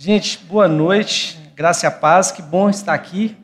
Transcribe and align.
Gente, 0.00 0.38
boa 0.44 0.68
noite, 0.68 1.36
graça 1.56 1.84
e 1.84 1.88
a 1.88 1.90
paz, 1.90 2.30
que 2.30 2.40
bom 2.40 2.70
estar 2.70 2.94
aqui 2.94 3.36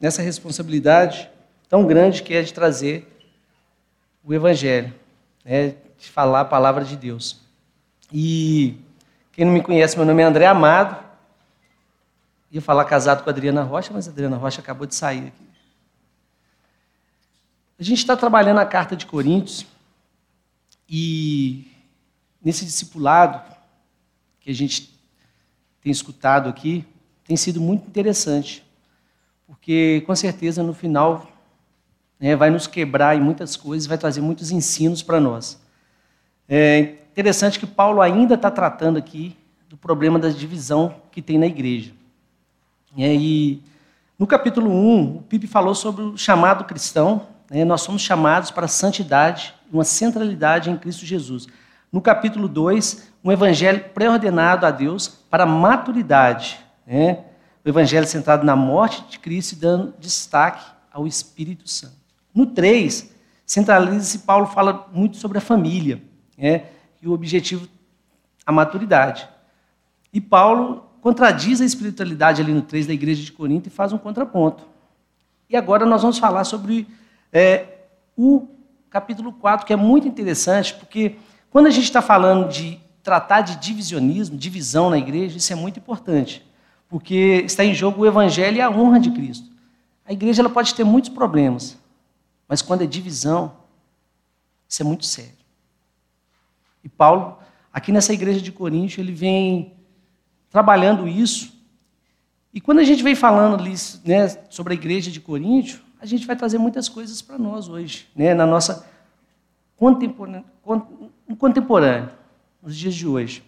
nessa 0.00 0.22
responsabilidade 0.22 1.28
tão 1.68 1.86
grande 1.86 2.22
que 2.22 2.32
é 2.32 2.40
de 2.40 2.54
trazer 2.54 3.06
o 4.24 4.32
Evangelho, 4.32 4.94
né, 5.44 5.74
de 5.98 6.08
falar 6.08 6.40
a 6.40 6.44
palavra 6.46 6.86
de 6.86 6.96
Deus. 6.96 7.42
E 8.10 8.78
quem 9.30 9.44
não 9.44 9.52
me 9.52 9.62
conhece, 9.62 9.94
meu 9.94 10.06
nome 10.06 10.22
é 10.22 10.24
André 10.24 10.46
Amado, 10.46 11.04
ia 12.50 12.62
falar 12.62 12.86
casado 12.86 13.22
com 13.22 13.28
a 13.28 13.32
Adriana 13.34 13.62
Rocha, 13.62 13.92
mas 13.92 14.08
a 14.08 14.10
Adriana 14.10 14.38
Rocha 14.38 14.62
acabou 14.62 14.86
de 14.86 14.94
sair 14.94 15.26
aqui. 15.26 15.48
A 17.78 17.82
gente 17.82 17.98
está 17.98 18.16
trabalhando 18.16 18.60
a 18.60 18.64
carta 18.64 18.96
de 18.96 19.04
Coríntios 19.04 19.66
e 20.88 21.70
nesse 22.42 22.64
discipulado 22.64 23.54
que 24.40 24.50
a 24.50 24.54
gente 24.54 24.98
tem 25.82 25.90
escutado 25.90 26.48
aqui, 26.48 26.84
tem 27.24 27.36
sido 27.36 27.60
muito 27.60 27.86
interessante, 27.86 28.64
porque 29.46 30.02
com 30.06 30.14
certeza 30.14 30.62
no 30.62 30.74
final 30.74 31.26
né, 32.18 32.36
vai 32.36 32.50
nos 32.50 32.66
quebrar 32.66 33.16
em 33.16 33.20
muitas 33.20 33.56
coisas, 33.56 33.86
vai 33.86 33.96
trazer 33.96 34.20
muitos 34.20 34.50
ensinos 34.50 35.02
para 35.02 35.20
nós. 35.20 35.60
É 36.48 36.96
interessante 37.12 37.58
que 37.58 37.66
Paulo 37.66 38.02
ainda 38.02 38.34
está 38.34 38.50
tratando 38.50 38.98
aqui 38.98 39.36
do 39.68 39.76
problema 39.76 40.18
da 40.18 40.28
divisão 40.28 40.96
que 41.10 41.22
tem 41.22 41.38
na 41.38 41.46
igreja. 41.46 41.92
É, 42.98 43.14
e 43.14 43.62
no 44.18 44.26
capítulo 44.26 44.70
1, 44.70 45.16
o 45.16 45.22
Pipe 45.22 45.46
falou 45.46 45.74
sobre 45.74 46.02
o 46.02 46.16
chamado 46.18 46.64
cristão, 46.64 47.28
né, 47.48 47.64
nós 47.64 47.80
somos 47.82 48.02
chamados 48.02 48.50
para 48.50 48.66
a 48.66 48.68
santidade, 48.68 49.54
uma 49.72 49.84
centralidade 49.84 50.68
em 50.68 50.76
Cristo 50.76 51.06
Jesus. 51.06 51.46
No 51.92 52.00
capítulo 52.00 52.46
2, 52.46 53.10
um 53.24 53.32
evangelho 53.32 53.84
pré-ordenado 53.92 54.64
a 54.64 54.70
Deus 54.70 55.08
para 55.08 55.42
a 55.42 55.46
maturidade. 55.46 56.58
Né? 56.86 57.24
O 57.64 57.68
evangelho 57.68 58.06
centrado 58.06 58.46
na 58.46 58.54
morte 58.54 59.04
de 59.10 59.18
Cristo 59.18 59.52
e 59.52 59.56
dando 59.56 59.94
destaque 59.98 60.64
ao 60.92 61.06
Espírito 61.06 61.68
Santo. 61.68 61.96
No 62.32 62.46
3, 62.46 63.12
centraliza-se, 63.44 64.20
Paulo 64.20 64.46
fala 64.46 64.88
muito 64.92 65.16
sobre 65.16 65.38
a 65.38 65.40
família, 65.40 66.00
né? 66.38 66.66
e 67.02 67.08
o 67.08 67.12
objetivo, 67.12 67.68
a 68.46 68.52
maturidade. 68.52 69.28
E 70.12 70.20
Paulo 70.20 70.86
contradiz 71.00 71.60
a 71.60 71.64
espiritualidade 71.64 72.40
ali 72.40 72.52
no 72.52 72.62
3 72.62 72.86
da 72.86 72.92
igreja 72.92 73.22
de 73.22 73.32
Corinto 73.32 73.68
e 73.68 73.70
faz 73.70 73.92
um 73.92 73.98
contraponto. 73.98 74.64
E 75.48 75.56
agora 75.56 75.84
nós 75.84 76.02
vamos 76.02 76.18
falar 76.18 76.44
sobre 76.44 76.86
é, 77.32 77.66
o 78.16 78.46
capítulo 78.88 79.32
4, 79.32 79.66
que 79.66 79.72
é 79.72 79.76
muito 79.76 80.06
interessante, 80.06 80.74
porque 80.74 81.16
quando 81.50 81.66
a 81.66 81.70
gente 81.70 81.84
está 81.84 82.00
falando 82.00 82.48
de 82.48 82.78
tratar 83.02 83.40
de 83.40 83.56
divisionismo, 83.56 84.36
divisão 84.36 84.88
na 84.88 84.98
igreja, 84.98 85.36
isso 85.36 85.52
é 85.52 85.56
muito 85.56 85.78
importante, 85.78 86.46
porque 86.88 87.42
está 87.44 87.64
em 87.64 87.74
jogo 87.74 88.02
o 88.02 88.06
evangelho 88.06 88.58
e 88.58 88.60
a 88.60 88.70
honra 88.70 89.00
de 89.00 89.10
Cristo. 89.10 89.50
A 90.04 90.12
igreja 90.12 90.42
ela 90.42 90.50
pode 90.50 90.74
ter 90.74 90.84
muitos 90.84 91.10
problemas, 91.10 91.76
mas 92.46 92.62
quando 92.62 92.82
é 92.82 92.86
divisão, 92.86 93.52
isso 94.68 94.82
é 94.82 94.84
muito 94.84 95.04
sério. 95.04 95.40
E 96.84 96.88
Paulo, 96.88 97.38
aqui 97.72 97.90
nessa 97.92 98.12
igreja 98.12 98.40
de 98.40 98.52
Corinto, 98.52 99.00
ele 99.00 99.12
vem 99.12 99.74
trabalhando 100.48 101.06
isso. 101.08 101.52
E 102.52 102.60
quando 102.60 102.78
a 102.78 102.84
gente 102.84 103.02
vem 103.02 103.14
falando 103.14 103.62
né, 104.04 104.28
sobre 104.48 104.72
a 104.72 104.76
igreja 104.76 105.10
de 105.10 105.20
Corinto, 105.20 105.82
a 106.00 106.06
gente 106.06 106.26
vai 106.26 106.34
trazer 106.34 106.58
muitas 106.58 106.88
coisas 106.88 107.20
para 107.20 107.38
nós 107.38 107.68
hoje, 107.68 108.08
né, 108.14 108.34
na 108.34 108.46
nossa 108.46 108.88
contemporânea, 109.76 110.44
no 111.30 111.36
contemporâneo, 111.36 112.10
nos 112.60 112.76
dias 112.76 112.92
de 112.92 113.06
hoje. 113.06 113.44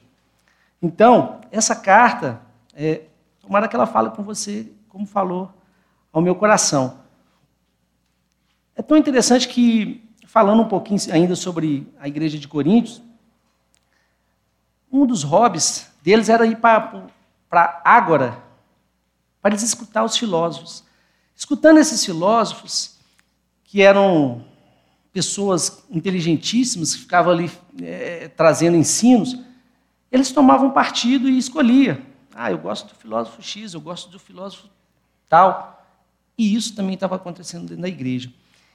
Então, 0.80 1.41
essa 1.50 1.75
carta, 1.75 2.41
é, 2.72 3.06
tomara 3.41 3.66
que 3.66 3.74
ela 3.74 3.89
fale 3.89 4.11
com 4.11 4.22
você, 4.22 4.70
como 4.89 5.05
falou 5.05 5.52
ao 6.12 6.22
meu 6.22 6.36
coração. 6.36 7.00
É 8.77 8.83
tão 8.83 8.97
interessante 8.97 9.48
que, 9.48 10.08
falando 10.29 10.62
um 10.62 10.68
pouquinho 10.68 11.01
ainda 11.12 11.34
sobre 11.34 11.92
a 11.98 12.06
igreja 12.06 12.39
de 12.39 12.46
Coríntios, 12.46 13.02
um 14.90 15.05
dos 15.05 15.24
hobbies 15.24 15.90
deles 16.02 16.29
era 16.29 16.46
ir 16.46 16.58
para 16.58 17.02
Ágora, 17.85 18.40
para 19.40 19.51
eles 19.51 19.62
escutar 19.64 20.05
os 20.05 20.17
filósofos. 20.17 20.85
Escutando 21.35 21.79
esses 21.79 22.05
filósofos, 22.05 22.96
que 23.64 23.83
eram 23.83 24.45
pessoas 25.12 25.84
inteligentíssimas 25.90 26.95
que 26.95 27.02
ficavam 27.02 27.33
ali 27.33 27.50
é, 27.83 28.28
trazendo 28.28 28.77
ensinos, 28.77 29.39
eles 30.11 30.33
tomavam 30.33 30.70
partido 30.70 31.28
e 31.28 31.39
escolhia. 31.39 32.00
Ah, 32.34 32.50
eu 32.50 32.58
gosto 32.58 32.89
do 32.89 32.95
filósofo 32.95 33.42
X, 33.42 33.74
eu 33.74 33.80
gosto 33.80 34.11
do 34.11 34.18
filósofo 34.18 34.68
tal. 35.28 35.84
E 36.36 36.55
isso 36.55 36.74
também 36.74 36.95
estava 36.95 37.17
acontecendo 37.17 37.67
dentro 37.68 37.83
da 37.83 37.89
igreja. 37.89 38.33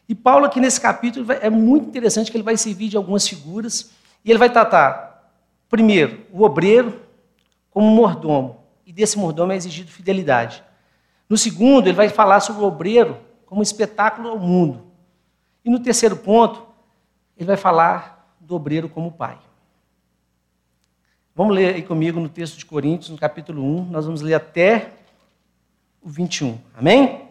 E 0.08 0.16
Paulo, 0.16 0.46
aqui 0.46 0.60
nesse 0.60 0.80
capítulo, 0.80 1.32
é 1.32 1.50
muito 1.50 1.88
interessante 1.90 2.32
que 2.32 2.38
ele 2.38 2.44
vai 2.44 2.56
servir 2.56 2.88
de 2.88 2.96
algumas 2.96 3.28
figuras 3.28 3.92
e 4.24 4.30
ele 4.30 4.40
vai 4.40 4.50
tratar, 4.50 5.32
primeiro, 5.70 6.26
o 6.32 6.44
obreiro 6.44 7.02
como 7.70 7.88
mordomo, 7.88 8.64
e 8.86 8.94
desse 8.94 9.18
mordomo 9.18 9.52
é 9.52 9.56
exigido 9.56 9.92
fidelidade. 9.92 10.64
No 11.30 11.38
segundo, 11.38 11.88
ele 11.88 11.96
vai 11.96 12.10
falar 12.10 12.40
sobre 12.40 12.64
o 12.64 12.66
obreiro 12.66 13.18
como 13.46 13.62
espetáculo 13.62 14.30
ao 14.30 14.40
mundo. 14.40 14.87
E 15.68 15.70
no 15.70 15.82
terceiro 15.82 16.16
ponto, 16.16 16.66
ele 17.36 17.46
vai 17.46 17.58
falar 17.58 18.34
do 18.40 18.56
obreiro 18.56 18.88
como 18.88 19.12
pai. 19.12 19.38
Vamos 21.36 21.54
ler 21.54 21.76
aí 21.76 21.84
comigo 21.84 22.22
no 22.22 22.30
texto 22.30 22.58
de 22.58 22.66
Coríntios, 22.66 23.10
no 23.10 23.18
capítulo 23.18 23.62
1, 23.62 23.90
nós 23.90 24.06
vamos 24.06 24.22
ler 24.22 24.36
até 24.36 24.94
o 26.02 26.08
21. 26.08 26.58
Amém? 26.74 27.30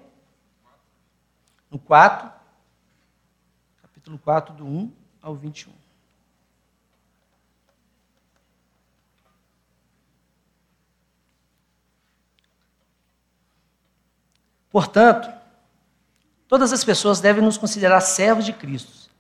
No 1.70 1.78
4, 1.78 2.30
capítulo 3.80 4.18
4, 4.18 4.54
do 4.54 4.66
1 4.66 4.92
ao 5.22 5.34
21. 5.34 5.72
Portanto, 14.70 15.45
Todas 16.48 16.72
as 16.72 16.84
pessoas 16.84 17.20
devem 17.20 17.42
nos 17.42 17.58
considerar 17.58 18.00
servos 18.00 18.44
de 18.44 18.52
Cristo, 18.52 19.10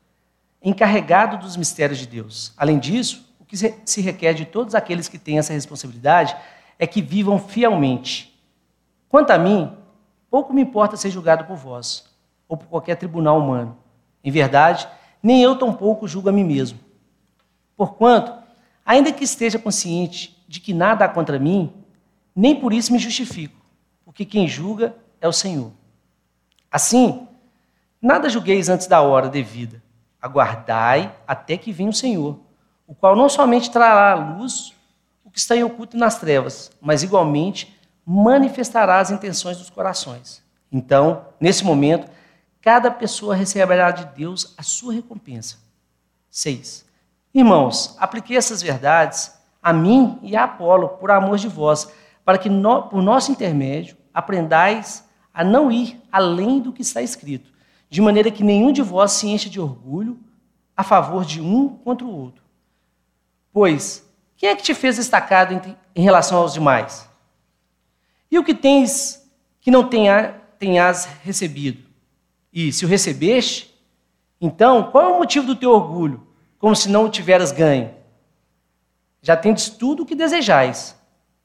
encarregados 0.62 1.40
dos 1.40 1.56
mistérios 1.56 1.98
de 1.98 2.06
Deus. 2.06 2.52
Além 2.56 2.78
disso, 2.78 3.26
o 3.40 3.44
que 3.44 3.56
se 3.56 4.00
requer 4.00 4.34
de 4.34 4.44
todos 4.44 4.74
aqueles 4.74 5.08
que 5.08 5.18
têm 5.18 5.38
essa 5.38 5.52
responsabilidade 5.52 6.36
é 6.78 6.86
que 6.86 7.02
vivam 7.02 7.38
fielmente. 7.38 8.40
Quanto 9.08 9.30
a 9.30 9.38
mim, 9.38 9.76
pouco 10.30 10.52
me 10.52 10.62
importa 10.62 10.96
ser 10.96 11.10
julgado 11.10 11.44
por 11.44 11.56
vós 11.56 12.04
ou 12.48 12.56
por 12.56 12.66
qualquer 12.66 12.96
tribunal 12.96 13.38
humano. 13.38 13.76
Em 14.22 14.30
verdade, 14.30 14.88
nem 15.22 15.42
eu 15.42 15.56
tampouco 15.56 16.06
julgo 16.06 16.28
a 16.28 16.32
mim 16.32 16.44
mesmo. 16.44 16.78
Porquanto, 17.76 18.32
ainda 18.84 19.12
que 19.12 19.24
esteja 19.24 19.58
consciente 19.58 20.42
de 20.46 20.60
que 20.60 20.72
nada 20.72 21.04
há 21.04 21.08
contra 21.08 21.38
mim, 21.38 21.72
nem 22.34 22.54
por 22.54 22.72
isso 22.72 22.92
me 22.92 22.98
justifico, 22.98 23.56
porque 24.04 24.24
quem 24.24 24.46
julga 24.46 24.94
é 25.20 25.26
o 25.26 25.32
Senhor. 25.32 25.72
Assim, 26.70 27.26
nada 28.00 28.28
julgueis 28.28 28.68
antes 28.68 28.86
da 28.86 29.00
hora 29.00 29.28
devida. 29.28 29.82
Aguardai 30.20 31.14
até 31.26 31.56
que 31.56 31.72
venha 31.72 31.90
o 31.90 31.94
Senhor, 31.94 32.38
o 32.86 32.94
qual 32.94 33.14
não 33.14 33.28
somente 33.28 33.70
trará 33.70 34.12
à 34.12 34.14
luz 34.14 34.74
o 35.24 35.30
que 35.30 35.38
está 35.38 35.56
em 35.56 35.64
oculto 35.64 35.96
nas 35.96 36.18
trevas, 36.18 36.70
mas 36.80 37.02
igualmente 37.02 37.76
manifestará 38.04 39.00
as 39.00 39.10
intenções 39.10 39.58
dos 39.58 39.70
corações. 39.70 40.42
Então, 40.70 41.26
nesse 41.40 41.64
momento, 41.64 42.10
cada 42.60 42.90
pessoa 42.90 43.34
receberá 43.34 43.90
de 43.90 44.04
Deus 44.06 44.54
a 44.56 44.62
sua 44.62 44.92
recompensa. 44.92 45.58
6. 46.30 46.84
Irmãos, 47.32 47.96
apliquei 47.98 48.36
essas 48.36 48.62
verdades 48.62 49.32
a 49.62 49.72
mim 49.72 50.18
e 50.22 50.36
a 50.36 50.44
Apolo, 50.44 50.90
por 50.90 51.10
amor 51.10 51.38
de 51.38 51.48
vós, 51.48 51.90
para 52.24 52.38
que, 52.38 52.48
no, 52.48 52.84
por 52.84 53.02
nosso 53.02 53.32
intermédio, 53.32 53.96
aprendais 54.12 55.05
a 55.36 55.44
não 55.44 55.70
ir 55.70 56.00
além 56.10 56.60
do 56.60 56.72
que 56.72 56.80
está 56.80 57.02
escrito, 57.02 57.52
de 57.90 58.00
maneira 58.00 58.30
que 58.30 58.42
nenhum 58.42 58.72
de 58.72 58.80
vós 58.80 59.12
se 59.12 59.28
encha 59.28 59.50
de 59.50 59.60
orgulho 59.60 60.18
a 60.74 60.82
favor 60.82 61.26
de 61.26 61.42
um 61.42 61.68
contra 61.68 62.06
o 62.06 62.10
outro. 62.10 62.42
Pois, 63.52 64.02
quem 64.34 64.48
é 64.48 64.56
que 64.56 64.62
te 64.62 64.72
fez 64.72 64.96
destacado 64.96 65.76
em 65.94 66.02
relação 66.02 66.38
aos 66.38 66.54
demais? 66.54 67.06
E 68.30 68.38
o 68.38 68.44
que 68.44 68.54
tens 68.54 69.30
que 69.60 69.70
não 69.70 69.86
tenha, 69.86 70.40
tenhas 70.58 71.04
recebido? 71.22 71.84
E 72.50 72.72
se 72.72 72.86
o 72.86 72.88
recebeste, 72.88 73.78
então 74.40 74.90
qual 74.90 75.04
é 75.04 75.08
o 75.08 75.18
motivo 75.18 75.46
do 75.46 75.54
teu 75.54 75.70
orgulho, 75.70 76.26
como 76.58 76.74
se 76.74 76.88
não 76.88 77.04
o 77.04 77.10
tiveras 77.10 77.52
ganho? 77.52 77.94
Já 79.20 79.36
tendes 79.36 79.68
tudo 79.68 80.02
o 80.02 80.06
que 80.06 80.14
desejais, 80.14 80.96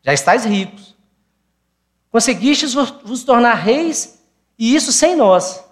já 0.02 0.14
estáis 0.14 0.46
ricos. 0.46 0.96
Conseguistes 2.12 2.74
vos 2.74 3.24
tornar 3.24 3.54
reis, 3.54 4.22
e 4.60 4.76
isso 4.76 4.92
sem 4.92 5.16
nós. 5.16 5.64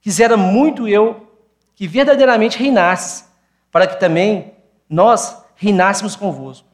Quisera 0.00 0.36
muito 0.36 0.88
eu 0.88 1.28
que 1.74 1.86
verdadeiramente 1.86 2.58
reinasses, 2.58 3.28
para 3.70 3.86
que 3.86 4.00
também 4.00 4.54
nós 4.88 5.44
reinássemos 5.56 6.16
convosco. 6.16 6.66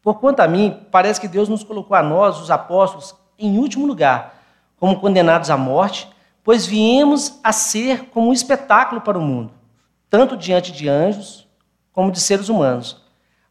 Por 0.00 0.18
quanto 0.18 0.40
a 0.40 0.48
mim, 0.48 0.80
parece 0.90 1.20
que 1.20 1.28
Deus 1.28 1.48
nos 1.48 1.62
colocou 1.62 1.96
a 1.96 2.02
nós, 2.02 2.40
os 2.40 2.50
apóstolos, 2.50 3.14
em 3.38 3.58
último 3.58 3.86
lugar, 3.86 4.42
como 4.78 4.98
condenados 4.98 5.50
à 5.50 5.56
morte, 5.56 6.08
pois 6.42 6.66
viemos 6.66 7.38
a 7.44 7.52
ser 7.52 8.06
como 8.06 8.30
um 8.30 8.32
espetáculo 8.32 9.00
para 9.00 9.18
o 9.18 9.22
mundo, 9.22 9.52
tanto 10.08 10.36
diante 10.36 10.72
de 10.72 10.88
anjos 10.88 11.46
como 11.92 12.10
de 12.10 12.20
seres 12.20 12.48
humanos. 12.48 13.00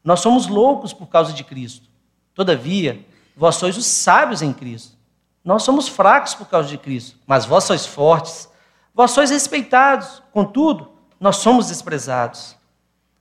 Nós 0.03 0.19
somos 0.19 0.47
loucos 0.47 0.91
por 0.91 1.07
causa 1.07 1.31
de 1.31 1.43
Cristo. 1.43 1.87
Todavia, 2.33 3.05
vós 3.35 3.55
sois 3.55 3.77
os 3.77 3.85
sábios 3.85 4.41
em 4.41 4.53
Cristo. 4.53 4.97
Nós 5.43 5.63
somos 5.63 5.87
fracos 5.87 6.35
por 6.35 6.47
causa 6.47 6.69
de 6.69 6.77
Cristo, 6.77 7.17
mas 7.25 7.45
vós 7.45 7.63
sois 7.63 7.85
fortes. 7.85 8.49
Vós 8.93 9.11
sois 9.11 9.29
respeitados, 9.29 10.21
contudo, 10.31 10.91
nós 11.19 11.37
somos 11.37 11.67
desprezados. 11.67 12.55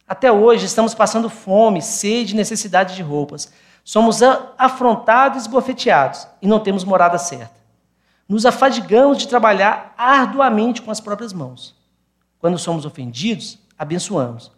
Até 0.07 0.31
hoje 0.31 0.67
estamos 0.67 0.95
passando 0.95 1.31
fome, 1.31 1.81
sede 1.81 2.35
necessidade 2.35 2.97
de 2.97 3.03
roupas. 3.03 3.53
Somos 3.85 4.21
afrontados 4.59 5.39
e 5.39 5.41
esbofeteados 5.43 6.27
e 6.43 6.47
não 6.47 6.61
temos 6.61 6.85
morada 6.85 7.17
certa. 7.17 7.55
Nos 8.29 8.45
afadigamos 8.45 9.19
de 9.19 9.29
trabalhar 9.29 9.95
arduamente 9.97 10.83
com 10.83 10.91
as 10.91 11.01
próprias 11.01 11.33
mãos. 11.33 11.75
Quando 12.39 12.59
somos 12.59 12.85
ofendidos, 12.85 13.59
abençoamos. 13.79 14.51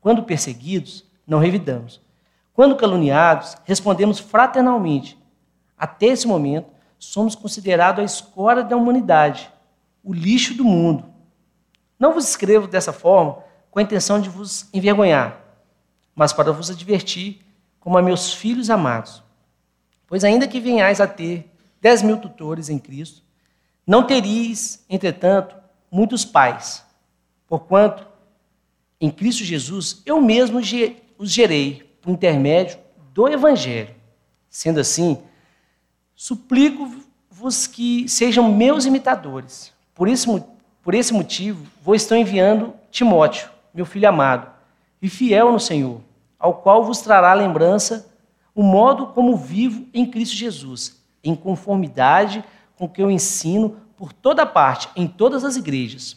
Quando 0.00 0.22
perseguidos, 0.22 1.04
não 1.26 1.38
revidamos. 1.38 2.00
Quando 2.58 2.74
caluniados, 2.74 3.56
respondemos 3.64 4.18
fraternalmente. 4.18 5.16
Até 5.78 6.06
esse 6.06 6.26
momento, 6.26 6.66
somos 6.98 7.36
considerados 7.36 8.02
a 8.02 8.04
escória 8.04 8.64
da 8.64 8.76
humanidade, 8.76 9.48
o 10.02 10.12
lixo 10.12 10.54
do 10.54 10.64
mundo. 10.64 11.04
Não 11.96 12.12
vos 12.12 12.28
escrevo 12.28 12.66
dessa 12.66 12.92
forma 12.92 13.44
com 13.70 13.78
a 13.78 13.82
intenção 13.82 14.20
de 14.20 14.28
vos 14.28 14.68
envergonhar, 14.74 15.40
mas 16.16 16.32
para 16.32 16.50
vos 16.50 16.68
advertir 16.68 17.46
como 17.78 17.96
a 17.96 18.02
meus 18.02 18.34
filhos 18.34 18.70
amados. 18.70 19.22
Pois 20.04 20.24
ainda 20.24 20.48
que 20.48 20.58
venhais 20.58 21.00
a 21.00 21.06
ter 21.06 21.48
dez 21.80 22.02
mil 22.02 22.16
tutores 22.18 22.68
em 22.68 22.78
Cristo, 22.80 23.22
não 23.86 24.02
teríeis, 24.02 24.84
entretanto, 24.90 25.54
muitos 25.92 26.24
pais, 26.24 26.84
porquanto 27.46 28.04
em 29.00 29.12
Cristo 29.12 29.44
Jesus 29.44 30.02
eu 30.04 30.20
mesmo 30.20 30.58
os 30.58 31.30
gerei 31.30 31.87
por 32.00 32.10
intermédio 32.10 32.78
do 33.12 33.28
Evangelho. 33.28 33.94
Sendo 34.48 34.80
assim, 34.80 35.22
suplico-vos 36.14 37.66
que 37.66 38.08
sejam 38.08 38.52
meus 38.52 38.84
imitadores. 38.84 39.72
Por 39.94 40.08
esse, 40.08 40.26
por 40.82 40.94
esse 40.94 41.12
motivo, 41.12 41.66
vos 41.82 42.02
estou 42.02 42.16
enviando 42.16 42.74
Timóteo, 42.90 43.50
meu 43.74 43.84
filho 43.84 44.08
amado, 44.08 44.50
e 45.00 45.08
fiel 45.08 45.52
no 45.52 45.60
Senhor, 45.60 46.00
ao 46.38 46.54
qual 46.54 46.84
vos 46.84 47.00
trará 47.00 47.34
lembrança 47.34 48.08
o 48.54 48.62
modo 48.62 49.08
como 49.08 49.36
vivo 49.36 49.86
em 49.92 50.04
Cristo 50.04 50.34
Jesus, 50.34 51.00
em 51.22 51.34
conformidade 51.34 52.44
com 52.76 52.86
o 52.86 52.88
que 52.88 53.02
eu 53.02 53.10
ensino 53.10 53.76
por 53.96 54.12
toda 54.12 54.46
parte, 54.46 54.88
em 54.96 55.06
todas 55.06 55.44
as 55.44 55.56
igrejas. 55.56 56.16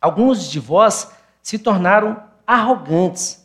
Alguns 0.00 0.50
de 0.50 0.58
vós 0.58 1.10
se 1.42 1.58
tornaram 1.58 2.22
arrogantes, 2.46 3.43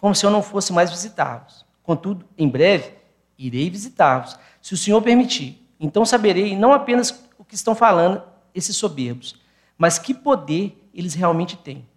como 0.00 0.14
se 0.14 0.24
eu 0.24 0.30
não 0.30 0.42
fosse 0.42 0.72
mais 0.72 0.90
visitá-los. 0.90 1.66
Contudo, 1.82 2.26
em 2.38 2.48
breve, 2.48 2.94
irei 3.36 3.68
visitá-los, 3.68 4.38
se 4.62 4.74
o 4.74 4.76
Senhor 4.76 5.00
permitir. 5.02 5.68
Então 5.78 6.04
saberei 6.04 6.56
não 6.56 6.72
apenas 6.72 7.10
o 7.38 7.44
que 7.44 7.54
estão 7.54 7.74
falando 7.74 8.22
esses 8.54 8.76
soberbos, 8.76 9.36
mas 9.76 9.98
que 9.98 10.14
poder 10.14 10.88
eles 10.92 11.14
realmente 11.14 11.56
têm. 11.56 11.88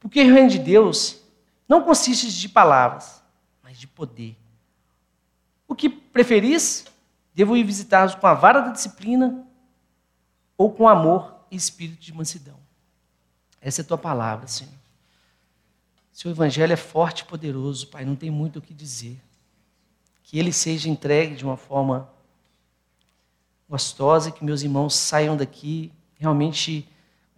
Porque 0.00 0.22
o 0.22 0.34
reino 0.34 0.50
de 0.50 0.58
Deus 0.58 1.20
não 1.68 1.82
consiste 1.82 2.32
de 2.32 2.48
palavras, 2.48 3.22
mas 3.62 3.78
de 3.78 3.86
poder. 3.86 4.36
O 5.68 5.74
que 5.74 5.88
preferis? 5.88 6.84
Devo 7.34 7.56
ir 7.56 7.64
visitá-los 7.64 8.14
com 8.14 8.26
a 8.26 8.34
vara 8.34 8.60
da 8.60 8.70
disciplina 8.70 9.46
ou 10.56 10.70
com 10.70 10.86
amor 10.86 11.34
e 11.50 11.56
espírito 11.56 12.00
de 12.00 12.12
mansidão. 12.12 12.58
Essa 13.60 13.80
é 13.80 13.84
a 13.84 13.86
tua 13.86 13.96
palavra, 13.96 14.46
Senhor. 14.46 14.81
Seu 16.12 16.30
evangelho 16.30 16.72
é 16.72 16.76
forte 16.76 17.20
e 17.20 17.24
poderoso, 17.24 17.88
Pai, 17.88 18.04
não 18.04 18.14
tem 18.14 18.30
muito 18.30 18.58
o 18.58 18.62
que 18.62 18.74
dizer. 18.74 19.18
Que 20.22 20.38
ele 20.38 20.52
seja 20.52 20.88
entregue 20.88 21.34
de 21.34 21.44
uma 21.44 21.56
forma 21.56 22.08
gostosa 23.68 24.30
que 24.30 24.44
meus 24.44 24.62
irmãos 24.62 24.94
saiam 24.94 25.34
daqui 25.36 25.90
realmente 26.18 26.86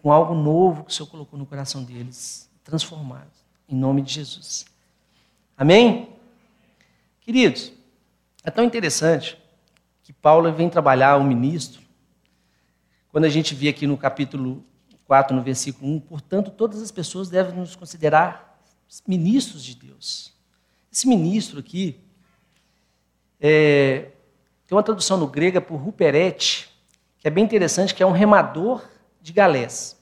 com 0.02 0.12
algo 0.12 0.34
novo 0.34 0.84
que 0.84 0.90
o 0.90 0.94
Senhor 0.94 1.08
colocou 1.08 1.38
no 1.38 1.46
coração 1.46 1.84
deles, 1.84 2.50
transformado, 2.64 3.30
em 3.68 3.76
nome 3.76 4.02
de 4.02 4.12
Jesus. 4.12 4.66
Amém? 5.56 6.08
Queridos, 7.20 7.72
é 8.42 8.50
tão 8.50 8.64
interessante 8.64 9.38
que 10.02 10.12
Paulo 10.12 10.52
vem 10.52 10.68
trabalhar 10.68 11.16
o 11.16 11.24
ministro, 11.24 11.80
quando 13.10 13.24
a 13.24 13.30
gente 13.30 13.54
vê 13.54 13.68
aqui 13.68 13.86
no 13.86 13.96
capítulo 13.96 14.64
4, 15.06 15.34
no 15.34 15.42
versículo 15.42 15.90
1, 15.94 16.00
portanto, 16.00 16.50
todas 16.50 16.82
as 16.82 16.90
pessoas 16.90 17.30
devem 17.30 17.54
nos 17.54 17.76
considerar 17.76 18.53
ministros 19.06 19.64
de 19.64 19.74
Deus. 19.74 20.32
Esse 20.92 21.08
ministro 21.08 21.58
aqui, 21.58 22.00
é, 23.40 24.10
tem 24.66 24.76
uma 24.76 24.82
tradução 24.82 25.16
no 25.16 25.26
grego 25.26 25.60
por 25.60 25.76
ruperete, 25.76 26.70
que 27.18 27.28
é 27.28 27.30
bem 27.30 27.44
interessante, 27.44 27.94
que 27.94 28.02
é 28.02 28.06
um 28.06 28.12
remador 28.12 28.82
de 29.20 29.32
galés. 29.32 29.98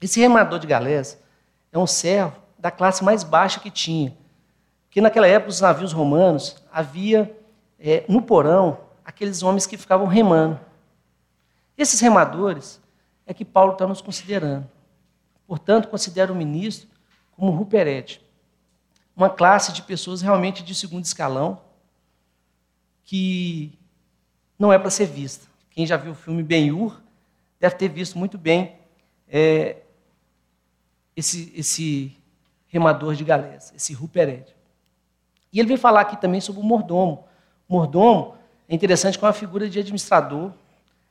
Esse 0.00 0.20
remador 0.20 0.58
de 0.58 0.66
galés 0.66 1.18
é 1.72 1.78
um 1.78 1.86
servo 1.86 2.36
da 2.58 2.70
classe 2.70 3.04
mais 3.04 3.22
baixa 3.22 3.60
que 3.60 3.70
tinha. 3.70 4.16
Porque 4.86 5.00
naquela 5.00 5.26
época, 5.26 5.50
os 5.50 5.60
navios 5.60 5.92
romanos, 5.92 6.56
havia 6.72 7.36
é, 7.78 8.04
no 8.08 8.22
porão 8.22 8.78
aqueles 9.04 9.42
homens 9.42 9.66
que 9.66 9.76
ficavam 9.76 10.06
remando. 10.06 10.58
Esses 11.76 12.00
remadores 12.00 12.80
é 13.26 13.34
que 13.34 13.44
Paulo 13.44 13.72
está 13.72 13.86
nos 13.86 14.00
considerando. 14.00 14.68
Portanto, 15.46 15.88
considera 15.88 16.32
o 16.32 16.36
ministro 16.36 16.88
como 17.32 17.50
Ruperete, 17.50 18.23
uma 19.16 19.30
classe 19.30 19.72
de 19.72 19.82
pessoas 19.82 20.20
realmente 20.22 20.62
de 20.62 20.74
segundo 20.74 21.04
escalão 21.04 21.60
que 23.04 23.78
não 24.58 24.72
é 24.72 24.78
para 24.78 24.90
ser 24.90 25.06
vista. 25.06 25.46
Quem 25.70 25.86
já 25.86 25.96
viu 25.96 26.12
o 26.12 26.14
filme 26.14 26.42
Ben-Hur 26.42 27.00
deve 27.60 27.76
ter 27.76 27.88
visto 27.88 28.18
muito 28.18 28.36
bem 28.36 28.76
é, 29.28 29.76
esse, 31.16 31.52
esse 31.56 32.16
remador 32.66 33.14
de 33.14 33.24
galés, 33.24 33.72
esse 33.74 33.92
Ruperete. 33.92 34.54
E 35.52 35.60
ele 35.60 35.68
vem 35.68 35.76
falar 35.76 36.00
aqui 36.00 36.20
também 36.20 36.40
sobre 36.40 36.60
o 36.60 36.64
mordomo. 36.64 37.24
O 37.68 37.74
mordomo 37.74 38.34
é 38.68 38.74
interessante 38.74 39.18
que 39.18 39.24
é 39.24 39.28
uma 39.28 39.32
figura 39.32 39.68
de 39.68 39.78
administrador, 39.78 40.52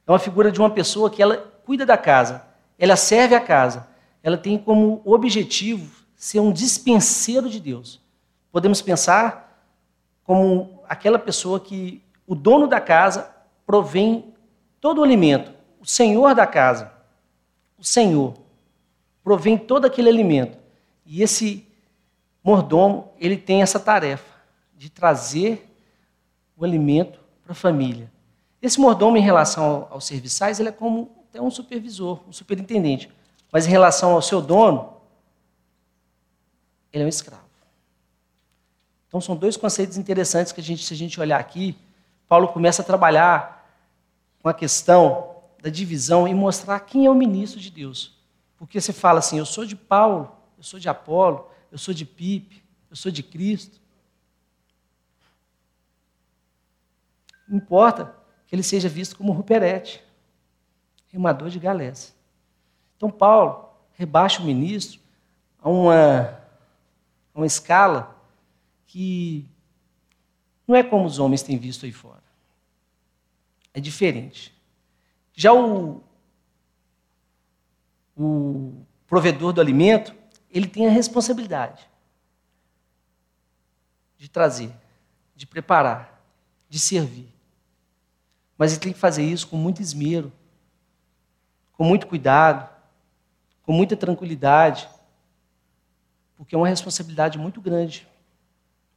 é 0.06 0.12
uma 0.12 0.20
figura 0.20 0.52
de 0.52 0.60
uma 0.60 0.70
pessoa 0.70 1.10
que 1.10 1.22
ela 1.22 1.38
cuida 1.66 1.86
da 1.86 1.98
casa, 1.98 2.46
ela 2.78 2.98
serve 2.98 3.36
a 3.36 3.40
casa, 3.40 3.88
ela 4.22 4.38
tem 4.38 4.58
como 4.58 5.02
objetivo 5.06 6.03
ser 6.24 6.40
um 6.40 6.54
dispenseiro 6.54 7.50
de 7.50 7.60
Deus. 7.60 8.00
Podemos 8.50 8.82
pensar 8.82 9.62
como 10.24 10.80
aquela 10.88 11.20
pessoa 11.20 11.60
que 11.60 12.02
o 12.26 12.34
dono 12.34 12.66
da 12.66 12.80
casa 12.80 13.30
provém 13.66 14.34
todo 14.80 15.00
o 15.00 15.04
alimento, 15.04 15.52
o 15.82 15.86
senhor 15.86 16.34
da 16.34 16.48
casa, 16.48 16.94
o 17.78 17.84
senhor 17.84 18.36
provém 19.22 19.58
todo 19.58 19.84
aquele 19.84 20.08
alimento. 20.08 20.58
E 21.06 21.22
esse 21.22 21.68
mordomo, 22.42 23.12
ele 23.20 23.36
tem 23.36 23.62
essa 23.62 23.78
tarefa 23.78 24.34
de 24.78 24.90
trazer 24.90 25.70
o 26.56 26.64
alimento 26.64 27.20
para 27.44 27.52
a 27.52 27.56
família. 27.56 28.10
Esse 28.62 28.80
mordomo, 28.80 29.18
em 29.18 29.22
relação 29.22 29.90
aos 29.92 30.06
serviçais, 30.06 30.58
ele 30.58 30.70
é 30.70 30.72
como 30.72 31.26
até 31.30 31.42
um 31.42 31.52
supervisor, 31.52 32.22
um 32.26 32.32
superintendente. 32.32 33.12
Mas 33.52 33.68
em 33.68 33.70
relação 33.70 34.14
ao 34.14 34.22
seu 34.22 34.42
dono, 34.42 35.03
ele 36.94 37.04
é 37.04 37.06
um 37.06 37.10
escravo. 37.10 37.44
Então 39.08 39.20
são 39.20 39.36
dois 39.36 39.58
conceitos 39.58 39.98
interessantes 39.98 40.54
que 40.54 40.62
a 40.62 40.64
gente, 40.64 40.84
se 40.84 40.94
a 40.94 40.98
gente 40.98 41.20
olhar 41.20 41.40
aqui, 41.40 41.78
Paulo 42.28 42.48
começa 42.48 42.82
a 42.82 42.86
trabalhar 42.86 43.68
com 44.42 44.48
a 44.48 44.54
questão 44.54 45.44
da 45.62 45.70
divisão 45.70 46.28
e 46.28 46.34
mostrar 46.34 46.80
quem 46.80 47.06
é 47.06 47.10
o 47.10 47.16
ministro 47.16 47.60
de 47.60 47.70
Deus. 47.70 48.18
Porque 48.58 48.80
você 48.80 48.94
fala 48.94 49.20
assim, 49.20 49.38
eu 49.38 49.46
sou 49.46 49.66
de 49.66 49.76
Paulo, 49.76 50.36
eu 50.58 50.64
sou 50.64 50.80
de 50.80 50.88
Apolo, 50.88 51.50
eu 51.72 51.78
sou 51.78 51.94
de 51.94 52.06
Pipe, 52.06 52.64
eu 52.90 52.96
sou 52.96 53.12
de 53.12 53.24
Cristo. 53.24 53.82
Importa 57.50 58.16
que 58.48 58.56
ele 58.56 58.64
seja 58.64 58.90
visto 58.90 59.16
como 59.16 59.32
Ruperete, 59.32 60.04
remador 61.10 61.50
de 61.50 61.60
galés. 61.60 62.16
Então, 62.98 63.12
Paulo 63.12 63.70
rebaixa 63.94 64.42
o 64.42 64.46
ministro 64.46 65.00
a 65.62 65.70
uma, 65.70 66.43
uma 67.34 67.46
escala 67.46 68.16
que 68.86 69.48
não 70.68 70.76
é 70.76 70.84
como 70.84 71.06
os 71.06 71.20
homens 71.20 71.42
têm 71.42 71.58
visto 71.58 71.86
aí 71.86 71.92
fora. 71.92 72.24
É 73.74 73.80
diferente. 73.80 74.54
Já 75.34 75.52
o, 75.54 76.04
o 78.16 78.86
provedor 79.08 79.52
do 79.52 79.62
alimento, 79.62 80.16
ele 80.50 80.68
tem 80.68 80.88
a 80.88 80.92
responsabilidade 80.92 81.90
de 84.18 84.30
trazer 84.30 84.74
de 85.36 85.48
preparar, 85.48 86.24
de 86.70 86.80
servir. 86.80 87.28
Mas 88.58 88.72
ele 88.72 88.82
tem 88.82 88.94
que 88.94 89.00
fazer 89.00 89.24
isso 89.24 89.48
com 89.48 89.58
muito 89.58 89.82
esmero, 89.82 90.32
com 91.74 91.84
muito 91.84 92.08
cuidado, 92.08 92.70
com 93.64 93.74
muita 93.74 93.98
tranquilidade, 93.98 94.88
porque 96.38 96.56
é 96.56 96.58
uma 96.58 96.68
responsabilidade 96.68 97.38
muito 97.38 97.62
grande 97.62 98.08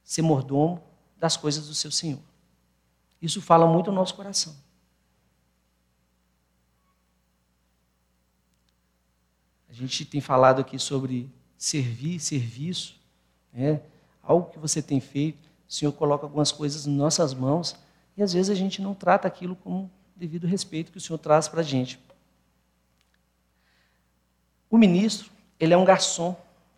ser 0.03 0.21
mordomo 0.21 0.81
das 1.17 1.35
coisas 1.35 1.67
do 1.67 1.75
seu 1.75 1.91
Senhor. 1.91 2.21
Isso 3.21 3.41
fala 3.41 3.67
muito 3.67 3.89
ao 3.89 3.95
nosso 3.95 4.15
coração. 4.15 4.55
A 9.69 9.73
gente 9.73 10.05
tem 10.05 10.21
falado 10.21 10.61
aqui 10.61 10.79
sobre 10.79 11.29
servir, 11.57 12.19
serviço, 12.19 12.95
né? 13.51 13.81
algo 14.23 14.49
que 14.49 14.59
você 14.59 14.81
tem 14.81 14.99
feito. 14.99 15.49
O 15.67 15.73
Senhor 15.73 15.91
coloca 15.91 16.25
algumas 16.25 16.51
coisas 16.51 16.87
em 16.87 16.91
nossas 16.91 17.33
mãos 17.33 17.75
e 18.15 18.23
às 18.23 18.33
vezes 18.33 18.49
a 18.49 18.55
gente 18.55 18.81
não 18.81 18.93
trata 18.93 19.27
aquilo 19.27 19.55
com 19.55 19.89
devido 20.15 20.47
respeito 20.47 20.91
que 20.91 20.97
o 20.97 21.01
Senhor 21.01 21.19
traz 21.19 21.47
para 21.47 21.61
a 21.61 21.63
gente. 21.63 21.99
O 24.69 24.77
ministro, 24.77 25.29
ele 25.59 25.73
é 25.73 25.77
um 25.77 25.85
garçom 25.85 26.35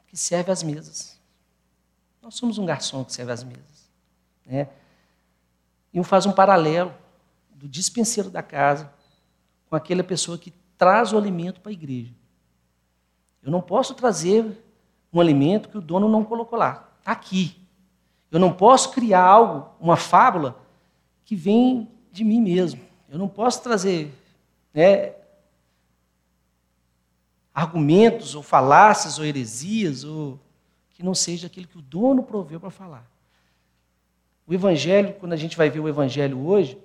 que 0.09 0.17
serve 0.17 0.51
às 0.51 0.63
mesas. 0.63 1.19
Nós 2.21 2.35
somos 2.35 2.57
um 2.57 2.65
garçom 2.65 3.05
que 3.05 3.13
serve 3.13 3.31
às 3.31 3.43
mesas. 3.43 3.89
Né? 4.45 4.67
E 5.93 5.99
um 5.99 6.03
faz 6.03 6.25
um 6.25 6.31
paralelo 6.31 6.93
do 7.51 7.67
dispenseiro 7.67 8.29
da 8.29 8.41
casa 8.41 8.91
com 9.69 9.75
aquela 9.75 10.03
pessoa 10.03 10.37
que 10.37 10.51
traz 10.77 11.13
o 11.13 11.17
alimento 11.17 11.61
para 11.61 11.71
a 11.71 11.73
igreja. 11.73 12.13
Eu 13.43 13.51
não 13.51 13.61
posso 13.61 13.93
trazer 13.93 14.45
um 15.13 15.21
alimento 15.21 15.69
que 15.69 15.77
o 15.77 15.81
dono 15.81 16.09
não 16.09 16.23
colocou 16.23 16.57
lá. 16.57 16.89
Está 16.99 17.11
aqui. 17.11 17.55
Eu 18.31 18.39
não 18.39 18.51
posso 18.51 18.91
criar 18.91 19.23
algo, 19.23 19.69
uma 19.79 19.95
fábula, 19.95 20.59
que 21.23 21.35
vem 21.35 21.89
de 22.11 22.23
mim 22.23 22.41
mesmo. 22.41 22.81
Eu 23.07 23.17
não 23.17 23.27
posso 23.27 23.61
trazer 23.61 24.13
né, 24.73 25.13
argumentos, 27.59 28.35
ou 28.35 28.41
falácias, 28.41 29.19
ou 29.19 29.25
heresias, 29.25 30.03
ou 30.03 30.39
que 30.91 31.03
não 31.03 31.13
seja 31.13 31.47
aquilo 31.47 31.67
que 31.67 31.77
o 31.77 31.81
dono 31.81 32.23
proveu 32.23 32.59
para 32.59 32.69
falar. 32.69 33.09
O 34.47 34.53
Evangelho, 34.53 35.13
quando 35.19 35.33
a 35.33 35.37
gente 35.37 35.55
vai 35.55 35.69
ver 35.69 35.79
o 35.79 35.87
Evangelho 35.87 36.39
hoje, 36.45 36.77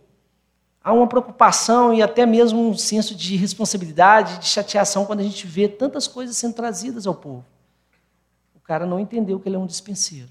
há 0.83 0.93
uma 0.93 1.07
preocupação 1.07 1.95
e 1.95 2.03
até 2.03 2.27
mesmo 2.27 2.69
um 2.69 2.77
senso 2.77 3.15
de 3.15 3.37
responsabilidade, 3.37 4.39
de 4.39 4.47
chateação 4.47 5.07
quando 5.07 5.21
a 5.21 5.25
gente 5.25 5.47
vê 5.47 5.69
tantas 5.69 6.07
coisas 6.07 6.37
sendo 6.37 6.55
trazidas 6.55 7.07
ao 7.07 7.15
povo. 7.15 7.45
O 8.55 8.61
cara 8.61 8.85
não 8.85 9.01
entendeu 9.01 9.41
que 9.41 9.49
ele 9.49 9.57
é 9.57 9.59
um 9.59 9.67
dispenseiro. 9.67 10.29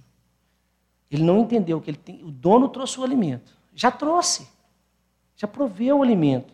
Ele 1.09 1.23
não 1.23 1.39
entendeu 1.39 1.79
que 1.79 1.89
ele 1.89 1.97
tem, 1.97 2.23
o 2.23 2.31
dono 2.31 2.67
trouxe 2.67 2.99
o 2.99 3.03
alimento. 3.03 3.55
Já 3.73 3.91
trouxe. 3.91 4.47
Já 5.35 5.47
proveu 5.47 5.99
o 5.99 6.03
alimento. 6.03 6.53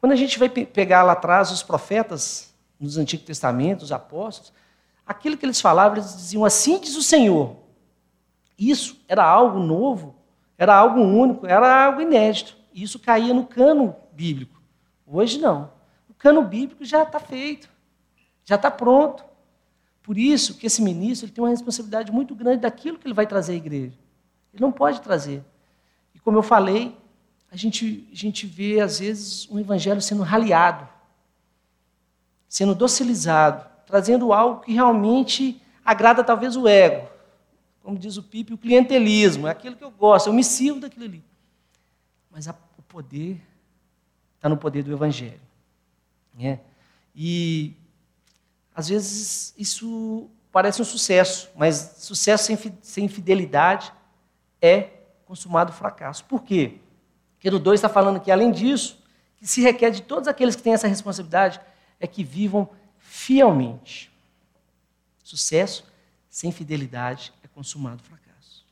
Quando 0.00 0.12
a 0.12 0.16
gente 0.16 0.38
vai 0.38 0.48
pegar 0.48 1.02
lá 1.02 1.12
atrás 1.12 1.50
os 1.50 1.62
profetas, 1.62 2.54
nos 2.80 2.96
Antigos 2.96 3.26
Testamentos, 3.26 3.84
os 3.84 3.92
apóstolos, 3.92 4.52
aquilo 5.06 5.36
que 5.36 5.44
eles 5.44 5.60
falavam, 5.60 5.98
eles 5.98 6.16
diziam 6.16 6.44
assim 6.44 6.80
diz 6.80 6.96
o 6.96 7.02
Senhor. 7.02 7.56
Isso 8.58 8.98
era 9.06 9.24
algo 9.24 9.58
novo, 9.58 10.16
era 10.56 10.74
algo 10.74 11.00
único, 11.00 11.46
era 11.46 11.84
algo 11.84 12.00
inédito. 12.00 12.56
Isso 12.72 12.98
caía 12.98 13.34
no 13.34 13.46
cano 13.46 13.94
bíblico. 14.12 14.60
Hoje 15.06 15.38
não. 15.38 15.70
O 16.08 16.14
cano 16.14 16.42
bíblico 16.42 16.84
já 16.84 17.02
está 17.02 17.18
feito, 17.18 17.68
já 18.44 18.54
está 18.54 18.70
pronto. 18.70 19.24
Por 20.02 20.16
isso 20.16 20.56
que 20.56 20.66
esse 20.66 20.80
ministro 20.80 21.26
ele 21.26 21.32
tem 21.32 21.44
uma 21.44 21.50
responsabilidade 21.50 22.10
muito 22.10 22.34
grande 22.34 22.62
daquilo 22.62 22.98
que 22.98 23.06
ele 23.06 23.14
vai 23.14 23.26
trazer 23.26 23.52
à 23.52 23.56
igreja. 23.56 23.98
Ele 24.52 24.60
não 24.62 24.72
pode 24.72 25.00
trazer. 25.00 25.44
E 26.14 26.18
como 26.18 26.38
eu 26.38 26.42
falei, 26.42 26.96
a 27.50 27.56
gente, 27.56 28.08
a 28.12 28.14
gente 28.14 28.46
vê, 28.46 28.80
às 28.80 29.00
vezes, 29.00 29.48
um 29.50 29.58
evangelho 29.58 30.00
sendo 30.00 30.22
raliado, 30.22 30.88
sendo 32.48 32.74
docilizado, 32.74 33.68
trazendo 33.86 34.32
algo 34.32 34.60
que 34.60 34.72
realmente 34.72 35.60
agrada 35.84 36.22
talvez 36.22 36.56
o 36.56 36.68
ego. 36.68 37.08
Como 37.82 37.98
diz 37.98 38.16
o 38.16 38.22
Pipe, 38.22 38.54
o 38.54 38.58
clientelismo, 38.58 39.48
é 39.48 39.50
aquilo 39.50 39.74
que 39.74 39.82
eu 39.82 39.90
gosto, 39.90 40.28
eu 40.28 40.32
me 40.32 40.44
sirvo 40.44 40.80
daquilo 40.80 41.06
ali. 41.06 41.24
Mas 42.30 42.46
a, 42.46 42.54
o 42.78 42.82
poder 42.82 43.40
está 44.36 44.48
no 44.48 44.56
poder 44.56 44.84
do 44.84 44.92
evangelho. 44.92 45.40
Né? 46.38 46.60
E, 47.14 47.74
às 48.72 48.88
vezes, 48.88 49.54
isso 49.58 50.30
parece 50.52 50.80
um 50.80 50.84
sucesso, 50.84 51.50
mas 51.56 51.96
sucesso 51.98 52.44
sem, 52.44 52.56
sem 52.80 53.08
fidelidade 53.08 53.92
é 54.62 54.88
consumado 55.26 55.72
fracasso. 55.72 56.24
Por 56.24 56.44
quê? 56.44 56.78
Porque 57.40 57.50
no 57.50 57.58
2 57.58 57.78
está 57.78 57.88
falando 57.88 58.20
que, 58.20 58.30
além 58.30 58.52
disso, 58.52 59.02
que 59.38 59.46
se 59.46 59.62
requer 59.62 59.90
de 59.90 60.02
todos 60.02 60.28
aqueles 60.28 60.54
que 60.54 60.62
têm 60.62 60.74
essa 60.74 60.86
responsabilidade 60.86 61.58
é 61.98 62.06
que 62.06 62.22
vivam 62.22 62.68
fielmente. 62.98 64.12
Sucesso 65.24 65.90
sem 66.28 66.52
fidelidade 66.52 67.32
é 67.42 67.48
consumado 67.48 68.02
fracasso. 68.02 68.66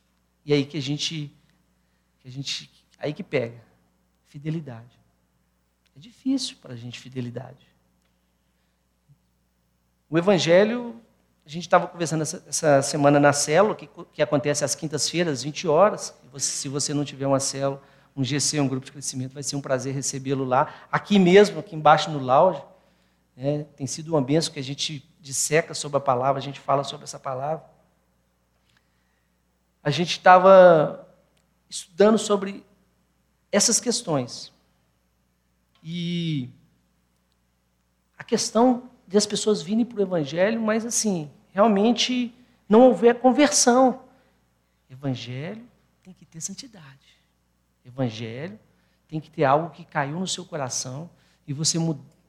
E 0.45 0.53
aí 0.53 0.67
que 0.67 0.77
a 0.77 0.81
gente, 0.81 1.35
que 2.19 2.27
a 2.27 2.31
gente, 2.31 2.69
aí 2.99 3.11
que 3.11 3.23
pega 3.23 3.59
fidelidade. 4.27 4.99
É 5.97 5.99
difícil 5.99 6.57
para 6.61 6.73
a 6.73 6.77
gente 6.77 6.99
fidelidade. 6.99 7.67
O 10.07 10.15
Evangelho, 10.15 11.01
a 11.43 11.49
gente 11.49 11.63
estava 11.63 11.87
conversando 11.87 12.21
essa, 12.21 12.43
essa, 12.47 12.83
semana 12.83 13.19
na 13.19 13.33
célula, 13.33 13.73
que, 13.73 13.89
que 14.13 14.21
acontece 14.21 14.63
às 14.63 14.75
quintas-feiras, 14.75 15.41
20 15.41 15.67
horas. 15.67 16.13
Se 16.37 16.69
você 16.69 16.93
não 16.93 17.03
tiver 17.03 17.25
uma 17.25 17.39
célula, 17.39 17.81
um 18.19 18.23
GC, 18.23 18.59
um 18.59 18.67
grupo 18.67 18.85
de 18.85 18.91
crescimento, 18.91 19.33
vai 19.33 19.41
ser 19.41 19.55
um 19.55 19.61
prazer 19.61 19.93
recebê-lo 19.93 20.43
lá. 20.43 20.73
Aqui 20.91 21.17
mesmo, 21.17 21.59
aqui 21.59 21.73
embaixo 21.73 22.11
no 22.11 22.19
lounge, 22.19 22.61
né, 23.33 23.63
tem 23.77 23.87
sido 23.87 24.09
uma 24.09 24.21
benção 24.21 24.51
que 24.51 24.59
a 24.59 24.63
gente 24.63 25.09
disseca 25.21 25.73
sobre 25.73 25.97
a 25.97 26.01
palavra, 26.01 26.37
a 26.37 26.43
gente 26.43 26.59
fala 26.59 26.83
sobre 26.83 27.05
essa 27.05 27.17
palavra. 27.17 27.63
A 29.81 29.89
gente 29.89 30.11
estava 30.11 31.07
estudando 31.69 32.17
sobre 32.17 32.65
essas 33.49 33.79
questões. 33.79 34.51
E 35.81 36.49
a 38.17 38.23
questão 38.25 38.89
de 39.07 39.17
as 39.17 39.25
pessoas 39.25 39.61
virem 39.61 39.85
para 39.85 39.99
o 39.99 40.01
Evangelho, 40.01 40.61
mas 40.61 40.85
assim, 40.85 41.31
realmente 41.53 42.35
não 42.67 42.81
houver 42.81 43.17
conversão. 43.17 44.03
Evangelho 44.89 45.65
tem 46.03 46.13
que 46.13 46.25
ter 46.25 46.41
santidade. 46.41 47.08
Evangelho, 47.89 48.59
tem 49.07 49.19
que 49.19 49.29
ter 49.29 49.43
algo 49.43 49.71
que 49.71 49.83
caiu 49.83 50.19
no 50.19 50.27
seu 50.27 50.45
coração 50.45 51.09
e 51.47 51.53
você 51.53 51.77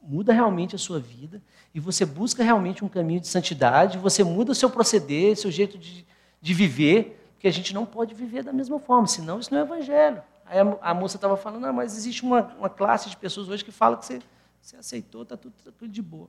muda 0.02 0.33
realmente 0.33 0.75
a 0.75 0.79
sua 0.79 0.99
vida 0.99 1.43
e 1.75 1.79
você 1.79 2.05
busca 2.05 2.43
realmente 2.43 2.85
um 2.85 2.88
caminho 2.88 3.21
de 3.21 3.29
santidade, 3.29 3.99
você 3.99 4.25
muda 4.25 4.52
o 4.52 4.55
seu 4.55 4.71
proceder, 4.71 5.37
seu 5.37 5.50
jeito 5.50 5.79
de, 5.79 6.07
de 6.40 6.55
viver, 6.55 7.31
porque 7.35 7.47
a 7.47 7.52
gente 7.52 7.73
não 7.75 7.87
pode 7.87 8.14
viver 8.14 8.43
da 8.43 8.52
mesma 8.52 8.79
forma, 8.79 9.07
senão 9.07 9.38
isso 9.38 9.52
não 9.52 9.61
é 9.61 9.62
Evangelho. 9.62 10.23
Aí 10.47 10.59
a, 10.59 10.79
a 10.81 10.95
moça 10.95 11.17
estava 11.17 11.37
falando, 11.37 11.67
ah, 11.67 11.73
mas 11.73 11.97
existe 11.97 12.23
uma, 12.23 12.43
uma 12.59 12.69
classe 12.69 13.09
de 13.09 13.17
pessoas 13.17 13.49
hoje 13.49 13.64
que 13.64 13.71
fala 13.71 13.97
que 13.97 14.05
você, 14.05 14.21
você 14.61 14.76
aceitou, 14.76 15.23
está 15.23 15.37
tá 15.37 15.49
tudo 15.79 15.88
de 15.88 16.02
boa. 16.02 16.29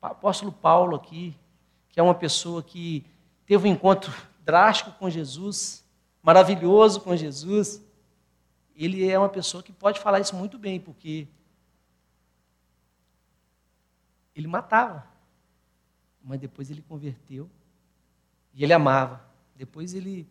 O 0.00 0.06
apóstolo 0.06 0.52
Paulo 0.52 0.94
aqui, 0.94 1.36
que 1.88 1.98
é 1.98 2.02
uma 2.02 2.14
pessoa 2.14 2.62
que 2.62 3.04
teve 3.44 3.68
um 3.68 3.72
encontro 3.72 4.12
drástico 4.44 4.92
com 4.92 5.10
Jesus, 5.10 5.84
maravilhoso 6.22 7.00
com 7.00 7.16
Jesus, 7.16 7.82
ele 8.74 9.08
é 9.08 9.18
uma 9.18 9.28
pessoa 9.28 9.62
que 9.62 9.72
pode 9.72 10.00
falar 10.00 10.20
isso 10.20 10.36
muito 10.36 10.58
bem, 10.58 10.80
porque 10.80 11.28
ele 14.34 14.46
matava, 14.46 15.06
mas 16.22 16.40
depois 16.40 16.70
ele 16.70 16.82
converteu 16.82 17.50
e 18.54 18.64
ele 18.64 18.72
amava. 18.72 19.24
Depois 19.54 19.94
ele, 19.94 20.26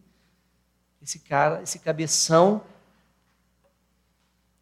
esse 1.02 1.20
cara, 1.20 1.62
esse 1.62 1.80
cabeção, 1.80 2.64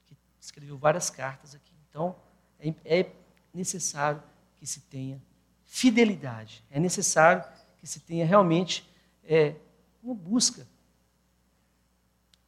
que 0.05 0.17
escreveu 0.39 0.77
várias 0.77 1.09
cartas 1.09 1.55
aqui. 1.55 1.73
Então, 1.89 2.15
é, 2.59 2.73
é 2.83 3.11
necessário 3.53 4.21
que 4.55 4.65
se 4.65 4.81
tenha 4.81 5.21
fidelidade, 5.65 6.63
é 6.69 6.79
necessário 6.79 7.43
que 7.77 7.87
se 7.87 7.99
tenha 7.99 8.25
realmente 8.25 8.89
é, 9.23 9.55
uma 10.01 10.15
busca 10.15 10.67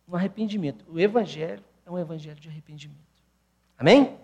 um 0.10 0.16
arrependimento. 0.16 0.84
O 0.88 1.00
Evangelho 1.00 1.64
é 1.86 1.92
um 1.92 1.98
evangelho 1.98 2.40
de 2.40 2.50
arrependimento. 2.50 3.00
Amém? 3.78 4.18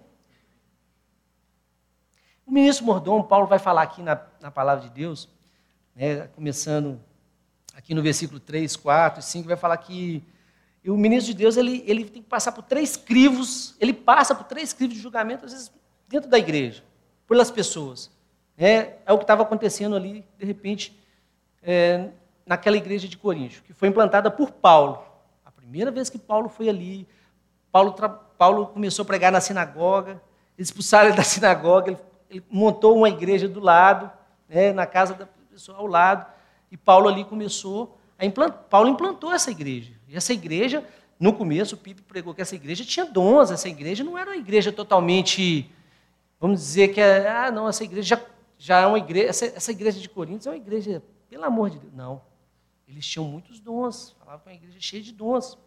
O 2.45 2.51
ministro 2.51 2.85
Mordomo, 2.85 3.23
Paulo 3.23 3.47
vai 3.47 3.59
falar 3.59 3.83
aqui 3.83 4.01
na, 4.01 4.19
na 4.41 4.51
palavra 4.51 4.87
de 4.87 4.93
Deus, 4.93 5.29
né, 5.95 6.27
começando 6.27 6.99
aqui 7.73 7.93
no 7.93 8.01
versículo 8.01 8.39
3, 8.39 8.75
4 8.75 9.19
e 9.19 9.23
5, 9.23 9.47
vai 9.47 9.57
falar 9.57 9.77
que 9.77 10.23
o 10.85 10.95
ministro 10.95 11.33
de 11.33 11.37
Deus 11.37 11.57
ele, 11.57 11.83
ele 11.87 12.05
tem 12.05 12.21
que 12.21 12.29
passar 12.29 12.51
por 12.51 12.63
três 12.63 12.95
crivos, 12.95 13.75
ele 13.79 13.93
passa 13.93 14.35
por 14.35 14.45
três 14.45 14.73
crivos 14.73 14.95
de 14.95 15.01
julgamento, 15.01 15.45
às 15.45 15.51
vezes, 15.51 15.71
dentro 16.07 16.29
da 16.29 16.37
igreja, 16.37 16.83
pelas 17.27 17.49
pessoas. 17.49 18.11
É, 18.57 18.97
é 19.05 19.11
o 19.11 19.17
que 19.17 19.23
estava 19.23 19.43
acontecendo 19.43 19.95
ali, 19.95 20.23
de 20.37 20.45
repente, 20.45 20.97
é, 21.63 22.09
naquela 22.45 22.77
igreja 22.77 23.07
de 23.07 23.17
Corinto, 23.17 23.63
que 23.63 23.73
foi 23.73 23.87
implantada 23.87 24.29
por 24.29 24.51
Paulo. 24.51 25.03
Primeira 25.65 25.89
vez 25.89 26.11
que 26.11 26.19
Paulo 26.19 26.47
foi 26.47 26.69
ali, 26.69 27.07
Paulo, 27.71 27.95
Paulo 28.37 28.67
começou 28.67 29.01
a 29.01 29.05
pregar 29.05 29.31
na 29.31 29.41
sinagoga, 29.41 30.21
eles 30.55 30.67
expulsaram 30.67 31.07
ele 31.09 31.17
da 31.17 31.23
sinagoga, 31.25 31.89
ele, 31.89 31.99
ele 32.29 32.43
montou 32.51 32.95
uma 32.95 33.09
igreja 33.09 33.49
do 33.49 33.59
lado, 33.59 34.11
né, 34.47 34.71
na 34.71 34.85
casa 34.85 35.15
da 35.15 35.27
pessoa 35.49 35.79
ao 35.79 35.87
lado, 35.87 36.31
e 36.71 36.77
Paulo 36.77 37.09
ali 37.09 37.25
começou 37.25 37.97
a 38.17 38.23
implantar. 38.23 38.59
Paulo 38.69 38.89
implantou 38.89 39.31
essa 39.31 39.49
igreja. 39.49 39.91
E 40.07 40.15
essa 40.15 40.33
igreja, 40.33 40.85
no 41.19 41.33
começo, 41.33 41.73
o 41.73 41.77
Pipe 41.79 42.03
pregou 42.03 42.35
que 42.35 42.43
essa 42.43 42.53
igreja 42.53 42.85
tinha 42.85 43.05
dons, 43.07 43.49
essa 43.49 43.67
igreja 43.67 44.03
não 44.03 44.15
era 44.15 44.29
uma 44.29 44.37
igreja 44.37 44.71
totalmente, 44.71 45.67
vamos 46.39 46.59
dizer 46.59 46.89
que, 46.89 47.01
é, 47.01 47.27
ah, 47.27 47.51
não, 47.51 47.67
essa 47.67 47.83
igreja 47.83 48.15
já, 48.15 48.21
já 48.59 48.81
é 48.81 48.85
uma 48.85 48.99
igreja, 48.99 49.29
essa, 49.29 49.45
essa 49.47 49.71
igreja 49.71 49.99
de 49.99 50.07
Coríntios 50.07 50.45
é 50.45 50.51
uma 50.51 50.57
igreja, 50.57 51.01
pelo 51.27 51.43
amor 51.43 51.71
de 51.71 51.79
Deus, 51.79 51.91
não. 51.91 52.21
Eles 52.87 53.05
tinham 53.05 53.27
muitos 53.27 53.59
dons, 53.59 54.15
falavam 54.19 54.41
é 54.45 54.49
uma 54.49 54.55
igreja 54.55 54.79
cheia 54.79 55.01
de 55.01 55.11
dons. 55.11 55.57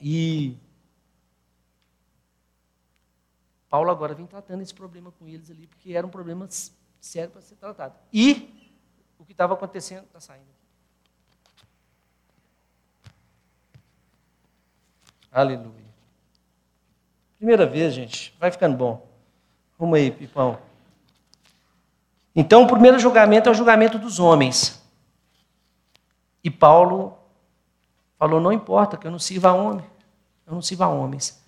E 0.00 0.56
Paulo 3.68 3.90
agora 3.90 4.14
vem 4.14 4.26
tratando 4.26 4.62
esse 4.62 4.72
problema 4.72 5.12
com 5.12 5.28
eles 5.28 5.50
ali, 5.50 5.66
porque 5.66 5.92
era 5.92 6.06
um 6.06 6.10
problema 6.10 6.48
sério 7.00 7.30
para 7.30 7.42
ser 7.42 7.56
tratado. 7.56 7.94
E 8.12 8.72
o 9.18 9.24
que 9.24 9.32
estava 9.32 9.54
acontecendo 9.54 10.04
está 10.04 10.20
saindo. 10.20 10.46
Aleluia. 15.30 15.88
Primeira 17.36 17.66
vez, 17.66 17.94
gente, 17.94 18.34
vai 18.40 18.50
ficando 18.50 18.76
bom. 18.76 19.06
Vamos 19.78 19.98
aí, 19.98 20.10
Pipão. 20.10 20.58
Então, 22.34 22.64
o 22.64 22.66
primeiro 22.66 22.98
julgamento 22.98 23.48
é 23.48 23.52
o 23.52 23.54
julgamento 23.54 23.98
dos 23.98 24.18
homens. 24.18 24.77
E 26.42 26.50
Paulo 26.50 27.16
falou: 28.18 28.40
não 28.40 28.52
importa 28.52 28.96
que 28.96 29.06
eu 29.06 29.10
não 29.10 29.18
sirva 29.18 29.50
a 29.50 29.54
homem, 29.54 29.84
eu 30.46 30.54
não 30.54 30.62
sirva 30.62 30.86
a 30.86 30.88
homens. 30.88 31.42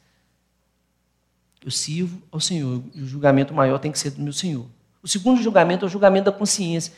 Eu 1.62 1.70
sirvo 1.70 2.22
ao 2.32 2.40
Senhor, 2.40 2.82
e 2.94 3.02
o 3.02 3.06
julgamento 3.06 3.52
maior 3.52 3.78
tem 3.78 3.92
que 3.92 3.98
ser 3.98 4.10
do 4.10 4.22
meu 4.22 4.32
Senhor. 4.32 4.66
O 5.02 5.08
segundo 5.08 5.42
julgamento 5.42 5.84
é 5.84 5.86
o 5.86 5.90
julgamento 5.90 6.26
da 6.26 6.32
consciência. 6.32 6.92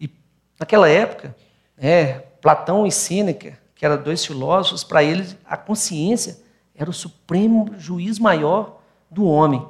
E 0.00 0.10
naquela 0.58 0.88
época, 0.88 1.36
é, 1.76 2.14
Platão 2.40 2.86
e 2.86 2.92
Sêneca, 2.92 3.58
que 3.74 3.84
eram 3.84 4.02
dois 4.02 4.24
filósofos, 4.24 4.82
para 4.82 5.02
eles 5.02 5.36
a 5.44 5.56
consciência 5.56 6.38
era 6.74 6.88
o 6.88 6.94
supremo 6.94 7.74
juiz 7.78 8.18
maior 8.18 8.80
do 9.10 9.24
homem. 9.24 9.66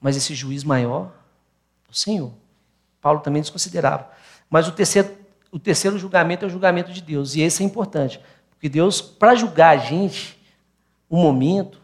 Mas 0.00 0.16
esse 0.16 0.34
juiz 0.34 0.64
maior 0.64 1.12
é 1.88 1.90
o 1.90 1.94
Senhor. 1.94 2.32
Paulo 3.00 3.20
também 3.20 3.42
desconsiderava. 3.42 4.08
Mas 4.48 4.66
o 4.66 4.72
terceiro, 4.72 5.14
o 5.54 5.58
terceiro 5.60 5.96
julgamento 5.96 6.44
é 6.44 6.48
o 6.48 6.50
julgamento 6.50 6.92
de 6.92 7.00
Deus. 7.00 7.36
E 7.36 7.40
esse 7.40 7.62
é 7.62 7.66
importante. 7.66 8.20
Porque 8.50 8.68
Deus, 8.68 9.00
para 9.00 9.36
julgar 9.36 9.68
a 9.68 9.76
gente, 9.76 10.36
o 11.08 11.16
momento, 11.16 11.80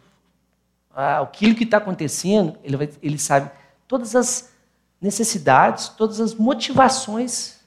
aquilo 0.93 1.55
que 1.55 1.63
está 1.63 1.77
acontecendo, 1.77 2.59
ele, 2.65 2.77
vai, 2.77 2.91
ele 3.01 3.17
sabe 3.17 3.49
todas 3.87 4.17
as 4.17 4.53
necessidades, 5.01 5.89
todas 5.89 6.21
as 6.21 6.35
motivações 6.35 7.61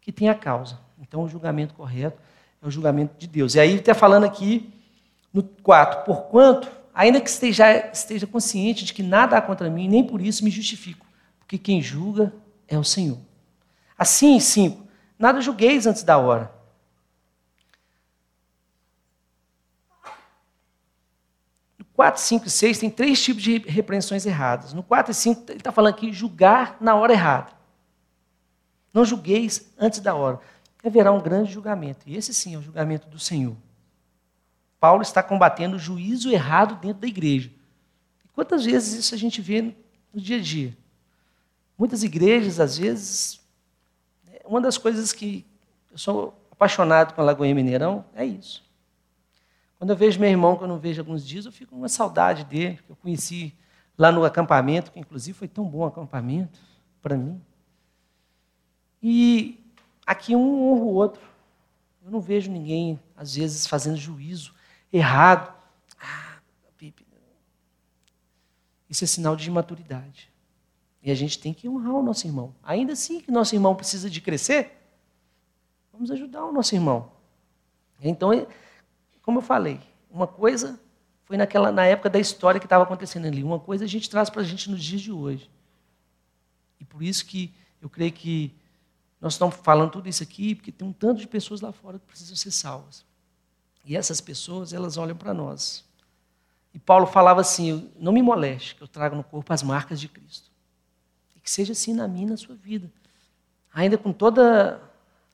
que 0.00 0.10
tem 0.10 0.30
a 0.30 0.34
causa. 0.34 0.78
Então, 1.02 1.22
o 1.22 1.28
julgamento 1.28 1.74
correto 1.74 2.18
é 2.62 2.66
o 2.66 2.70
julgamento 2.70 3.12
de 3.18 3.26
Deus. 3.26 3.56
E 3.56 3.60
aí 3.60 3.68
ele 3.68 3.80
está 3.80 3.94
falando 3.94 4.24
aqui 4.24 4.72
no 5.30 5.42
4, 5.42 6.06
porquanto, 6.06 6.66
ainda 6.94 7.20
que 7.20 7.28
esteja, 7.28 7.90
esteja 7.92 8.26
consciente 8.26 8.86
de 8.86 8.94
que 8.94 9.02
nada 9.02 9.36
há 9.36 9.42
contra 9.42 9.68
mim, 9.68 9.86
nem 9.86 10.02
por 10.02 10.22
isso 10.22 10.42
me 10.42 10.50
justifico, 10.50 11.04
porque 11.40 11.58
quem 11.58 11.82
julga 11.82 12.32
é 12.66 12.78
o 12.78 12.84
Senhor. 12.84 13.27
Assim, 13.98 14.38
5, 14.38 14.86
nada 15.18 15.40
julgueis 15.40 15.86
antes 15.86 16.04
da 16.04 16.16
hora, 16.16 16.56
4, 21.98 22.22
5 22.22 22.46
e 22.46 22.50
6 22.50 22.78
tem 22.78 22.90
três 22.90 23.20
tipos 23.20 23.42
de 23.42 23.58
repreensões 23.58 24.24
erradas. 24.24 24.72
No 24.72 24.84
4 24.84 25.10
e 25.10 25.14
5, 25.16 25.50
ele 25.50 25.58
está 25.58 25.72
falando 25.72 25.94
aqui 25.94 26.12
julgar 26.12 26.76
na 26.80 26.94
hora 26.94 27.12
errada. 27.12 27.50
Não 28.94 29.04
julgueis 29.04 29.68
antes 29.76 29.98
da 29.98 30.14
hora. 30.14 30.38
Haverá 30.84 31.10
um 31.10 31.20
grande 31.20 31.50
julgamento. 31.50 32.02
E 32.06 32.16
esse 32.16 32.32
sim 32.32 32.54
é 32.54 32.58
o 32.58 32.62
julgamento 32.62 33.08
do 33.08 33.18
Senhor. 33.18 33.56
Paulo 34.78 35.02
está 35.02 35.24
combatendo 35.24 35.74
o 35.74 35.78
juízo 35.78 36.30
errado 36.30 36.76
dentro 36.76 37.00
da 37.00 37.08
igreja. 37.08 37.50
E 38.24 38.28
quantas 38.28 38.64
vezes 38.64 38.96
isso 38.96 39.12
a 39.12 39.18
gente 39.18 39.40
vê 39.40 39.60
no 40.14 40.20
dia 40.20 40.36
a 40.36 40.40
dia? 40.40 40.78
Muitas 41.76 42.04
igrejas, 42.04 42.60
às 42.60 42.78
vezes, 42.78 43.40
uma 44.48 44.60
das 44.60 44.78
coisas 44.78 45.12
que 45.12 45.46
eu 45.90 45.98
sou 45.98 46.34
apaixonado 46.50 47.14
com 47.14 47.20
a 47.20 47.24
Lagoinha 47.24 47.54
Mineirão 47.54 48.04
é 48.14 48.24
isso. 48.24 48.64
Quando 49.78 49.90
eu 49.90 49.96
vejo 49.96 50.18
meu 50.18 50.28
irmão, 50.28 50.56
que 50.56 50.64
eu 50.64 50.68
não 50.68 50.78
vejo 50.78 51.00
alguns 51.00 51.24
dias, 51.24 51.46
eu 51.46 51.52
fico 51.52 51.70
com 51.70 51.76
uma 51.76 51.88
saudade 51.88 52.44
dele, 52.44 52.80
que 52.84 52.90
eu 52.90 52.96
conheci 52.96 53.54
lá 53.96 54.10
no 54.10 54.24
acampamento, 54.24 54.90
que 54.90 54.98
inclusive 54.98 55.38
foi 55.38 55.46
tão 55.46 55.64
bom 55.64 55.84
acampamento 55.84 56.58
para 57.00 57.16
mim. 57.16 57.40
E 59.02 59.60
aqui 60.04 60.34
um 60.34 60.72
honra 60.72 60.82
o 60.82 60.94
outro. 60.94 61.22
Eu 62.04 62.10
não 62.10 62.20
vejo 62.20 62.50
ninguém, 62.50 62.98
às 63.16 63.34
vezes, 63.34 63.66
fazendo 63.66 63.96
juízo 63.96 64.54
errado. 64.92 65.54
Ah. 66.00 66.38
Isso 68.88 69.04
é 69.04 69.06
sinal 69.06 69.36
de 69.36 69.48
imaturidade. 69.48 70.30
E 71.08 71.10
a 71.10 71.14
gente 71.14 71.38
tem 71.38 71.54
que 71.54 71.66
honrar 71.66 71.94
o 71.94 72.02
nosso 72.02 72.26
irmão. 72.26 72.54
Ainda 72.62 72.92
assim 72.92 73.18
que 73.18 73.30
nosso 73.30 73.54
irmão 73.54 73.74
precisa 73.74 74.10
de 74.10 74.20
crescer, 74.20 74.72
vamos 75.90 76.10
ajudar 76.10 76.44
o 76.44 76.52
nosso 76.52 76.74
irmão. 76.74 77.10
Então, 77.98 78.46
como 79.22 79.38
eu 79.38 79.42
falei, 79.42 79.80
uma 80.10 80.26
coisa 80.26 80.78
foi 81.24 81.38
naquela, 81.38 81.72
na 81.72 81.86
época 81.86 82.10
da 82.10 82.18
história 82.18 82.60
que 82.60 82.66
estava 82.66 82.84
acontecendo 82.84 83.24
ali, 83.24 83.42
uma 83.42 83.58
coisa 83.58 83.86
a 83.86 83.88
gente 83.88 84.10
traz 84.10 84.28
para 84.28 84.42
a 84.42 84.44
gente 84.44 84.70
nos 84.70 84.84
dias 84.84 85.00
de 85.00 85.10
hoje. 85.10 85.50
E 86.78 86.84
por 86.84 87.02
isso 87.02 87.24
que 87.24 87.54
eu 87.80 87.88
creio 87.88 88.12
que 88.12 88.54
nós 89.18 89.32
estamos 89.32 89.56
falando 89.56 89.92
tudo 89.92 90.10
isso 90.10 90.22
aqui, 90.22 90.56
porque 90.56 90.70
tem 90.70 90.86
um 90.86 90.92
tanto 90.92 91.22
de 91.22 91.26
pessoas 91.26 91.62
lá 91.62 91.72
fora 91.72 91.98
que 91.98 92.04
precisam 92.04 92.36
ser 92.36 92.50
salvas. 92.50 93.02
E 93.82 93.96
essas 93.96 94.20
pessoas, 94.20 94.74
elas 94.74 94.98
olham 94.98 95.16
para 95.16 95.32
nós. 95.32 95.86
E 96.74 96.78
Paulo 96.78 97.06
falava 97.06 97.40
assim: 97.40 97.90
não 97.98 98.12
me 98.12 98.20
moleste, 98.20 98.74
que 98.74 98.82
eu 98.82 98.88
trago 98.88 99.16
no 99.16 99.24
corpo 99.24 99.50
as 99.54 99.62
marcas 99.62 99.98
de 99.98 100.06
Cristo. 100.06 100.47
Que 101.48 101.52
seja 101.52 101.72
assim 101.72 101.94
na 101.94 102.06
minha 102.06 102.26
e 102.26 102.30
na 102.30 102.36
sua 102.36 102.54
vida. 102.54 102.92
Ainda 103.72 103.96
com 103.96 104.12
toda 104.12 104.82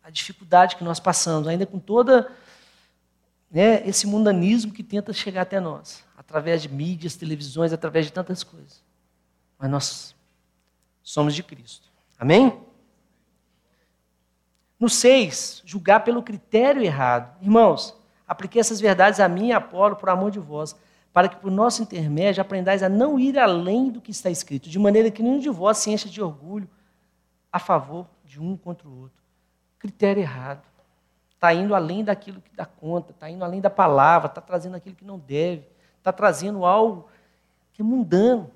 a 0.00 0.10
dificuldade 0.10 0.76
que 0.76 0.84
nós 0.84 1.00
passamos, 1.00 1.48
ainda 1.48 1.66
com 1.66 1.80
toda 1.80 2.30
né, 3.50 3.84
esse 3.84 4.06
mundanismo 4.06 4.72
que 4.72 4.84
tenta 4.84 5.12
chegar 5.12 5.42
até 5.42 5.58
nós, 5.58 6.04
através 6.16 6.62
de 6.62 6.68
mídias, 6.68 7.16
televisões, 7.16 7.72
através 7.72 8.06
de 8.06 8.12
tantas 8.12 8.44
coisas. 8.44 8.80
Mas 9.58 9.68
nós 9.68 10.16
somos 11.02 11.34
de 11.34 11.42
Cristo. 11.42 11.88
Amém? 12.16 12.62
No 14.78 14.88
6, 14.88 15.62
julgar 15.64 16.04
pelo 16.04 16.22
critério 16.22 16.80
errado. 16.80 17.42
Irmãos, 17.42 17.92
apliquei 18.24 18.60
essas 18.60 18.80
verdades 18.80 19.18
a 19.18 19.28
mim 19.28 19.48
e 19.48 19.52
a 19.52 19.56
Apolo 19.56 19.96
por 19.96 20.08
amor 20.08 20.30
de 20.30 20.38
vós, 20.38 20.76
para 21.14 21.28
que 21.28 21.36
por 21.36 21.48
nosso 21.48 21.80
intermédio 21.80 22.42
aprendais 22.42 22.82
a 22.82 22.88
não 22.88 23.20
ir 23.20 23.38
além 23.38 23.88
do 23.88 24.00
que 24.00 24.10
está 24.10 24.28
escrito, 24.28 24.68
de 24.68 24.80
maneira 24.80 25.12
que 25.12 25.22
nenhum 25.22 25.38
de 25.38 25.48
vós 25.48 25.78
se 25.78 25.88
encha 25.88 26.08
de 26.08 26.20
orgulho 26.20 26.68
a 27.52 27.60
favor 27.60 28.08
de 28.24 28.40
um 28.40 28.56
contra 28.56 28.88
o 28.88 29.02
outro. 29.02 29.22
Critério 29.78 30.20
errado 30.20 30.64
está 31.34 31.54
indo 31.54 31.72
além 31.72 32.02
daquilo 32.02 32.40
que 32.40 32.50
dá 32.56 32.66
conta, 32.66 33.12
está 33.12 33.30
indo 33.30 33.44
além 33.44 33.60
da 33.60 33.70
palavra, 33.70 34.26
está 34.26 34.40
trazendo 34.40 34.74
aquilo 34.74 34.96
que 34.96 35.04
não 35.04 35.16
deve, 35.16 35.68
está 35.98 36.12
trazendo 36.12 36.64
algo 36.64 37.06
que 37.72 37.80
é 37.80 37.84
mundano. 37.84 38.50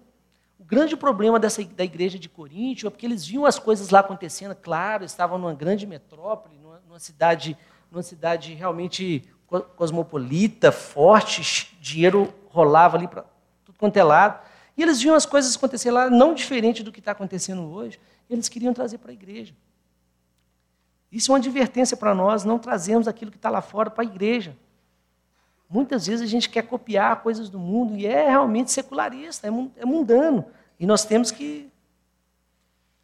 O 0.59 0.65
grande 0.65 0.97
problema 0.97 1.39
dessa, 1.39 1.63
da 1.63 1.85
igreja 1.85 2.19
de 2.19 2.29
Coríntio 2.29 2.89
é 2.89 2.91
porque 2.91 3.07
eles 3.07 3.25
viam 3.25 3.47
as 3.47 3.61
coisas 3.61 3.91
lá 3.91 4.01
acontecendo, 4.01 4.57
claro, 4.57 5.05
estavam 5.05 5.39
numa 5.39 5.55
grande 5.55 5.87
metrópole, 5.87 6.59
numa, 6.59 6.81
numa 6.89 6.99
cidade, 6.99 7.57
numa 7.89 8.03
cidade 8.03 8.53
realmente 8.53 9.31
cosmopolita, 9.77 10.71
forte, 10.71 11.77
dinheiro 11.81 12.33
rolava 12.51 12.97
ali 12.97 13.09
para 13.09 13.25
tudo 13.65 13.79
quanto 13.79 13.97
é 13.97 14.03
lado. 14.03 14.43
E 14.77 14.83
eles 14.83 15.01
viam 15.01 15.15
as 15.15 15.27
coisas 15.27 15.57
acontecer 15.57 15.91
lá, 15.91 16.09
não 16.09 16.35
diferente 16.35 16.83
do 16.83 16.93
que 16.93 17.01
está 17.01 17.13
acontecendo 17.13 17.63
hoje, 17.73 17.99
eles 18.29 18.49
queriam 18.49 18.73
trazer 18.75 18.99
para 18.99 19.11
a 19.11 19.15
igreja. 19.15 19.55
Isso 21.11 21.31
é 21.31 21.35
uma 21.35 21.39
advertência 21.39 21.97
para 21.97 22.15
nós, 22.15 22.45
não 22.45 22.59
trazemos 22.59 23.09
aquilo 23.09 23.31
que 23.31 23.39
está 23.39 23.49
lá 23.49 23.63
fora 23.63 23.91
para 23.91 24.05
a 24.05 24.07
igreja. 24.07 24.55
Muitas 25.69 26.07
vezes 26.07 26.23
a 26.23 26.31
gente 26.31 26.49
quer 26.49 26.63
copiar 26.63 27.23
coisas 27.23 27.49
do 27.49 27.59
mundo 27.59 27.97
e 27.97 28.07
é 28.07 28.29
realmente 28.29 28.71
secularista, 28.71 29.49
é, 29.49 29.51
é 29.77 29.85
mundano. 29.85 30.45
E 30.79 30.87
nós 30.87 31.05
temos 31.05 31.31
que. 31.31 31.69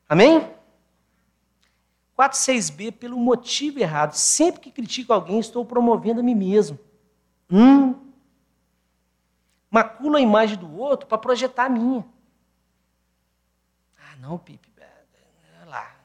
Amém? 0.08 0.48
4.6b, 2.16 2.92
pelo 2.92 3.18
motivo 3.18 3.80
errado. 3.80 4.14
Sempre 4.14 4.60
que 4.60 4.70
critico 4.70 5.12
alguém, 5.12 5.38
estou 5.38 5.64
promovendo 5.64 6.20
a 6.20 6.22
mim 6.22 6.34
mesmo. 6.34 6.78
Hum. 7.50 7.94
Maculo 9.70 10.16
a 10.16 10.20
imagem 10.20 10.56
do 10.56 10.72
outro 10.78 11.08
para 11.08 11.18
projetar 11.18 11.64
a 11.64 11.68
minha. 11.68 12.04
Ah, 13.98 14.16
não, 14.20 14.38
Pipe. 14.38 14.68
É, 14.78 15.62
é 15.62 15.64
lá. 15.66 15.96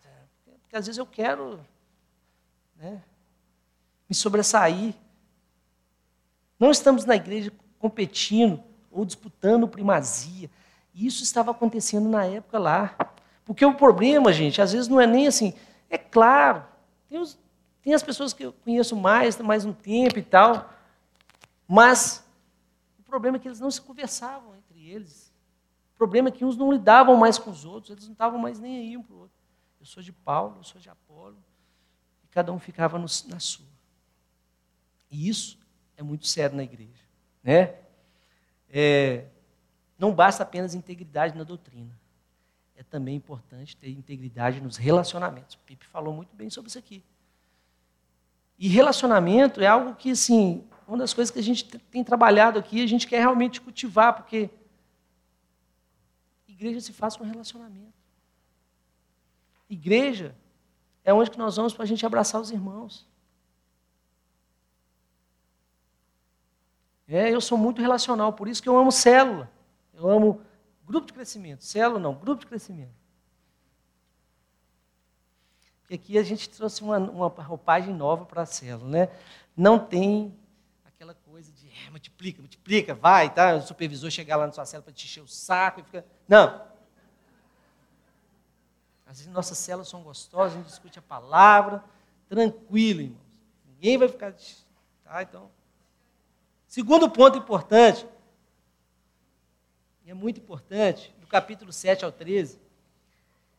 Porque 0.62 0.76
às 0.76 0.88
vezes 0.88 0.98
eu 0.98 1.06
quero 1.06 1.60
né? 2.76 3.02
me 4.10 4.16
sobressair. 4.16 4.96
Não 6.60 6.72
estamos 6.72 7.06
na 7.06 7.16
igreja 7.16 7.54
competindo 7.78 8.64
ou 8.92 9.06
disputando 9.06 9.68
primazia. 9.68 10.50
Isso 10.94 11.24
estava 11.24 11.52
acontecendo 11.52 12.10
na 12.10 12.26
época 12.26 12.58
lá. 12.58 12.96
Porque 13.46 13.66
o 13.66 13.74
problema, 13.74 14.34
gente, 14.34 14.62
às 14.62 14.74
vezes 14.74 14.88
não 14.88 15.00
é 15.00 15.08
nem 15.08 15.28
assim. 15.28 15.54
É 15.90 15.98
claro, 15.98 16.66
tem, 17.08 17.20
os, 17.20 17.38
tem 17.82 17.94
as 17.94 18.04
pessoas 18.04 18.34
que 18.34 18.44
eu 18.44 18.54
conheço 18.54 18.96
mais, 18.96 19.38
mais 19.40 19.66
um 19.66 19.74
tempo 19.74 20.20
e 20.20 20.24
tal, 20.24 20.72
mas 21.68 22.24
o 23.00 23.04
problema 23.04 23.38
é 23.38 23.40
que 23.40 23.48
eles 23.48 23.60
não 23.60 23.72
se 23.72 23.82
conversavam 23.82 24.56
entre 24.56 24.88
eles. 24.88 25.34
O 25.96 25.98
problema 25.98 26.30
é 26.30 26.32
que 26.32 26.46
uns 26.46 26.56
não 26.56 26.72
lidavam 26.72 27.16
mais 27.16 27.38
com 27.38 27.50
os 27.50 27.66
outros, 27.66 27.92
eles 27.92 28.06
não 28.06 28.14
estavam 28.14 28.40
mais 28.40 28.60
nem 28.60 28.78
aí 28.78 28.98
um 28.98 29.04
para 29.04 29.16
o 29.16 29.20
outro. 29.20 29.38
Eu 29.80 29.86
sou 29.86 30.04
de 30.04 30.12
Paulo, 30.12 30.58
eu 30.58 30.64
sou 30.64 30.80
de 30.80 30.90
Apolo, 30.90 31.38
e 32.24 32.28
cada 32.28 32.52
um 32.52 32.60
ficava 32.60 32.98
no, 32.98 33.08
na 33.28 33.40
sua. 33.40 33.66
E 35.10 35.28
isso 35.28 35.58
é 35.98 36.04
muito 36.04 36.28
sério 36.28 36.56
na 36.56 36.64
igreja. 36.64 37.04
Né? 37.44 37.76
É, 38.70 39.26
não 39.98 40.14
basta 40.14 40.44
apenas 40.44 40.76
integridade 40.76 41.38
na 41.38 41.44
doutrina. 41.44 41.98
É 42.80 42.84
também 42.84 43.14
importante 43.14 43.76
ter 43.76 43.90
integridade 43.90 44.62
nos 44.62 44.78
relacionamentos. 44.78 45.56
O 45.56 45.60
Pipe 45.66 45.86
falou 45.86 46.14
muito 46.14 46.34
bem 46.34 46.50
sobre 46.50 46.70
isso 46.70 46.80
aqui. 46.80 47.04
E 48.58 48.70
relacionamento 48.70 49.60
é 49.60 49.68
algo 49.68 49.96
que, 49.96 50.12
assim, 50.12 50.66
uma 50.88 50.98
das 50.98 51.14
coisas 51.14 51.30
que 51.30 51.40
a 51.40 51.44
gente 51.44 51.66
tem 51.66 52.06
trabalhado 52.06 52.58
aqui, 52.58 52.82
a 52.82 52.88
gente 52.88 53.06
quer 53.06 53.20
realmente 53.20 53.60
cultivar, 53.60 54.14
porque 54.14 54.50
igreja 56.48 56.80
se 56.80 56.94
faz 56.94 57.18
com 57.18 57.26
relacionamento. 57.26 58.00
Igreja 59.70 60.34
é 61.04 61.14
onde 61.14 61.30
que 61.30 61.38
nós 61.38 61.58
vamos 61.58 61.74
para 61.74 61.84
a 61.84 61.88
gente 61.88 62.06
abraçar 62.06 62.40
os 62.40 62.50
irmãos. 62.50 63.06
É, 67.10 67.30
eu 67.30 67.42
sou 67.42 67.58
muito 67.58 67.82
relacional, 67.82 68.32
por 68.32 68.48
isso 68.48 68.64
que 68.64 68.70
eu 68.70 68.78
amo 68.78 68.90
célula. 68.90 69.52
Eu 69.94 70.10
amo 70.10 70.42
grupo 70.90 71.06
de 71.06 71.14
crescimento. 71.14 71.64
Célula 71.64 72.00
não, 72.00 72.16
grupo 72.16 72.42
de 72.42 72.48
crescimento. 72.48 72.92
Porque 75.82 75.94
aqui 75.94 76.18
a 76.18 76.24
gente 76.24 76.50
trouxe 76.50 76.82
uma, 76.82 76.98
uma 76.98 77.28
roupagem 77.28 77.94
nova 77.94 78.26
para 78.26 78.42
a 78.42 78.46
célula, 78.46 78.90
né? 78.90 79.10
Não 79.56 79.78
tem 79.78 80.36
aquela 80.86 81.14
coisa 81.14 81.52
de 81.52 81.68
é, 81.68 81.90
multiplica, 81.92 82.42
multiplica, 82.42 82.94
vai, 82.96 83.34
tá? 83.34 83.56
O 83.56 83.62
supervisor 83.62 84.10
chegar 84.10 84.36
lá 84.36 84.48
na 84.48 84.52
sua 84.52 84.66
célula 84.66 84.86
para 84.86 84.94
te 84.94 85.06
encher 85.06 85.22
o 85.22 85.28
saco 85.28 85.80
e 85.80 85.84
fica. 85.84 86.06
Não. 86.28 86.68
Às 89.06 89.18
vezes 89.18 89.28
nossas 89.28 89.58
células 89.58 89.88
são 89.88 90.04
gostosas, 90.04 90.54
a 90.54 90.58
gente 90.58 90.68
discute 90.68 91.00
a 91.00 91.02
palavra, 91.02 91.84
tranquilo, 92.28 93.02
irmãos. 93.02 93.20
Ninguém 93.68 93.98
vai 93.98 94.08
ficar. 94.08 94.34
Tá, 95.04 95.24
então. 95.24 95.50
Segundo 96.68 97.10
ponto 97.10 97.38
importante, 97.38 98.08
é 100.10 100.14
muito 100.16 100.40
importante, 100.40 101.14
do 101.22 101.28
capítulo 101.28 101.72
7 101.72 102.04
ao 102.04 102.12
13, 102.12 102.60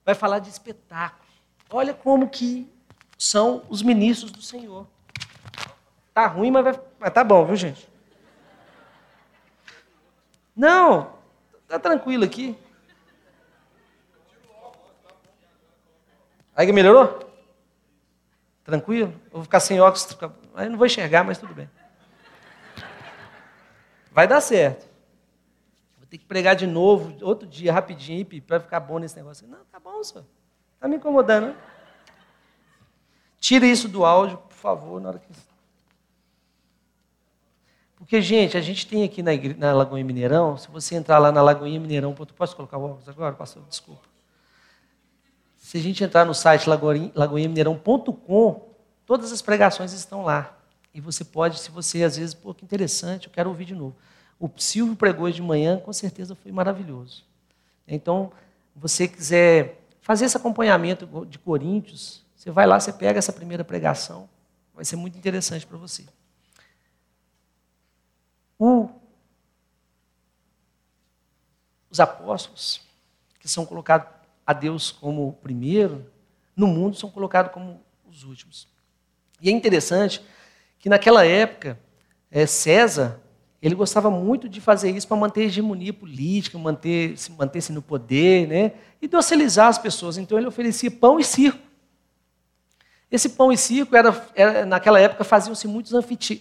vai 0.05 0.17
falar 0.17 0.41
de 0.41 0.49
espetáculo. 0.49 1.31
Olha 1.71 1.95
como 1.95 2.29
que 2.29 2.69
são 3.17 3.65
os 3.69 3.83
ministros 3.83 4.33
do 4.33 4.43
Senhor. 4.43 4.85
Tá 6.13 6.27
ruim, 6.27 6.51
mas, 6.51 6.65
vai, 6.65 6.81
mas 6.99 7.13
tá 7.13 7.23
bom, 7.23 7.47
viu, 7.47 7.55
gente? 7.55 7.89
Não, 10.57 11.15
tá 11.69 11.79
tranquilo 11.79 12.25
aqui. 12.25 12.59
Aí 16.57 16.73
melhorou? 16.73 17.31
Tranquilo? 18.65 19.13
Eu 19.27 19.35
vou 19.35 19.43
ficar 19.45 19.61
sem 19.61 19.81
óculos, 19.81 20.19
aí 20.57 20.69
não 20.69 20.77
vou 20.77 20.87
enxergar, 20.87 21.23
mas 21.23 21.39
tudo 21.39 21.55
bem. 21.55 21.71
Vai 24.11 24.27
dar 24.27 24.41
certo. 24.41 24.90
Ter 26.11 26.19
que 26.19 26.27
pregar 26.27 26.57
de 26.57 26.67
novo, 26.67 27.17
outro 27.25 27.47
dia, 27.47 27.73
rapidinho, 27.73 28.27
para 28.43 28.59
ficar 28.59 28.81
bom 28.81 28.99
nesse 28.99 29.17
negócio. 29.17 29.47
Não, 29.47 29.65
tá 29.71 29.79
bom, 29.79 30.03
senhor. 30.03 30.27
Está 30.75 30.89
me 30.89 30.97
incomodando, 30.97 31.47
né? 31.49 31.57
Tira 33.39 33.65
isso 33.65 33.89
do 33.89 34.05
áudio, 34.05 34.37
por 34.37 34.55
favor, 34.55 35.01
na 35.01 35.11
hora 35.11 35.19
que. 35.19 35.33
Porque, 37.97 38.21
gente, 38.21 38.57
a 38.57 38.61
gente 38.61 38.87
tem 38.87 39.05
aqui 39.05 39.23
na, 39.23 39.33
igre... 39.33 39.55
na 39.55 39.73
Lagoinha 39.73 40.05
Mineirão, 40.05 40.57
se 40.57 40.69
você 40.69 40.97
entrar 40.97 41.19
lá 41.19 41.31
na 41.31 41.41
Lagoinha 41.41 41.79
Mineirão, 41.79 42.13
posso 42.15 42.57
colocar 42.57 42.77
o 42.77 42.85
óculos 42.85 43.09
agora, 43.09 43.35
pastor? 43.35 43.63
Desculpa. 43.69 44.03
Se 45.57 45.79
a 45.79 45.81
gente 45.81 46.03
entrar 46.03 46.25
no 46.25 46.35
site 46.35 46.69
lagoinhamineirão.com, 47.15 48.69
todas 49.07 49.31
as 49.31 49.41
pregações 49.41 49.93
estão 49.93 50.25
lá. 50.25 50.57
E 50.93 51.01
você 51.01 51.25
pode, 51.25 51.61
se 51.61 51.71
você 51.71 52.03
às 52.03 52.17
vezes, 52.17 52.35
pô, 52.35 52.53
que 52.53 52.65
interessante, 52.65 53.29
eu 53.29 53.33
quero 53.33 53.49
ouvir 53.49 53.67
de 53.67 53.75
novo. 53.75 53.95
O 54.41 54.51
Silvio 54.57 54.97
pregou 54.97 55.27
hoje 55.27 55.37
de 55.37 55.43
manhã, 55.43 55.79
com 55.79 55.93
certeza 55.93 56.35
foi 56.35 56.51
maravilhoso. 56.51 57.27
Então, 57.87 58.33
você 58.75 59.07
quiser 59.07 59.87
fazer 60.01 60.25
esse 60.25 60.37
acompanhamento 60.37 61.27
de 61.27 61.39
Coríntios, 61.39 62.25
você 62.35 62.51
vai 62.51 62.67
lá, 62.67 62.81
você 62.81 62.91
pega 62.91 63.19
essa 63.19 63.35
primeira 63.35 63.63
pregação, 63.63 64.31
vai 64.75 64.83
ser 64.83 64.97
muito 64.97 65.19
interessante 65.19 65.67
para 65.67 65.77
você. 65.77 66.07
O, 68.59 68.89
os 71.91 72.01
apóstolos, 72.01 72.81
que 73.39 73.49
são 73.49 73.67
colocados 73.67 74.09
a 74.47 74.55
Deus 74.55 74.91
como 74.91 75.29
o 75.29 75.33
primeiro, 75.35 76.11
no 76.57 76.67
mundo 76.67 76.97
são 76.97 77.11
colocados 77.11 77.53
como 77.53 77.83
os 78.09 78.25
últimos. 78.25 78.67
E 79.39 79.51
é 79.51 79.53
interessante 79.53 80.25
que 80.79 80.89
naquela 80.89 81.27
época, 81.27 81.79
é, 82.31 82.47
César, 82.47 83.21
ele 83.63 83.75
gostava 83.75 84.11
muito 84.11 84.49
de 84.49 84.61
fazer 84.61 84.91
isso 84.91 85.07
para 85.07 85.17
manter 85.17 85.43
a 85.43 85.45
hegemonia 85.45 85.93
política, 85.93 86.59
manter, 86.59 87.17
se 87.19 87.31
manter-se 87.33 87.73
no 87.73 87.83
poder, 87.83 88.49
né? 88.49 88.73
e 89.01 89.09
docilizar 89.09 89.69
as 89.69 89.79
pessoas. 89.79 90.17
Então 90.17 90.39
ele 90.39 90.47
oferecia 90.47 90.91
pão 90.91 91.19
e 91.19 91.25
circo. 91.25 91.59
Esse 93.11 93.31
pão 93.31 93.51
e 93.51 93.57
circo, 93.57 93.97
era, 93.97 94.29
era 94.35 94.65
naquela 94.65 95.01
época, 95.01 95.25
faziam-se 95.25 95.67
muitos 95.67 95.93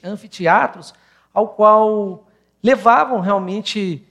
anfiteatros, 0.04 0.94
ao 1.34 1.50
qual 1.50 2.28
levavam 2.62 3.20
realmente 3.20 4.06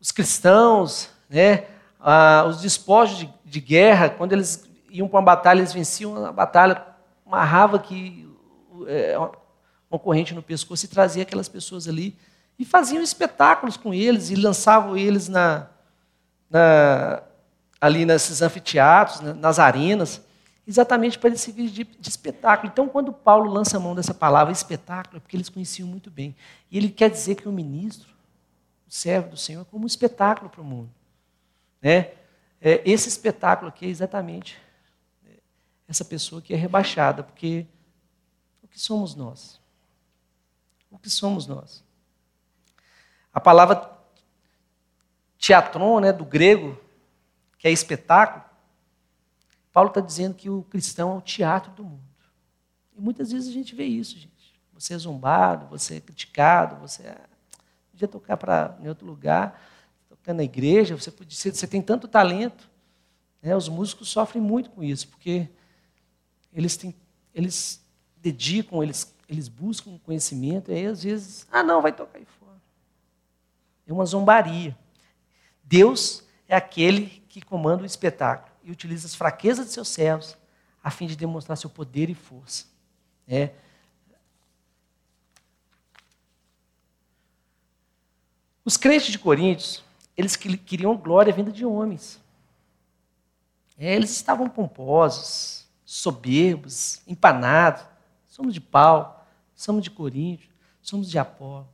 os 0.00 0.12
cristãos, 0.12 1.10
né, 1.28 1.64
ah, 2.00 2.44
os 2.48 2.60
despojos 2.60 3.18
de, 3.18 3.34
de, 3.44 3.60
guerra, 3.60 4.10
quando 4.10 4.32
eles 4.32 4.64
iam 4.90 5.08
para 5.08 5.18
uma 5.18 5.24
batalha, 5.24 5.58
eles 5.58 5.72
venciam 5.72 6.24
a 6.24 6.30
batalha, 6.30 6.86
amarrava 7.26 7.78
que 7.80 8.28
é, 8.86 9.16
uma 9.96 9.98
corrente 9.98 10.34
no 10.34 10.42
pescoço 10.42 10.84
e 10.84 10.88
trazia 10.88 11.22
aquelas 11.22 11.48
pessoas 11.48 11.88
ali 11.88 12.16
e 12.58 12.64
faziam 12.64 13.02
espetáculos 13.02 13.76
com 13.76 13.92
eles 13.92 14.30
e 14.30 14.36
lançavam 14.36 14.96
eles 14.96 15.28
na, 15.28 15.68
na 16.48 17.22
ali 17.80 18.04
nesses 18.04 18.40
anfiteatros, 18.40 19.20
nas 19.20 19.58
arenas, 19.58 20.20
exatamente 20.66 21.18
para 21.18 21.28
eles 21.28 21.40
servirem 21.40 21.70
de, 21.70 21.84
de, 21.84 22.08
espetáculo. 22.08 22.70
Então, 22.72 22.88
quando 22.88 23.12
Paulo 23.12 23.50
lança 23.50 23.76
a 23.76 23.80
mão 23.80 23.94
dessa 23.94 24.14
palavra 24.14 24.52
espetáculo, 24.52 25.18
é 25.18 25.20
porque 25.20 25.36
eles 25.36 25.48
conheciam 25.48 25.86
muito 25.86 26.10
bem. 26.10 26.34
E 26.70 26.78
ele 26.78 26.88
quer 26.88 27.10
dizer 27.10 27.34
que 27.34 27.48
o 27.48 27.52
ministro, 27.52 28.08
o 28.88 28.90
servo 28.90 29.30
do 29.30 29.36
Senhor, 29.36 29.62
é 29.62 29.64
como 29.70 29.84
um 29.84 29.86
espetáculo 29.86 30.48
para 30.48 30.62
o 30.62 30.64
mundo. 30.64 30.90
Né? 31.82 32.10
É, 32.60 32.82
esse 32.84 33.08
espetáculo 33.08 33.68
aqui 33.68 33.86
é 33.86 33.88
exatamente 33.88 34.58
essa 35.86 36.04
pessoa 36.04 36.40
que 36.40 36.52
é 36.52 36.56
rebaixada, 36.56 37.22
porque 37.22 37.66
que 38.76 38.82
somos 38.82 39.14
nós? 39.14 39.58
O 40.96 40.98
que 40.98 41.10
somos 41.10 41.46
nós? 41.46 41.84
A 43.30 43.38
palavra 43.38 43.94
teatron, 45.38 46.00
né, 46.00 46.10
do 46.10 46.24
grego, 46.24 46.80
que 47.58 47.68
é 47.68 47.70
espetáculo, 47.70 48.42
Paulo 49.74 49.90
está 49.90 50.00
dizendo 50.00 50.34
que 50.34 50.48
o 50.48 50.62
cristão 50.62 51.12
é 51.12 51.18
o 51.18 51.20
teatro 51.20 51.70
do 51.72 51.84
mundo. 51.84 52.00
E 52.96 53.00
muitas 53.00 53.30
vezes 53.30 53.50
a 53.50 53.52
gente 53.52 53.74
vê 53.74 53.84
isso, 53.84 54.18
gente. 54.18 54.58
Você 54.72 54.94
é 54.94 54.98
zombado, 54.98 55.66
você 55.66 55.96
é 55.96 56.00
criticado, 56.00 56.76
você 56.76 57.02
é... 57.02 57.20
podia 57.90 58.08
tocar 58.08 58.38
para 58.38 58.74
em 58.80 58.88
outro 58.88 59.06
lugar, 59.06 59.62
tocando 60.08 60.38
na 60.38 60.44
igreja, 60.44 60.96
você, 60.96 61.10
podia, 61.10 61.36
você 61.36 61.66
tem 61.66 61.82
tanto 61.82 62.08
talento. 62.08 62.70
Né? 63.42 63.54
Os 63.54 63.68
músicos 63.68 64.08
sofrem 64.08 64.42
muito 64.42 64.70
com 64.70 64.82
isso, 64.82 65.08
porque 65.08 65.46
eles, 66.54 66.74
têm, 66.78 66.94
eles 67.34 67.84
dedicam, 68.16 68.82
eles, 68.82 69.14
eles 69.28 69.48
buscam 69.48 69.98
conhecimento, 69.98 70.70
e 70.70 70.74
aí 70.74 70.86
às 70.86 71.02
vezes, 71.02 71.46
ah, 71.50 71.62
não, 71.62 71.82
vai 71.82 71.92
tocar 71.92 72.18
aí 72.18 72.24
fora. 72.24 72.60
É 73.86 73.92
uma 73.92 74.04
zombaria. 74.04 74.76
Deus 75.62 76.24
é 76.48 76.54
aquele 76.56 77.22
que 77.28 77.40
comanda 77.40 77.82
o 77.82 77.86
espetáculo 77.86 78.54
e 78.62 78.70
utiliza 78.70 79.06
as 79.06 79.14
fraquezas 79.14 79.66
de 79.66 79.72
seus 79.72 79.88
servos 79.88 80.36
a 80.82 80.90
fim 80.90 81.06
de 81.06 81.16
demonstrar 81.16 81.56
seu 81.56 81.68
poder 81.68 82.08
e 82.08 82.14
força. 82.14 82.66
É. 83.26 83.50
Os 88.64 88.76
crentes 88.76 89.08
de 89.08 89.18
Coríntios, 89.18 89.82
eles 90.16 90.36
queriam 90.36 90.96
glória 90.96 91.32
vinda 91.32 91.50
de 91.50 91.64
homens. 91.64 92.20
É, 93.78 93.94
eles 93.94 94.10
estavam 94.10 94.48
pomposos, 94.48 95.66
soberbos, 95.84 97.02
empanados. 97.06 97.84
Somos 98.28 98.54
de 98.54 98.60
Paulo, 98.60 99.14
somos 99.56 99.82
de 99.82 99.90
Coríntios, 99.90 100.50
somos 100.82 101.10
de 101.10 101.18
Apolo. 101.18 101.66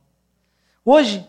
Hoje, 0.83 1.27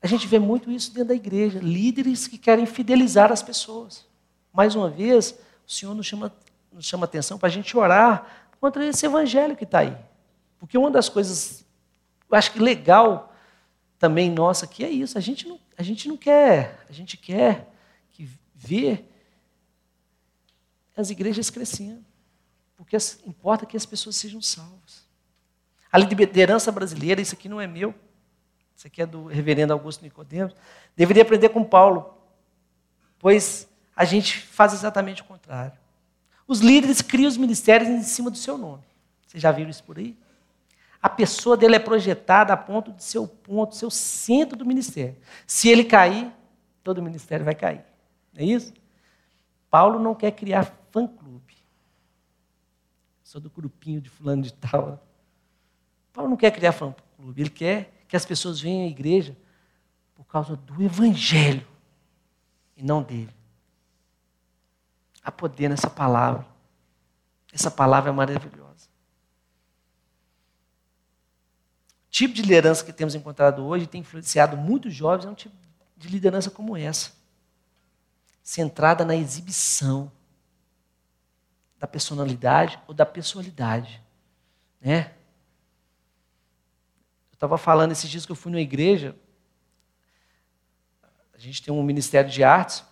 a 0.00 0.06
gente 0.06 0.26
vê 0.26 0.38
muito 0.38 0.70
isso 0.70 0.92
dentro 0.92 1.08
da 1.08 1.14
igreja, 1.14 1.58
líderes 1.58 2.26
que 2.26 2.38
querem 2.38 2.64
fidelizar 2.64 3.30
as 3.30 3.42
pessoas. 3.42 4.06
Mais 4.52 4.74
uma 4.74 4.88
vez, 4.88 5.38
o 5.66 5.70
Senhor 5.70 5.94
nos 5.94 6.06
chama, 6.06 6.32
nos 6.72 6.86
chama 6.86 7.04
atenção 7.04 7.38
para 7.38 7.48
a 7.48 7.52
gente 7.52 7.76
orar 7.76 8.48
contra 8.58 8.86
esse 8.86 9.04
evangelho 9.04 9.56
que 9.56 9.64
está 9.64 9.80
aí. 9.80 9.96
Porque 10.58 10.78
uma 10.78 10.90
das 10.90 11.08
coisas, 11.08 11.64
eu 12.30 12.36
acho 12.36 12.52
que 12.52 12.58
legal 12.58 13.34
também 13.98 14.30
nossa 14.30 14.64
aqui 14.64 14.84
é 14.84 14.90
isso. 14.90 15.18
A 15.18 15.20
gente 15.20 15.46
não, 15.46 15.60
a 15.76 15.82
gente 15.82 16.08
não 16.08 16.16
quer, 16.16 16.84
a 16.88 16.92
gente 16.92 17.16
quer 17.16 17.70
que 18.10 18.28
ver 18.54 19.06
as 20.96 21.10
igrejas 21.10 21.50
crescendo. 21.50 22.04
Porque 22.76 22.96
importa 23.26 23.66
que 23.66 23.76
as 23.76 23.84
pessoas 23.84 24.16
sejam 24.16 24.40
salvas. 24.40 24.99
A 25.92 25.98
liderança 25.98 26.70
brasileira, 26.70 27.20
isso 27.20 27.34
aqui 27.34 27.48
não 27.48 27.60
é 27.60 27.66
meu, 27.66 27.94
isso 28.76 28.86
aqui 28.86 29.02
é 29.02 29.06
do 29.06 29.26
reverendo 29.26 29.72
Augusto 29.72 30.02
Nicodemos, 30.02 30.54
deveria 30.96 31.22
aprender 31.22 31.48
com 31.50 31.64
Paulo, 31.64 32.14
pois 33.18 33.68
a 33.94 34.04
gente 34.04 34.38
faz 34.38 34.72
exatamente 34.72 35.22
o 35.22 35.24
contrário. 35.24 35.78
Os 36.46 36.60
líderes 36.60 37.02
criam 37.02 37.28
os 37.28 37.36
ministérios 37.36 37.88
em 37.88 38.02
cima 38.02 38.30
do 38.30 38.36
seu 38.38 38.56
nome. 38.56 38.82
Vocês 39.26 39.42
já 39.42 39.52
viram 39.52 39.70
isso 39.70 39.84
por 39.84 39.98
aí? 39.98 40.16
A 41.02 41.08
pessoa 41.08 41.56
dele 41.56 41.76
é 41.76 41.78
projetada 41.78 42.52
a 42.52 42.56
ponto 42.56 42.92
de 42.92 43.02
ser 43.02 43.18
o 43.18 43.26
ponto, 43.26 43.74
seu 43.74 43.90
centro 43.90 44.56
do 44.56 44.66
ministério. 44.66 45.16
Se 45.46 45.68
ele 45.68 45.84
cair, 45.84 46.32
todo 46.82 46.98
o 46.98 47.02
ministério 47.02 47.44
vai 47.44 47.54
cair. 47.54 47.84
Não 48.32 48.42
é 48.42 48.44
isso? 48.44 48.72
Paulo 49.70 49.98
não 49.98 50.14
quer 50.14 50.32
criar 50.32 50.64
fã-clube. 50.90 51.54
Sou 53.22 53.40
do 53.40 53.48
grupinho 53.48 54.00
de 54.00 54.10
fulano 54.10 54.42
de 54.42 54.52
tal. 54.52 55.06
Paulo 56.12 56.30
não 56.30 56.36
quer 56.36 56.50
criar 56.50 56.72
fã-clube, 56.72 57.40
ele 57.40 57.50
quer 57.50 58.04
que 58.08 58.16
as 58.16 58.24
pessoas 58.24 58.60
venham 58.60 58.86
à 58.86 58.88
igreja 58.88 59.36
por 60.14 60.24
causa 60.24 60.56
do 60.56 60.82
Evangelho 60.82 61.66
e 62.76 62.82
não 62.82 63.02
dele. 63.02 63.34
Há 65.22 65.30
poder 65.30 65.68
nessa 65.68 65.88
palavra. 65.88 66.46
Essa 67.52 67.70
palavra 67.70 68.10
é 68.10 68.12
maravilhosa. 68.12 68.88
O 72.06 72.10
tipo 72.10 72.34
de 72.34 72.42
liderança 72.42 72.84
que 72.84 72.92
temos 72.92 73.14
encontrado 73.14 73.64
hoje 73.64 73.86
tem 73.86 74.00
influenciado 74.00 74.56
muitos 74.56 74.94
jovens, 74.94 75.26
é 75.26 75.30
um 75.30 75.34
tipo 75.34 75.54
de 75.96 76.08
liderança 76.08 76.50
como 76.50 76.76
essa 76.76 77.12
centrada 78.42 79.04
na 79.04 79.14
exibição 79.14 80.10
da 81.78 81.86
personalidade 81.86 82.80
ou 82.88 82.94
da 82.94 83.06
pessoalidade, 83.06 84.02
né? 84.80 85.14
Estava 87.40 87.56
falando 87.56 87.92
esses 87.92 88.10
dias 88.10 88.26
que 88.26 88.32
eu 88.32 88.36
fui 88.36 88.52
numa 88.52 88.60
igreja. 88.60 89.16
A 91.34 91.38
gente 91.38 91.62
tem 91.62 91.72
um 91.72 91.82
ministério 91.82 92.30
de 92.30 92.44
artes. 92.44 92.84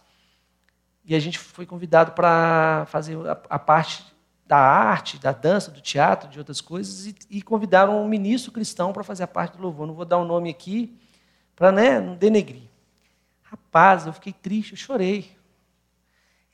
E 1.05 1.15
a 1.15 1.21
gente 1.21 1.39
foi 1.39 1.67
convidado 1.67 2.13
para 2.13 2.87
fazer 2.87 3.15
a, 3.29 3.33
a, 3.51 3.59
parte 3.59 4.07
da 4.47 4.57
arte, 4.57 5.19
da 5.19 5.33
dança, 5.33 5.71
do 5.71 5.83
teatro, 5.83 6.31
de 6.31 6.39
outras 6.39 6.63
coisas. 6.63 7.07
E, 7.07 7.15
e 7.29 7.43
convidaram 7.43 8.03
um 8.03 8.09
ministro 8.09 8.51
cristão 8.51 8.91
para 8.91 9.05
fazer 9.05 9.25
a 9.25 9.27
parte 9.27 9.55
do 9.59 9.63
louvor. 9.63 9.87
Não 9.87 9.93
vou 9.93 10.07
dar 10.07 10.17
o 10.17 10.23
um 10.23 10.27
nome 10.27 10.49
aqui, 10.49 10.99
para 11.55 11.71
né, 11.71 12.01
não 12.01 12.17
denegrir. 12.17 12.63
Rapaz, 13.43 14.07
eu 14.07 14.15
fiquei 14.15 14.33
triste, 14.33 14.71
eu 14.71 14.79
chorei. 14.79 15.37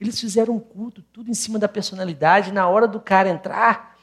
Eles 0.01 0.19
fizeram 0.19 0.57
um 0.57 0.61
culto, 0.61 1.01
tudo 1.13 1.31
em 1.31 1.35
cima 1.35 1.61
da 1.61 1.69
personalidade. 1.69 2.53
Na 2.53 2.69
hora 2.69 2.89
do 2.89 2.99
cara 2.99 3.29
entrar, 3.29 3.94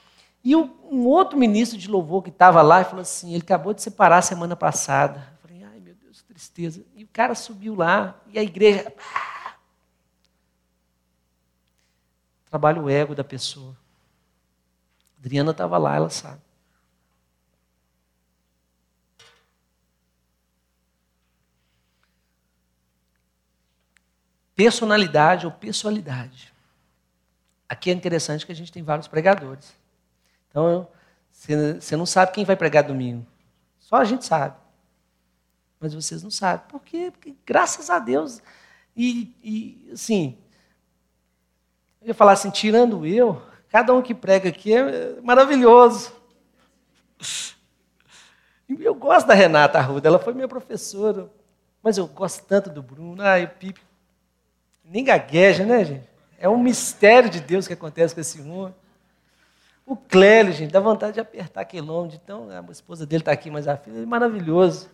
e 0.44 0.56
um 0.56 1.06
outro 1.06 1.38
ministro 1.38 1.78
de 1.78 1.88
louvor 1.88 2.24
que 2.24 2.30
estava 2.30 2.62
lá 2.62 2.84
falou 2.84 3.02
assim: 3.02 3.34
ele 3.34 3.44
acabou 3.44 3.74
de 3.74 3.82
separar 3.82 4.22
semana 4.22 4.56
passada. 4.56 5.20
Eu 5.34 5.38
falei, 5.38 5.64
ai 5.64 5.80
meu 5.80 5.94
Deus, 5.94 6.24
tristeza. 6.24 6.84
E 6.96 7.04
o 7.04 7.08
cara 7.08 7.36
subiu 7.36 7.76
lá 7.76 8.20
e 8.28 8.40
a 8.40 8.44
igreja. 8.44 8.92
Trabalha 12.50 12.82
o 12.82 12.90
ego 12.90 13.14
da 13.14 13.24
pessoa. 13.24 13.78
Adriana 15.20 15.52
estava 15.52 15.78
lá, 15.78 15.96
ela 15.96 16.10
sabe. 16.10 16.42
Personalidade 24.56 25.46
ou 25.46 25.52
pessoalidade. 25.52 26.52
Aqui 27.70 27.90
é 27.90 27.94
interessante 27.94 28.46
que 28.46 28.52
a 28.52 28.56
gente 28.56 28.72
tem 28.72 28.84
vários 28.84 29.08
pregadores. 29.08 29.81
Então, 30.52 30.88
você 31.32 31.96
não 31.96 32.06
sabe 32.06 32.34
quem 32.34 32.46
vai 32.46 32.56
pregar 32.56 32.84
domingo. 32.84 33.26
Só 33.80 33.96
a 33.96 34.04
gente 34.04 34.26
sabe. 34.26 34.56
Mas 35.80 35.96
vocês 35.96 36.22
não 36.22 36.30
sabem. 36.30 36.68
Por 36.68 36.82
quê? 36.82 37.10
Porque, 37.12 37.34
graças 37.44 37.90
a 37.90 37.98
Deus, 37.98 38.40
e, 38.96 39.34
e 39.44 39.90
assim, 39.92 40.38
eu 42.02 42.10
ia 42.10 42.14
falar 42.14 42.34
assim, 42.34 42.52
tirando 42.52 43.06
eu, 43.06 43.42
cada 43.70 43.94
um 43.94 44.02
que 44.02 44.14
prega 44.14 44.50
aqui 44.50 44.74
é 44.74 45.20
maravilhoso. 45.22 46.12
Eu 48.68 48.94
gosto 48.94 49.28
da 49.28 49.34
Renata 49.34 49.80
Arruda, 49.80 50.08
ela 50.08 50.20
foi 50.20 50.34
minha 50.34 50.48
professora, 50.48 51.30
mas 51.82 51.98
eu 51.98 52.08
gosto 52.08 52.46
tanto 52.46 52.70
do 52.70 52.84
Bruno. 52.84 53.22
Ai, 53.22 53.46
o 53.46 53.50
Pipe 53.50 53.82
nem 54.84 55.04
gagueja, 55.04 55.66
né, 55.66 55.84
gente? 55.84 56.10
É 56.38 56.50
um 56.50 56.58
mistério 56.58 57.30
de 57.30 57.40
Deus 57.40 57.68
que 57.68 57.74
acontece 57.74 58.14
com 58.14 58.22
esse 58.22 58.42
homem. 58.42 58.76
O 59.92 59.98
Clélio, 59.98 60.54
gente, 60.54 60.72
dá 60.72 60.80
vontade 60.80 61.16
de 61.16 61.20
apertar 61.20 61.60
aquele 61.60 61.86
nome. 61.86 62.18
Então, 62.24 62.48
a 62.50 62.72
esposa 62.72 63.06
dele 63.06 63.24
está 63.24 63.34
aqui, 63.34 63.52
mas 63.52 63.68
a 63.68 63.76
filha 63.76 64.00
é 64.00 64.06
maravilhoso. 64.06 64.90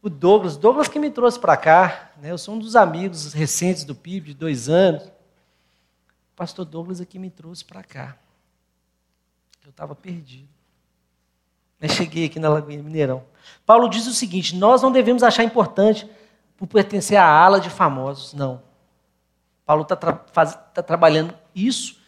O 0.00 0.08
Douglas, 0.08 0.56
Douglas 0.56 0.88
que 0.88 0.98
me 0.98 1.10
trouxe 1.10 1.38
para 1.38 1.54
cá. 1.58 2.10
Né? 2.16 2.30
Eu 2.30 2.38
sou 2.38 2.54
um 2.54 2.58
dos 2.58 2.74
amigos 2.74 3.34
recentes 3.34 3.84
do 3.84 3.94
PIB, 3.94 4.28
de 4.28 4.34
dois 4.34 4.66
anos. 4.66 5.02
O 5.02 6.36
pastor 6.36 6.64
Douglas 6.64 7.02
aqui 7.02 7.18
me 7.18 7.28
trouxe 7.28 7.62
para 7.62 7.82
cá. 7.82 8.16
Eu 9.62 9.68
estava 9.68 9.94
perdido. 9.94 10.48
Mas 11.78 11.92
cheguei 11.92 12.24
aqui 12.24 12.40
na 12.40 12.48
Lagoinha 12.48 12.82
Mineirão. 12.82 13.22
Paulo 13.66 13.90
diz 13.90 14.06
o 14.06 14.14
seguinte: 14.14 14.56
nós 14.56 14.80
não 14.80 14.90
devemos 14.90 15.22
achar 15.22 15.44
importante 15.44 16.10
por 16.56 16.66
pertencer 16.66 17.18
à 17.18 17.26
ala 17.26 17.60
de 17.60 17.68
famosos. 17.68 18.32
Não. 18.32 18.62
Paulo 19.66 19.82
está 19.82 19.94
tra 19.94 20.12
tá 20.14 20.82
trabalhando 20.82 21.34
isso 21.54 21.98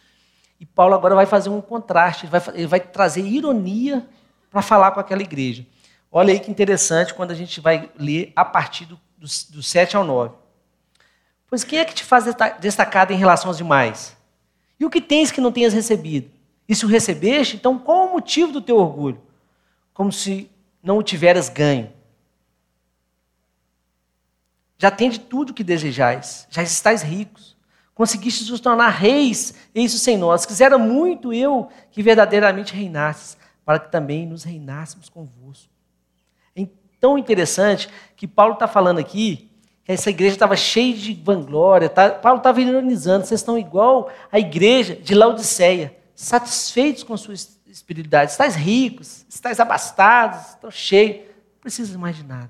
e 0.61 0.65
Paulo 0.67 0.93
agora 0.93 1.15
vai 1.15 1.25
fazer 1.25 1.49
um 1.49 1.59
contraste, 1.59 2.27
ele 2.27 2.31
vai, 2.31 2.43
ele 2.53 2.67
vai 2.67 2.79
trazer 2.79 3.25
ironia 3.25 4.07
para 4.51 4.61
falar 4.61 4.91
com 4.91 4.99
aquela 4.99 5.23
igreja. 5.23 5.65
Olha 6.11 6.31
aí 6.31 6.39
que 6.39 6.51
interessante 6.51 7.15
quando 7.15 7.31
a 7.31 7.33
gente 7.33 7.59
vai 7.59 7.89
ler 7.97 8.31
a 8.35 8.45
partir 8.45 8.85
do, 8.85 8.95
do, 9.17 9.25
do 9.49 9.63
7 9.63 9.97
ao 9.97 10.03
9. 10.03 10.35
Pois 11.47 11.63
quem 11.63 11.79
é 11.79 11.85
que 11.85 11.95
te 11.95 12.03
faz 12.03 12.25
destacado 12.59 13.11
em 13.11 13.17
relação 13.17 13.49
aos 13.49 13.57
demais? 13.57 14.15
E 14.79 14.85
o 14.85 14.89
que 14.91 15.01
tens 15.01 15.31
que 15.31 15.41
não 15.41 15.51
tenhas 15.51 15.73
recebido? 15.73 16.29
E 16.69 16.75
se 16.75 16.85
o 16.85 16.87
recebeste, 16.87 17.55
então 17.55 17.79
qual 17.79 18.09
o 18.09 18.11
motivo 18.11 18.51
do 18.51 18.61
teu 18.61 18.77
orgulho? 18.77 19.19
Como 19.95 20.11
se 20.11 20.47
não 20.83 20.99
o 20.99 21.03
tiveras 21.03 21.49
ganho. 21.49 21.91
Já 24.77 24.91
tende 24.91 25.19
tudo 25.19 25.49
o 25.49 25.53
que 25.55 25.63
desejais, 25.63 26.45
já 26.51 26.61
estáis 26.61 27.01
ricos 27.01 27.50
conseguiste 28.01 28.49
nos 28.49 28.59
tornar 28.59 28.89
reis, 28.89 29.53
isso 29.75 29.99
sem 29.99 30.17
nós. 30.17 30.43
Quisera 30.43 30.75
muito 30.75 31.31
eu 31.31 31.69
que 31.91 32.01
verdadeiramente 32.01 32.73
reinasses, 32.73 33.37
para 33.63 33.77
que 33.77 33.91
também 33.91 34.25
nos 34.25 34.43
reinássemos 34.43 35.07
convosco. 35.07 35.69
É 36.55 36.65
tão 36.99 37.15
interessante 37.15 37.87
que 38.15 38.27
Paulo 38.27 38.55
está 38.55 38.67
falando 38.67 38.97
aqui 38.97 39.51
que 39.83 39.91
essa 39.91 40.09
igreja 40.09 40.33
estava 40.33 40.55
cheia 40.55 40.95
de 40.95 41.13
vanglória. 41.13 41.89
Tá? 41.89 42.09
Paulo 42.09 42.39
estava 42.39 42.59
ironizando, 42.59 43.23
vocês 43.23 43.39
estão 43.39 43.55
igual 43.55 44.09
a 44.31 44.39
igreja 44.39 44.95
de 44.95 45.13
Laodiceia, 45.13 45.95
satisfeitos 46.15 47.03
com 47.03 47.15
sua 47.15 47.35
espiritualidade. 47.67 48.31
Estais 48.31 48.55
ricos, 48.55 49.27
estais 49.29 49.59
abastados, 49.59 50.53
estão 50.53 50.71
cheios, 50.71 51.17
não 51.17 51.61
precisa 51.61 51.99
mais 51.99 52.15
de 52.15 52.23
nada. 52.23 52.49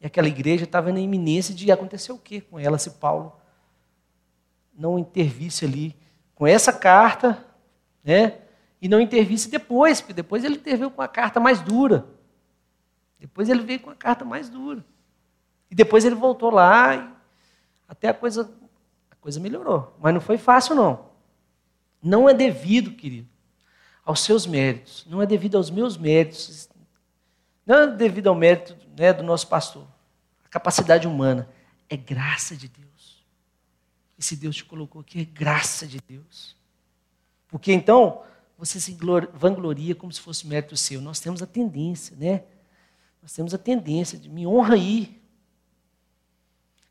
E 0.00 0.06
aquela 0.06 0.26
igreja 0.26 0.64
estava 0.64 0.92
na 0.92 0.98
iminência 0.98 1.54
de 1.54 1.70
acontecer 1.70 2.10
o 2.10 2.18
quê 2.18 2.40
com 2.40 2.58
ela 2.58 2.76
se 2.76 2.90
Paulo 2.90 3.38
não 4.72 4.98
intervisse 4.98 5.64
ali 5.64 5.96
com 6.34 6.46
essa 6.46 6.72
carta, 6.72 7.46
né? 8.02 8.38
E 8.80 8.88
não 8.88 9.00
intervisse 9.00 9.50
depois, 9.50 10.00
porque 10.00 10.14
depois 10.14 10.42
ele 10.44 10.56
interveio 10.56 10.90
com 10.90 11.02
a 11.02 11.08
carta 11.08 11.38
mais 11.38 11.60
dura. 11.60 12.06
Depois 13.18 13.48
ele 13.48 13.62
veio 13.62 13.80
com 13.80 13.90
a 13.90 13.94
carta 13.94 14.24
mais 14.24 14.48
dura. 14.48 14.84
E 15.70 15.74
depois 15.74 16.04
ele 16.04 16.14
voltou 16.14 16.50
lá 16.50 16.96
e 16.96 17.10
até 17.86 18.08
a 18.08 18.14
coisa, 18.14 18.50
a 19.10 19.14
coisa 19.16 19.38
melhorou. 19.38 19.94
Mas 20.00 20.14
não 20.14 20.20
foi 20.20 20.38
fácil, 20.38 20.74
não. 20.74 21.10
Não 22.02 22.28
é 22.28 22.32
devido, 22.32 22.92
querido, 22.92 23.28
aos 24.04 24.20
seus 24.20 24.46
méritos. 24.46 25.06
Não 25.08 25.20
é 25.20 25.26
devido 25.26 25.56
aos 25.56 25.70
meus 25.70 25.98
méritos. 25.98 26.68
Não 27.66 27.82
é 27.82 27.86
devido 27.88 28.28
ao 28.28 28.34
mérito 28.34 28.76
né, 28.96 29.12
do 29.12 29.22
nosso 29.22 29.46
pastor. 29.46 29.86
A 30.44 30.48
capacidade 30.48 31.06
humana. 31.06 31.48
É 31.88 31.96
graça 31.96 32.56
de 32.56 32.68
Deus. 32.68 32.89
Esse 34.20 34.36
Deus 34.36 34.54
te 34.54 34.66
colocou 34.66 35.00
aqui 35.00 35.22
é 35.22 35.24
graça 35.24 35.86
de 35.86 35.98
Deus. 36.06 36.54
Porque 37.48 37.72
então 37.72 38.22
você 38.58 38.78
se 38.78 38.94
vangloria 39.32 39.94
como 39.94 40.12
se 40.12 40.20
fosse 40.20 40.46
mérito 40.46 40.76
seu. 40.76 41.00
Nós 41.00 41.18
temos 41.18 41.40
a 41.40 41.46
tendência, 41.46 42.14
né? 42.18 42.44
Nós 43.22 43.32
temos 43.32 43.54
a 43.54 43.58
tendência 43.58 44.18
de 44.18 44.28
me 44.28 44.46
honra 44.46 44.74
aí. 44.74 45.18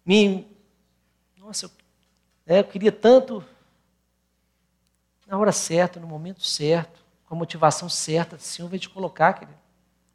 Me, 0.03 0.47
nossa, 1.37 1.67
eu, 1.67 1.71
né, 2.47 2.59
eu 2.61 2.63
queria 2.63 2.91
tanto 2.91 3.45
na 5.27 5.37
hora 5.37 5.51
certa, 5.51 5.99
no 5.99 6.07
momento 6.07 6.43
certo, 6.43 7.05
com 7.27 7.35
a 7.35 7.37
motivação 7.37 7.87
certa, 7.87 8.37
o 8.37 8.39
Senhor 8.39 8.67
vai 8.67 8.79
te 8.79 8.89
colocar, 8.89 9.33
querido. 9.33 9.59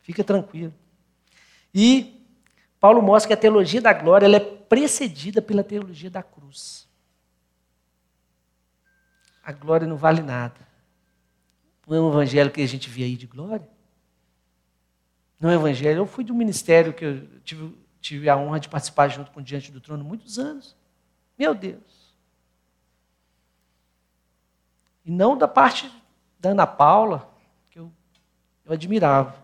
Fica 0.01 0.25
tranquilo. 0.25 0.75
E 1.73 2.27
Paulo 2.81 3.01
mostra 3.01 3.29
que 3.29 3.35
a 3.35 3.37
teologia 3.37 3.81
da 3.81 3.93
glória 3.93 4.27
ela 4.27 4.37
é 4.37 4.41
precedida 4.41 5.41
pela 5.41 5.63
teologia 5.63 6.11
da 6.11 6.25
cruz. 6.25 6.93
A 9.45 9.53
glória 9.53 9.87
não 9.87 9.97
vale 9.97 10.23
nada. 10.23 10.57
Não 11.87 11.97
é 11.97 12.01
um 12.01 12.11
evangelho 12.11 12.51
que 12.51 12.63
a 12.63 12.67
gente 12.67 12.89
vê 12.89 13.05
aí 13.05 13.17
de 13.17 13.27
glória. 13.27 13.69
Não 15.39 15.51
é 15.51 15.57
um 15.57 15.61
evangelho. 15.61 15.99
Eu 15.99 16.07
fui 16.07 16.25
de 16.25 16.33
um 16.33 16.37
ministério 16.37 16.95
que 16.95 17.05
eu 17.05 17.41
tive, 17.41 17.77
tive 18.01 18.29
a 18.29 18.37
honra 18.37 18.59
de 18.59 18.69
participar 18.69 19.09
junto 19.09 19.31
com 19.31 19.43
Diante 19.43 19.71
do 19.71 19.81
Trono 19.81 20.03
muitos 20.03 20.39
anos. 20.39 20.75
Meu 21.39 21.55
Deus. 21.55 22.15
E 25.05 25.11
não 25.11 25.37
da 25.37 25.47
parte 25.47 25.93
da 26.41 26.51
Ana 26.51 26.67
Paula, 26.67 27.31
que 27.71 27.79
eu, 27.79 27.93
eu 28.65 28.73
admirava. 28.73 29.37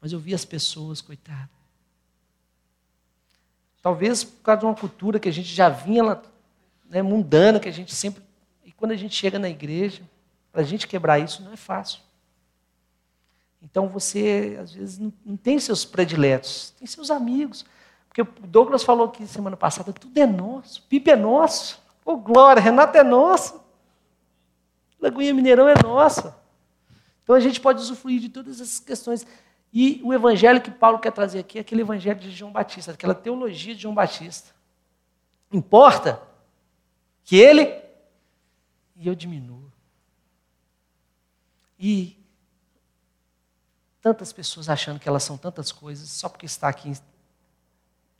Mas 0.00 0.12
eu 0.12 0.20
vi 0.20 0.32
as 0.32 0.44
pessoas, 0.44 1.00
coitadas. 1.00 1.48
Talvez 3.82 4.22
por 4.22 4.42
causa 4.42 4.60
de 4.60 4.66
uma 4.66 4.74
cultura 4.74 5.18
que 5.18 5.28
a 5.28 5.32
gente 5.32 5.48
já 5.48 5.68
vinha 5.68 6.20
né, 6.90 7.00
mundana, 7.00 7.60
que 7.60 7.68
a 7.68 7.72
gente 7.72 7.94
sempre. 7.94 8.22
E 8.64 8.72
quando 8.72 8.90
a 8.90 8.96
gente 8.96 9.14
chega 9.14 9.38
na 9.38 9.48
igreja, 9.48 10.02
para 10.52 10.60
a 10.60 10.64
gente 10.64 10.86
quebrar 10.86 11.20
isso 11.20 11.42
não 11.42 11.52
é 11.52 11.56
fácil. 11.56 12.00
Então 13.62 13.88
você, 13.88 14.58
às 14.60 14.72
vezes, 14.72 14.98
não, 14.98 15.12
não 15.24 15.36
tem 15.36 15.58
seus 15.60 15.84
prediletos, 15.84 16.74
tem 16.78 16.86
seus 16.86 17.10
amigos. 17.10 17.64
Porque 18.08 18.22
o 18.22 18.46
Douglas 18.46 18.82
falou 18.82 19.06
aqui 19.06 19.26
semana 19.26 19.56
passada: 19.56 19.92
tudo 19.92 20.18
é 20.18 20.26
nosso, 20.26 20.82
Pipe 20.82 21.10
é 21.10 21.16
nosso, 21.16 21.80
ô 22.04 22.16
glória, 22.16 22.60
Renato 22.60 22.98
é 22.98 23.04
nosso. 23.04 23.60
Lagoinha 25.00 25.32
Mineirão 25.32 25.68
é 25.68 25.74
nossa. 25.82 26.36
Então 27.22 27.34
a 27.34 27.40
gente 27.40 27.60
pode 27.60 27.80
usufruir 27.80 28.20
de 28.20 28.28
todas 28.28 28.60
essas 28.60 28.80
questões. 28.80 29.26
E 29.72 30.00
o 30.02 30.12
evangelho 30.12 30.60
que 30.60 30.70
Paulo 30.70 30.98
quer 30.98 31.12
trazer 31.12 31.38
aqui 31.38 31.56
é 31.56 31.60
aquele 31.60 31.82
evangelho 31.82 32.18
de 32.18 32.30
João 32.32 32.50
Batista, 32.50 32.90
aquela 32.90 33.14
teologia 33.14 33.74
de 33.74 33.82
João 33.82 33.94
Batista. 33.94 34.50
Importa 35.52 36.20
que 37.24 37.36
ele 37.36 37.80
e 38.96 39.06
eu 39.06 39.14
diminua. 39.14 39.70
E 41.78 42.16
tantas 44.00 44.32
pessoas 44.32 44.68
achando 44.68 45.00
que 45.00 45.08
elas 45.08 45.22
são 45.22 45.38
tantas 45.38 45.72
coisas 45.72 46.08
só 46.08 46.28
porque 46.28 46.46
está 46.46 46.68
aqui. 46.68 46.90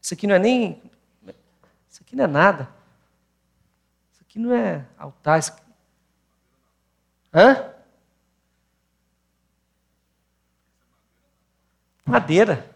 Isso 0.00 0.14
aqui 0.14 0.26
não 0.26 0.34
é 0.34 0.38
nem. 0.38 0.82
Isso 1.88 2.02
aqui 2.02 2.16
não 2.16 2.24
é 2.24 2.28
nada. 2.28 2.68
Isso 4.12 4.22
aqui 4.22 4.38
não 4.38 4.54
é 4.54 4.86
altar. 4.96 5.38
Isso 5.38 5.52
Hã? 7.32 7.74
Madeira. 12.04 12.74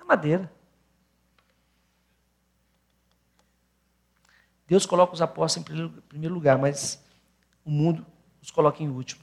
É 0.00 0.04
madeira. 0.04 0.50
Deus 4.66 4.84
coloca 4.84 5.14
os 5.14 5.22
apóstolos 5.22 5.68
em 5.68 5.88
primeiro 6.08 6.34
lugar, 6.34 6.58
mas 6.58 7.02
o 7.64 7.70
mundo 7.70 8.04
os 8.42 8.50
coloca 8.50 8.82
em 8.82 8.88
último. 8.88 9.22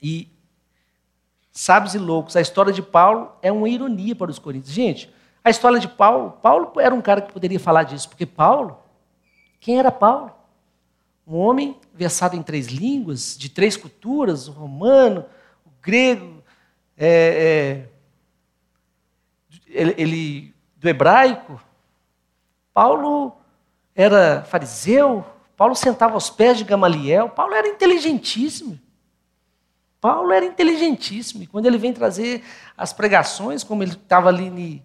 E 0.00 0.28
sábios 1.50 1.94
e 1.94 1.98
loucos, 1.98 2.36
a 2.36 2.40
história 2.40 2.72
de 2.72 2.82
Paulo 2.82 3.32
é 3.42 3.52
uma 3.52 3.68
ironia 3.68 4.16
para 4.16 4.30
os 4.30 4.38
coríntios. 4.38 4.72
Gente, 4.74 5.12
a 5.44 5.50
história 5.50 5.78
de 5.78 5.88
Paulo, 5.88 6.32
Paulo 6.42 6.72
era 6.80 6.94
um 6.94 7.00
cara 7.00 7.20
que 7.20 7.32
poderia 7.32 7.60
falar 7.60 7.82
disso, 7.82 8.08
porque 8.08 8.26
Paulo, 8.26 8.78
quem 9.60 9.78
era 9.78 9.90
Paulo? 9.90 10.32
Um 11.26 11.36
homem 11.36 11.76
versado 11.94 12.36
em 12.36 12.42
três 12.42 12.66
línguas, 12.66 13.36
de 13.38 13.48
três 13.48 13.76
culturas, 13.76 14.48
o 14.48 14.52
romano, 14.52 15.24
o 15.64 15.70
grego, 15.80 16.42
é, 16.96 17.88
é, 19.48 19.62
ele, 19.66 19.94
ele, 19.96 20.54
do 20.76 20.88
hebraico. 20.88 21.60
Paulo 22.72 23.36
era 23.94 24.42
fariseu, 24.44 25.24
Paulo 25.56 25.74
sentava 25.74 26.14
aos 26.14 26.30
pés 26.30 26.58
de 26.58 26.64
Gamaliel, 26.64 27.28
Paulo 27.28 27.54
era 27.54 27.68
inteligentíssimo. 27.68 28.78
Paulo 30.00 30.32
era 30.32 30.44
inteligentíssimo. 30.44 31.44
E 31.44 31.46
quando 31.46 31.66
ele 31.66 31.78
vem 31.78 31.92
trazer 31.92 32.42
as 32.76 32.92
pregações, 32.92 33.62
como 33.62 33.82
ele 33.82 33.92
estava 33.92 34.28
ali, 34.28 34.50
ni, 34.50 34.82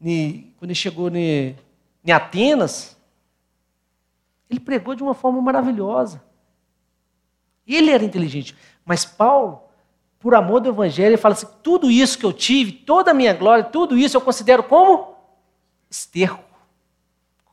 ni, 0.00 0.54
quando 0.58 0.70
ele 0.70 0.74
chegou 0.74 1.10
em 1.14 1.54
Atenas, 2.10 2.96
ele 4.48 4.60
pregou 4.60 4.94
de 4.94 5.02
uma 5.02 5.12
forma 5.12 5.42
maravilhosa. 5.42 6.22
Ele 7.66 7.90
era 7.90 8.04
inteligente. 8.04 8.56
Mas 8.84 9.04
Paulo, 9.04 9.62
por 10.18 10.34
amor 10.34 10.60
do 10.60 10.70
Evangelho, 10.70 11.08
ele 11.08 11.16
fala 11.16 11.34
assim: 11.34 11.48
tudo 11.62 11.90
isso 11.90 12.18
que 12.18 12.24
eu 12.24 12.32
tive, 12.32 12.72
toda 12.72 13.10
a 13.10 13.14
minha 13.14 13.34
glória, 13.34 13.64
tudo 13.64 13.98
isso 13.98 14.16
eu 14.16 14.20
considero 14.20 14.62
como 14.62 15.16
esterco. 15.90 16.55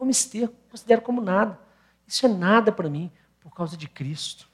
Como 0.03 0.11
esterco, 0.11 0.53
considero 0.69 1.01
como 1.01 1.21
nada. 1.21 1.57
Isso 2.05 2.25
é 2.25 2.29
nada 2.29 2.73
para 2.73 2.89
mim 2.89 3.09
por 3.39 3.55
causa 3.55 3.77
de 3.77 3.87
Cristo. 3.87 4.49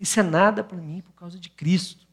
Isso 0.00 0.18
é 0.18 0.24
nada 0.24 0.64
para 0.64 0.76
mim 0.76 1.00
por 1.02 1.12
causa 1.12 1.38
de 1.38 1.48
Cristo. 1.48 2.04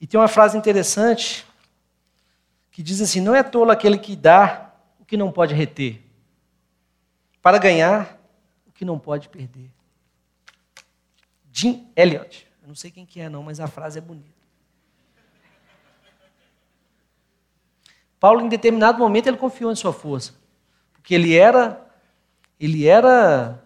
E 0.00 0.06
tem 0.06 0.20
uma 0.20 0.28
frase 0.28 0.56
interessante 0.56 1.44
que 2.70 2.84
diz 2.84 3.00
assim: 3.00 3.20
Não 3.20 3.34
é 3.34 3.42
tolo 3.42 3.72
aquele 3.72 3.98
que 3.98 4.14
dá 4.14 4.72
o 5.00 5.04
que 5.04 5.16
não 5.16 5.32
pode 5.32 5.52
reter, 5.52 6.00
para 7.42 7.58
ganhar 7.58 8.16
o 8.64 8.70
que 8.70 8.84
não 8.84 8.96
pode 8.96 9.28
perder. 9.28 9.72
Jim 11.50 11.90
Elliot. 11.96 12.46
Eu 12.62 12.68
não 12.68 12.76
sei 12.76 12.92
quem 12.92 13.04
que 13.04 13.18
é 13.18 13.28
não, 13.28 13.42
mas 13.42 13.58
a 13.58 13.66
frase 13.66 13.98
é 13.98 14.00
bonita. 14.00 14.35
Paulo, 18.18 18.40
em 18.40 18.48
determinado 18.48 18.98
momento, 18.98 19.26
ele 19.26 19.36
confiou 19.36 19.70
em 19.70 19.76
sua 19.76 19.92
força, 19.92 20.34
porque 20.92 21.14
ele 21.14 21.36
era, 21.36 21.86
ele 22.58 22.86
era 22.86 23.62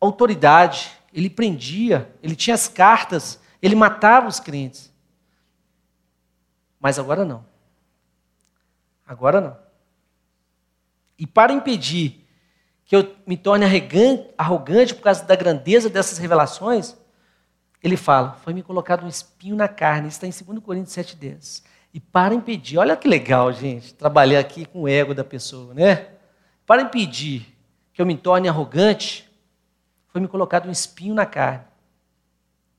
autoridade, 0.00 0.92
ele 1.12 1.30
prendia, 1.30 2.14
ele 2.22 2.36
tinha 2.36 2.54
as 2.54 2.68
cartas, 2.68 3.40
ele 3.60 3.74
matava 3.74 4.28
os 4.28 4.38
crentes. 4.38 4.92
Mas 6.78 6.98
agora 6.98 7.24
não. 7.24 7.44
Agora 9.06 9.40
não. 9.40 9.56
E 11.18 11.26
para 11.26 11.52
impedir 11.52 12.24
que 12.84 12.94
eu 12.94 13.16
me 13.26 13.36
torne 13.36 13.64
arrogante 14.36 14.94
por 14.94 15.02
causa 15.02 15.24
da 15.24 15.34
grandeza 15.34 15.90
dessas 15.90 16.18
revelações, 16.18 16.96
ele 17.82 17.96
fala: 17.96 18.38
foi 18.44 18.54
me 18.54 18.62
colocado 18.62 19.04
um 19.04 19.08
espinho 19.08 19.56
na 19.56 19.68
carne. 19.68 20.08
Isso 20.08 20.24
está 20.24 20.26
em 20.26 20.54
2 20.54 20.64
Coríntios 20.64 20.94
7,10. 20.94 21.62
E 21.98 22.00
para 22.00 22.32
impedir, 22.32 22.78
olha 22.78 22.96
que 22.96 23.08
legal, 23.08 23.52
gente, 23.52 23.92
trabalhar 23.92 24.38
aqui 24.38 24.64
com 24.64 24.82
o 24.82 24.88
ego 24.88 25.12
da 25.12 25.24
pessoa, 25.24 25.74
né? 25.74 26.10
Para 26.64 26.82
impedir 26.82 27.58
que 27.92 28.00
eu 28.00 28.06
me 28.06 28.16
torne 28.16 28.48
arrogante, 28.48 29.28
foi 30.06 30.20
me 30.20 30.28
colocado 30.28 30.68
um 30.68 30.70
espinho 30.70 31.12
na 31.12 31.26
carne. 31.26 31.64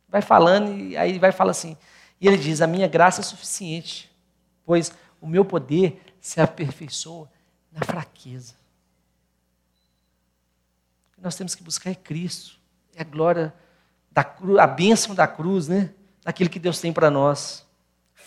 Vai 0.08 0.22
falando 0.22 0.72
e 0.72 0.96
aí 0.96 1.20
vai 1.20 1.34
falar 1.34 1.52
assim. 1.52 1.76
E 2.22 2.30
ele 2.30 2.38
diz: 2.38 2.62
A 2.62 2.68
minha 2.68 2.88
graça 2.88 3.20
é 3.20 3.24
suficiente, 3.26 4.10
pois 4.66 4.94
o 5.20 5.28
meu 5.28 5.44
poder 5.44 6.02
se 6.22 6.40
aperfeiçoa 6.40 7.30
na 7.74 7.86
fraqueza. 7.86 8.54
O 11.12 11.16
que 11.16 11.22
nós 11.22 11.36
temos 11.36 11.56
que 11.56 11.62
buscar 11.62 11.90
é 11.90 11.96
Cristo, 11.96 12.58
é 12.96 13.02
a 13.02 13.04
glória 13.04 13.54
da 14.10 14.22
a 14.62 14.68
bênção 14.68 15.14
da 15.14 15.28
cruz, 15.28 15.68
né? 15.68 15.94
Daquilo 16.24 16.50
que 16.50 16.58
Deus 16.58 16.80
tem 16.80 16.94
para 16.94 17.12
nós. 17.12 17.68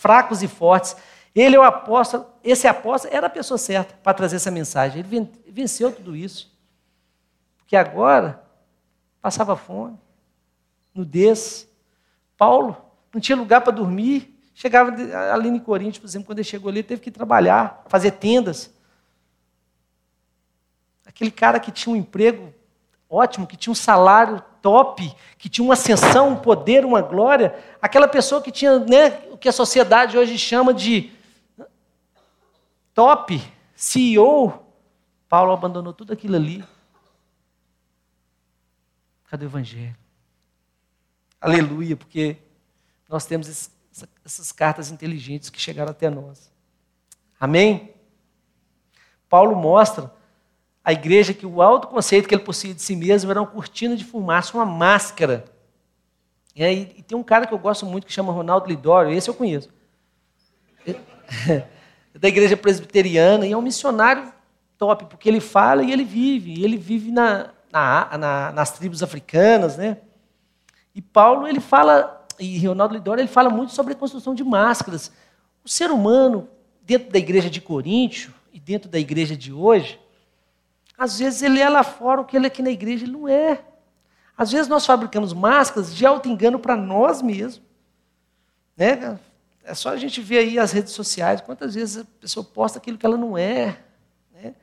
Fracos 0.03 0.43
e 0.43 0.49
fortes. 0.49 0.97
Ele 1.33 1.55
é 1.55 1.59
o 1.59 1.63
apóstolo, 1.63 2.25
esse 2.43 2.67
apóstolo 2.67 3.15
era 3.15 3.27
a 3.27 3.29
pessoa 3.29 3.57
certa 3.57 3.95
para 4.03 4.13
trazer 4.13 4.35
essa 4.35 4.51
mensagem. 4.51 4.99
Ele 4.99 5.31
venceu 5.47 5.93
tudo 5.93 6.13
isso. 6.13 6.53
Porque 7.57 7.73
agora 7.73 8.43
passava 9.21 9.55
fome, 9.55 9.97
nudez. 10.93 11.69
Paulo 12.37 12.75
não 13.13 13.21
tinha 13.21 13.37
lugar 13.37 13.61
para 13.61 13.71
dormir. 13.71 14.37
Chegava 14.53 14.91
ali 15.31 15.47
em 15.47 15.57
Coríntios, 15.57 15.99
por 15.99 16.05
exemplo, 16.05 16.25
quando 16.25 16.39
ele 16.39 16.49
chegou 16.49 16.69
ali, 16.69 16.83
teve 16.83 16.99
que 16.99 17.09
trabalhar, 17.09 17.85
fazer 17.87 18.11
tendas. 18.11 18.73
Aquele 21.05 21.31
cara 21.31 21.61
que 21.61 21.71
tinha 21.71 21.95
um 21.95 21.97
emprego 21.97 22.53
ótimo, 23.09 23.47
que 23.47 23.55
tinha 23.55 23.71
um 23.71 23.75
salário 23.75 24.43
top, 24.63 25.13
que 25.37 25.49
tinha 25.49 25.65
uma 25.65 25.73
ascensão, 25.73 26.29
um 26.29 26.35
poder, 26.37 26.85
uma 26.85 27.01
glória. 27.01 27.53
Aquela 27.81 28.07
pessoa 28.07 28.41
que 28.41 28.49
tinha 28.49 28.79
né, 28.79 29.09
o 29.29 29.37
que 29.37 29.49
a 29.49 29.51
sociedade 29.51 30.17
hoje 30.17 30.39
chama 30.39 30.73
de 30.73 31.11
top, 32.93 33.43
CEO, 33.75 34.65
Paulo 35.27 35.51
abandonou 35.51 35.91
tudo 35.93 36.13
aquilo 36.13 36.37
ali. 36.37 36.63
Cadê 39.25 39.45
o 39.45 39.47
Evangelho? 39.47 39.97
Aleluia, 41.41 41.97
porque 41.97 42.37
nós 43.09 43.25
temos 43.25 43.69
essas 44.23 44.51
cartas 44.53 44.89
inteligentes 44.91 45.49
que 45.49 45.59
chegaram 45.59 45.91
até 45.91 46.09
nós. 46.09 46.49
Amém? 47.37 47.93
Paulo 49.27 49.55
mostra 49.57 50.09
à 50.83 50.91
igreja 50.91 51.33
que 51.33 51.45
o 51.45 51.61
alto 51.61 51.87
conceito 51.87 52.27
que 52.27 52.35
ele 52.35 52.43
possuía 52.43 52.73
de 52.73 52.81
si 52.81 52.95
mesmo 52.95 53.31
era 53.31 53.41
uma 53.41 53.47
cortina 53.47 53.95
de 53.95 54.03
fumaça, 54.03 54.57
uma 54.57 54.65
máscara. 54.65 55.45
E, 56.55 56.63
aí, 56.63 56.93
e 56.97 57.01
tem 57.01 57.17
um 57.17 57.23
cara 57.23 57.47
que 57.47 57.53
eu 57.53 57.59
gosto 57.59 57.85
muito 57.85 58.05
que 58.05 58.13
chama 58.13 58.33
Ronaldo 58.33 58.67
Lidório, 58.67 59.11
esse 59.11 59.29
eu 59.29 59.33
conheço. 59.33 59.69
É 60.85 61.73
da 62.19 62.27
igreja 62.27 62.55
presbiteriana 62.55 63.45
e 63.45 63.51
é 63.51 63.57
um 63.57 63.61
missionário 63.61 64.31
top, 64.77 65.05
porque 65.05 65.27
ele 65.27 65.39
fala 65.39 65.83
e 65.83 65.91
ele 65.91 66.03
vive. 66.03 66.53
E 66.59 66.63
ele 66.63 66.77
vive 66.77 67.11
na, 67.11 67.49
na, 67.71 68.17
na, 68.17 68.51
nas 68.51 68.71
tribos 68.71 69.01
africanas, 69.01 69.77
né? 69.77 69.97
E 70.93 71.01
Paulo, 71.01 71.47
ele 71.47 71.59
fala, 71.59 72.25
e 72.39 72.65
Ronaldo 72.67 72.93
Lidório, 72.93 73.21
ele 73.21 73.27
fala 73.27 73.49
muito 73.49 73.73
sobre 73.73 73.93
a 73.93 73.95
construção 73.95 74.35
de 74.35 74.43
máscaras. 74.43 75.11
O 75.63 75.69
ser 75.69 75.89
humano, 75.89 76.47
dentro 76.83 77.11
da 77.11 77.17
igreja 77.17 77.49
de 77.49 77.59
Coríntio 77.59 78.33
e 78.51 78.59
dentro 78.59 78.89
da 78.89 78.99
igreja 78.99 79.35
de 79.35 79.51
hoje, 79.51 79.99
às 80.97 81.19
vezes 81.19 81.41
ele 81.41 81.59
é 81.59 81.67
lá 81.67 81.83
fora 81.83 82.21
o 82.21 82.25
que 82.25 82.37
ele 82.37 82.45
é 82.45 82.47
aqui 82.47 82.61
na 82.61 82.69
igreja, 82.69 83.05
ele 83.05 83.13
não 83.13 83.27
é. 83.27 83.63
Às 84.37 84.51
vezes 84.51 84.67
nós 84.67 84.85
fabricamos 84.85 85.33
máscaras 85.33 85.93
de 85.93 86.05
auto-engano 86.05 86.59
para 86.59 86.75
nós 86.75 87.21
mesmos. 87.21 87.61
Né? 88.75 89.19
É 89.63 89.73
só 89.73 89.89
a 89.89 89.97
gente 89.97 90.21
ver 90.21 90.39
aí 90.39 90.59
as 90.59 90.71
redes 90.71 90.93
sociais, 90.93 91.41
quantas 91.41 91.75
vezes 91.75 91.99
a 91.99 92.05
pessoa 92.19 92.43
posta 92.43 92.79
aquilo 92.79 92.97
que 92.97 93.05
ela 93.05 93.17
não 93.17 93.37
é. 93.37 93.79
Né? 94.33 94.53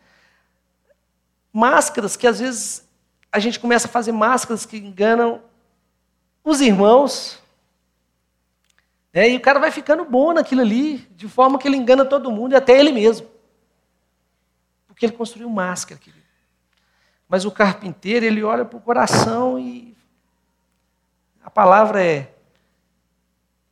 Máscaras 1.53 2.16
que 2.16 2.26
às 2.26 2.41
vezes 2.41 2.89
a 3.33 3.39
gente 3.39 3.61
começa 3.61 3.87
a 3.87 3.91
fazer 3.91 4.12
máscaras 4.12 4.66
que 4.66 4.76
enganam 4.76 5.41
os 6.43 6.61
irmãos, 6.61 7.39
né? 9.12 9.31
e 9.31 9.37
o 9.37 9.41
cara 9.41 9.59
vai 9.61 9.70
ficando 9.70 10.05
bom 10.05 10.33
naquilo 10.33 10.62
ali, 10.62 10.99
de 11.14 11.28
forma 11.28 11.59
que 11.59 11.68
ele 11.68 11.76
engana 11.76 12.05
todo 12.05 12.31
mundo 12.31 12.53
e 12.53 12.57
até 12.57 12.78
ele 12.78 12.93
mesmo. 12.93 13.28
Porque 14.87 15.07
ele 15.07 15.12
construiu 15.12 15.49
máscara, 15.49 16.01
querido. 16.01 16.19
Mas 17.31 17.45
o 17.45 17.51
carpinteiro, 17.53 18.26
ele 18.26 18.43
olha 18.43 18.64
para 18.64 18.76
o 18.76 18.81
coração 18.81 19.57
e 19.57 19.97
a 21.45 21.49
palavra 21.49 22.05
é: 22.05 22.35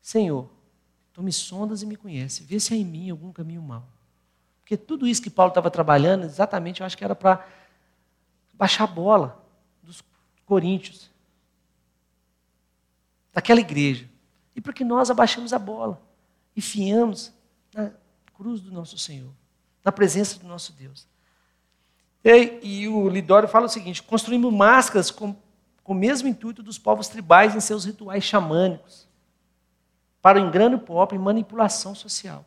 Senhor, 0.01 0.49
tu 1.13 1.25
me 1.25 1.33
sondas 1.33 1.83
e 1.83 1.87
me 1.87 1.97
conhece, 1.97 2.45
vê 2.45 2.61
se 2.61 2.73
há 2.73 2.77
em 2.77 2.85
mim 2.85 3.11
algum 3.11 3.33
caminho 3.33 3.61
mau. 3.61 3.85
Porque 4.61 4.77
tudo 4.77 5.09
isso 5.09 5.21
que 5.21 5.29
Paulo 5.29 5.51
estava 5.51 5.73
trabalhando, 5.73 6.23
exatamente, 6.25 6.83
eu 6.83 6.87
acho 6.87 6.97
que 6.97 7.03
era 7.03 7.17
para 7.17 7.45
baixar 8.55 8.85
a 8.85 8.87
bola 8.87 9.45
dos 9.83 10.05
coríntios 10.47 11.11
daquela 13.33 13.59
igreja. 13.59 14.09
E 14.55 14.61
para 14.61 14.73
que 14.73 14.85
nós 14.85 15.11
abaixemos 15.11 15.53
a 15.53 15.59
bola 15.59 16.01
e 16.55 16.61
fiamos 16.61 17.33
na 17.75 17.91
cruz 18.35 18.61
do 18.61 18.71
nosso 18.71 18.97
Senhor, 18.97 19.33
na 19.85 19.91
presença 19.91 20.39
do 20.39 20.47
nosso 20.47 20.73
Deus. 20.75 21.09
E, 22.29 22.59
e 22.63 22.89
o 22.89 23.09
Lidório 23.09 23.49
fala 23.49 23.67
o 23.67 23.69
seguinte: 23.69 24.03
construímos 24.03 24.53
máscaras 24.53 25.11
com, 25.11 25.35
com 25.83 25.93
o 25.93 25.97
mesmo 25.97 26.29
intuito 26.29 26.63
dos 26.63 26.79
povos 26.79 27.09
tribais 27.09 27.55
em 27.55 27.61
seus 27.61 27.85
rituais 27.85 28.23
xamânicos, 28.23 29.09
para 30.21 30.39
o 30.39 30.47
engano 30.47 30.79
próprio 30.79 31.19
e 31.19 31.23
manipulação 31.23 31.95
social. 31.95 32.45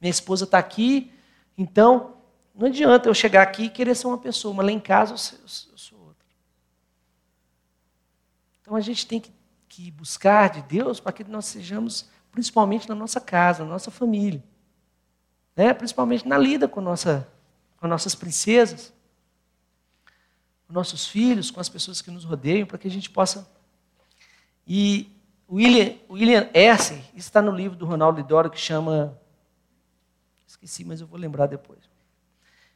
Minha 0.00 0.10
esposa 0.10 0.44
está 0.44 0.58
aqui, 0.58 1.12
então 1.56 2.16
não 2.52 2.66
adianta 2.66 3.08
eu 3.08 3.14
chegar 3.14 3.42
aqui 3.42 3.64
e 3.64 3.70
querer 3.70 3.94
ser 3.94 4.08
uma 4.08 4.18
pessoa, 4.18 4.52
mas 4.52 4.66
lá 4.66 4.72
em 4.72 4.80
casa 4.80 5.14
eu 5.14 5.18
sou, 5.18 5.38
eu 5.70 5.78
sou 5.78 5.98
outra. 6.00 6.26
Então 8.60 8.74
a 8.74 8.80
gente 8.80 9.06
tem 9.06 9.20
que 9.20 9.32
que 9.72 9.90
buscar 9.90 10.50
de 10.50 10.60
Deus 10.60 11.00
para 11.00 11.12
que 11.12 11.24
nós 11.24 11.46
sejamos, 11.46 12.06
principalmente 12.30 12.86
na 12.86 12.94
nossa 12.94 13.18
casa, 13.18 13.64
na 13.64 13.70
nossa 13.70 13.90
família. 13.90 14.44
Né? 15.56 15.72
Principalmente 15.72 16.28
na 16.28 16.36
lida 16.36 16.68
com, 16.68 16.82
nossa, 16.82 17.26
com 17.78 17.88
nossas 17.88 18.14
princesas, 18.14 18.92
nossos 20.72 21.06
filhos, 21.06 21.50
com 21.50 21.60
as 21.60 21.68
pessoas 21.68 22.00
que 22.00 22.10
nos 22.10 22.24
rodeiam, 22.24 22.66
para 22.66 22.78
que 22.78 22.88
a 22.88 22.90
gente 22.90 23.10
possa. 23.10 23.48
E 24.66 25.10
William, 25.50 25.94
William 26.10 26.48
isso 26.54 27.12
está 27.14 27.42
no 27.42 27.50
livro 27.52 27.76
do 27.76 27.84
Ronaldo 27.84 28.18
Lidoro 28.18 28.50
que 28.50 28.58
chama. 28.58 29.18
Esqueci, 30.46 30.84
mas 30.84 31.00
eu 31.00 31.06
vou 31.06 31.18
lembrar 31.18 31.46
depois. 31.46 31.80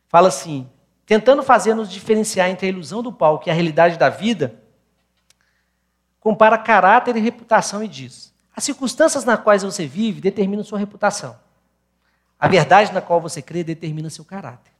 Fala 0.08 0.28
assim: 0.28 0.68
tentando 1.06 1.42
fazer-nos 1.42 1.90
diferenciar 1.90 2.50
entre 2.50 2.66
a 2.66 2.68
ilusão 2.68 3.02
do 3.02 3.12
palco 3.12 3.48
e 3.48 3.50
a 3.50 3.54
realidade 3.54 3.98
da 3.98 4.08
vida 4.08 4.62
compara 6.20 6.58
caráter 6.58 7.16
e 7.16 7.20
reputação 7.20 7.82
e 7.82 7.88
diz: 7.88 8.34
as 8.54 8.64
circunstâncias 8.64 9.24
nas 9.24 9.40
quais 9.40 9.62
você 9.62 9.86
vive 9.86 10.20
determinam 10.20 10.64
sua 10.64 10.78
reputação. 10.78 11.38
A 12.38 12.48
verdade 12.48 12.92
na 12.92 13.00
qual 13.00 13.20
você 13.20 13.40
crê 13.40 13.64
determina 13.64 14.10
seu 14.10 14.24
caráter. 14.24 14.72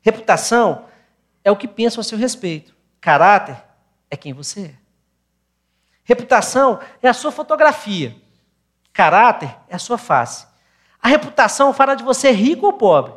Reputação 0.00 0.86
é 1.42 1.50
o 1.50 1.56
que 1.56 1.68
pensam 1.68 2.00
a 2.00 2.04
seu 2.04 2.18
respeito. 2.18 2.74
Caráter 3.00 3.62
é 4.10 4.16
quem 4.16 4.32
você 4.32 4.66
é. 4.66 4.74
Reputação 6.04 6.80
é 7.02 7.08
a 7.08 7.14
sua 7.14 7.30
fotografia. 7.30 8.16
Caráter 8.92 9.56
é 9.68 9.76
a 9.76 9.78
sua 9.78 9.96
face. 9.96 10.46
A 11.00 11.08
reputação 11.08 11.72
fará 11.72 11.94
de 11.94 12.02
você 12.02 12.30
rico 12.30 12.66
ou 12.66 12.72
pobre. 12.72 13.14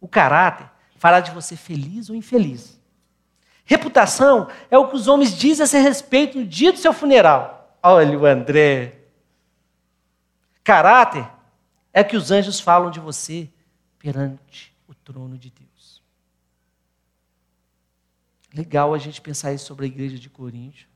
O 0.00 0.06
caráter 0.06 0.70
fará 0.96 1.20
de 1.20 1.30
você 1.30 1.56
feliz 1.56 2.08
ou 2.08 2.14
infeliz. 2.14 2.78
Reputação 3.64 4.48
é 4.70 4.76
o 4.76 4.88
que 4.88 4.96
os 4.96 5.08
homens 5.08 5.36
dizem 5.36 5.64
a 5.64 5.66
seu 5.66 5.82
respeito 5.82 6.38
no 6.38 6.46
dia 6.46 6.72
do 6.72 6.78
seu 6.78 6.92
funeral. 6.92 7.78
Olha 7.82 8.18
o 8.18 8.26
André. 8.26 8.98
Caráter 10.62 11.28
é 11.92 12.02
o 12.02 12.04
que 12.04 12.16
os 12.16 12.30
anjos 12.30 12.60
falam 12.60 12.90
de 12.90 13.00
você 13.00 13.48
perante 13.98 14.74
o 14.86 14.94
trono 14.94 15.38
de 15.38 15.50
Deus. 15.50 15.73
Legal 18.54 18.94
a 18.94 18.98
gente 18.98 19.20
pensar 19.20 19.52
isso 19.52 19.66
sobre 19.66 19.84
a 19.84 19.88
igreja 19.88 20.18
de 20.18 20.30
Coríntio, 20.30 20.88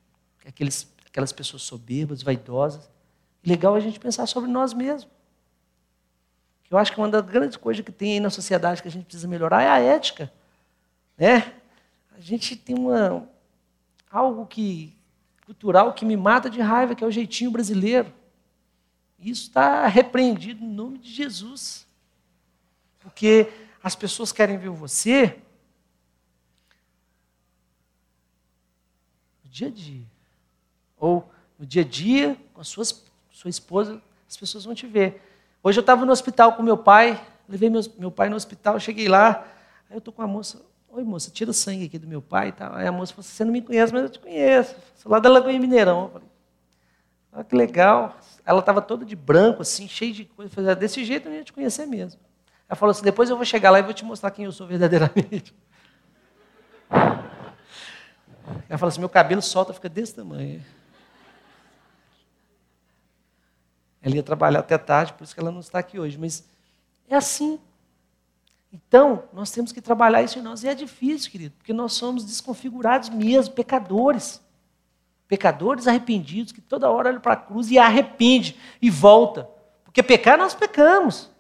aqueles, 0.47 0.93
aquelas 1.07 1.33
pessoas 1.33 1.63
soberbas, 1.63 2.23
vaidosas. 2.23 2.89
Legal 3.45 3.75
a 3.75 3.81
gente 3.81 3.99
pensar 3.99 4.27
sobre 4.27 4.51
nós 4.51 4.73
mesmos. 4.73 5.11
Eu 6.71 6.79
acho 6.79 6.93
que 6.93 6.99
uma 6.99 7.09
das 7.09 7.25
grandes 7.25 7.57
coisas 7.57 7.85
que 7.85 7.91
tem 7.91 8.13
aí 8.13 8.21
na 8.21 8.31
sociedade 8.31 8.83
que 8.83 8.89
a 8.89 8.91
gente 8.91 9.05
precisa 9.05 9.27
melhorar 9.27 9.63
é 9.63 9.69
a 9.69 9.79
ética. 9.79 10.33
Né? 11.17 11.53
a 12.19 12.21
gente 12.21 12.57
tem 12.57 12.77
uma, 12.77 13.29
algo 14.11 14.45
que 14.45 14.93
cultural 15.47 15.95
que 15.95 16.05
me 16.05 16.17
mata 16.17 16.51
de 16.51 16.61
raiva, 16.61 16.95
que 16.95 17.05
é 17.05 17.07
o 17.07 17.11
jeitinho 17.13 17.51
brasileiro. 17.51 18.13
Isso 19.19 19.43
está 19.43 19.87
repreendido 19.87 20.63
em 20.65 20.69
nome 20.69 20.99
de 20.99 21.11
Jesus. 21.11 21.87
Porque 22.99 23.51
as 23.83 23.95
pessoas 23.95 24.33
querem 24.33 24.59
ver 24.59 24.71
você 24.71 25.41
no 29.49 29.53
dia 29.53 29.69
a 29.69 29.71
dia. 29.71 30.07
Ou 30.99 31.29
no 31.59 31.65
dia 31.65 31.83
a 31.83 31.85
dia, 31.85 32.37
com 32.53 32.61
a 32.61 32.65
sua, 32.65 32.85
sua 33.31 33.49
esposa, 33.49 34.01
as 34.29 34.37
pessoas 34.37 34.65
vão 34.65 34.75
te 34.75 34.87
ver. 34.87 35.23
Hoje 35.63 35.79
eu 35.79 35.83
estava 35.83 36.05
no 36.05 36.13
hospital 36.13 36.53
com 36.53 36.63
meu 36.63 36.77
pai, 36.77 37.21
levei 37.49 37.71
meu, 37.71 37.81
meu 37.99 38.11
pai 38.11 38.29
no 38.29 38.37
hospital, 38.37 38.79
cheguei 38.79 39.09
lá, 39.09 39.45
aí 39.89 39.97
eu 39.97 39.99
estou 39.99 40.13
com 40.13 40.23
a 40.23 40.27
moça, 40.27 40.63
Oi, 40.91 41.05
moça, 41.05 41.31
tira 41.31 41.51
o 41.51 41.55
sangue 41.55 41.85
aqui 41.85 41.99
do 41.99 42.07
meu 42.07 42.23
pai 42.23 42.49
e 42.49 42.53
tal. 42.53 42.75
Aí 42.75 42.87
a 42.87 42.93
moça 42.93 43.13
falou: 43.13 43.23
Você 43.23 43.45
não 43.45 43.53
me 43.53 43.61
conhece, 43.61 43.93
mas 43.93 44.05
eu 44.05 44.09
te 44.09 44.19
conheço. 44.19 44.75
Sou 44.97 45.13
lá 45.13 45.19
da 45.19 45.29
Lagoinha 45.29 45.61
Mineirão. 45.61 46.05
Eu 46.05 46.09
falei: 46.09 46.29
Olha 47.33 47.45
que 47.45 47.55
legal. 47.55 48.17
Ela 48.45 48.61
estava 48.61 48.81
toda 48.81 49.05
de 49.05 49.15
branco, 49.15 49.61
assim, 49.61 49.87
cheia 49.87 50.13
de 50.13 50.25
coisa. 50.25 50.51
Falei, 50.51 50.71
ah, 50.71 50.75
Desse 50.75 51.05
jeito 51.05 51.29
eu 51.29 51.35
ia 51.35 51.45
te 51.45 51.53
conhecer 51.53 51.87
mesmo. 51.87 52.19
Ela 52.67 52.75
falou 52.75 52.91
assim: 52.93 53.03
Depois 53.03 53.29
eu 53.29 53.37
vou 53.37 53.45
chegar 53.45 53.71
lá 53.71 53.79
e 53.79 53.83
vou 53.83 53.93
te 53.93 54.03
mostrar 54.03 54.31
quem 54.31 54.47
eu 54.47 54.53
sou 54.53 54.67
verdadeiramente. 54.67 55.55
Ela 58.69 58.79
falou 58.79 58.89
assim: 58.89 59.01
Meu 59.01 59.09
cabelo 59.09 59.43
solta, 59.43 59.73
fica 59.73 59.89
desse 59.89 60.15
tamanho. 60.15 60.65
Ela 64.01 64.17
ia 64.17 64.23
trabalhar 64.23 64.61
até 64.61 64.79
tarde, 64.79 65.13
por 65.13 65.25
isso 65.25 65.35
que 65.35 65.41
ela 65.41 65.51
não 65.51 65.61
está 65.61 65.79
aqui 65.79 65.99
hoje. 65.99 66.17
Mas 66.17 66.45
é 67.09 67.17
assim. 67.17 67.59
Então, 68.73 69.25
nós 69.33 69.51
temos 69.51 69.73
que 69.73 69.81
trabalhar 69.81 70.23
isso 70.23 70.39
em 70.39 70.43
nós. 70.43 70.63
E 70.63 70.69
é 70.69 70.75
difícil, 70.75 71.31
querido, 71.31 71.55
porque 71.57 71.73
nós 71.73 71.95
somos 71.95 72.25
desconfigurados 72.25 73.09
mesmo, 73.09 73.55
pecadores. 73.55 74.41
Pecadores 75.27 75.87
arrependidos, 75.87 76.53
que 76.53 76.61
toda 76.61 76.89
hora 76.89 77.11
olham 77.11 77.21
para 77.21 77.35
a 77.35 77.37
cruz 77.37 77.71
e 77.71 77.79
arrepende 77.79 78.59
e 78.81 78.89
volta. 78.89 79.49
Porque 79.85 80.03
pecar 80.03 80.39
nós 80.39 80.55
pecamos. 80.55 81.31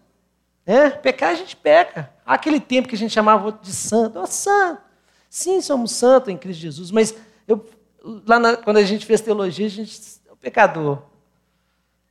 Né? 0.67 0.91
Pecar 0.91 1.31
a 1.31 1.35
gente 1.35 1.57
peca. 1.57 2.13
Há 2.25 2.35
aquele 2.35 2.61
tempo 2.61 2.89
que 2.89 2.95
a 2.95 2.99
gente 2.99 3.13
chamava 3.13 3.47
outro 3.47 3.63
de 3.63 3.73
santo. 3.73 4.19
Oh, 4.19 4.27
santo. 4.27 4.83
Sim, 5.29 5.61
somos 5.61 5.93
santos 5.93 6.33
em 6.33 6.39
Cristo 6.39 6.61
Jesus, 6.61 6.91
mas 6.91 7.15
eu, 7.47 7.65
lá 8.27 8.39
na, 8.39 8.57
quando 8.57 8.79
a 8.79 8.83
gente 8.83 9.05
fez 9.05 9.21
teologia, 9.21 9.67
a 9.67 9.71
gente 9.71 10.21
é 10.27 10.33
o 10.33 10.37
pecador. 10.37 11.03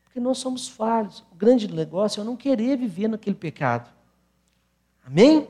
Porque 0.03 0.19
nós 0.19 0.37
somos 0.37 0.67
falhos. 0.67 1.25
O 1.31 1.35
grande 1.35 1.71
negócio 1.71 2.19
é 2.19 2.21
eu 2.21 2.25
não 2.25 2.35
querer 2.35 2.77
viver 2.77 3.07
naquele 3.07 3.35
pecado. 3.35 3.89
Amém? 5.05 5.47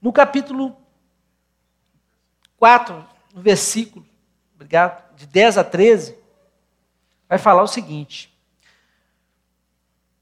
No 0.00 0.12
capítulo 0.12 0.76
4, 2.56 3.04
no 3.34 3.42
versículo, 3.42 4.06
obrigado, 4.54 5.14
de 5.16 5.26
10 5.26 5.58
a 5.58 5.64
13, 5.64 6.16
vai 7.28 7.38
falar 7.38 7.62
o 7.62 7.66
seguinte: 7.66 8.29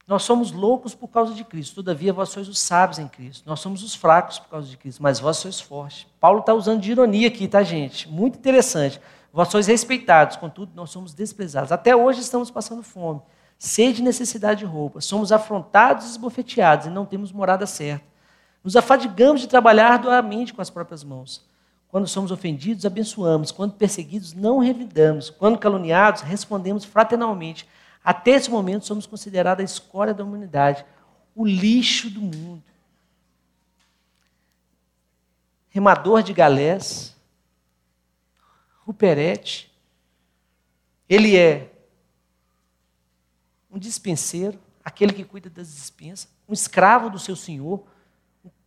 Nós 0.09 0.23
somos 0.23 0.53
loucos 0.53 0.95
por 0.95 1.09
causa 1.09 1.35
de 1.35 1.45
Cristo, 1.45 1.75
todavia 1.75 2.15
vós 2.15 2.31
sois 2.31 2.49
os 2.49 2.59
sábios 2.59 2.99
em 2.99 3.07
Cristo. 3.07 3.47
Nós 3.47 3.61
somos 3.61 3.83
os 3.83 3.95
fracos 3.95 4.39
por 4.39 4.49
causa 4.49 4.67
de 4.67 4.75
Cristo, 4.75 5.03
mas 5.03 5.21
vós 5.21 5.37
sois 5.37 5.61
fortes. 5.61 6.07
Paulo 6.19 6.41
está 6.41 6.55
usando 6.55 6.81
de 6.81 6.91
ironia 6.91 7.29
aqui, 7.29 7.47
tá, 7.47 7.63
gente? 7.63 8.09
Muito 8.09 8.39
interessante. 8.39 8.99
Vós 9.31 9.49
sois 9.49 9.67
respeitados, 9.67 10.39
contudo, 10.39 10.73
nós 10.75 10.89
somos 10.89 11.13
desprezados. 11.13 11.71
Até 11.71 11.95
hoje 11.95 12.21
estamos 12.21 12.51
passando 12.51 12.83
fome, 12.83 13.21
sede 13.59 14.01
e 14.01 14.05
necessidade 14.05 14.61
de 14.61 14.65
roupa. 14.65 15.03
Somos 15.03 15.31
afrontados 15.31 16.07
e 16.07 16.09
esbofeteados 16.13 16.87
e 16.87 16.91
não 16.91 17.05
temos 17.05 17.31
morada 17.31 17.67
certa. 17.67 18.07
Nos 18.65 18.77
afadigamos 18.77 19.43
de 19.43 19.47
trabalhar 19.47 19.93
arduamente 19.93 20.55
com 20.55 20.63
as 20.63 20.71
próprias 20.71 21.05
mãos. 21.05 21.47
Quando 21.91 22.07
somos 22.07 22.31
ofendidos, 22.31 22.87
abençoamos. 22.87 23.51
Quando 23.51 23.75
perseguidos, 23.75 24.33
não 24.33 24.59
revidamos. 24.59 25.29
Quando 25.29 25.59
caluniados, 25.59 26.23
respondemos 26.23 26.87
fraternalmente. 26.87 27.69
Até 28.09 28.31
esse 28.31 28.51
momento, 28.51 28.87
somos 28.87 29.05
considerados 29.05 29.61
a 29.61 29.65
escória 29.67 30.15
da 30.15 30.25
humanidade, 30.25 30.83
o 31.35 31.47
lixo 31.47 32.09
do 32.09 32.23
mundo. 32.23 32.65
Remador 35.69 36.23
de 36.23 36.33
galés, 36.33 37.15
Ruperete, 38.79 39.71
ele 41.07 41.37
é 41.37 41.71
um 43.71 43.79
dispenseiro, 43.79 44.59
aquele 44.83 45.13
que 45.13 45.23
cuida 45.23 45.51
das 45.51 45.71
dispensas, 45.71 46.31
um 46.49 46.55
escravo 46.55 47.11
do 47.11 47.19
seu 47.19 47.37
senhor, 47.37 47.85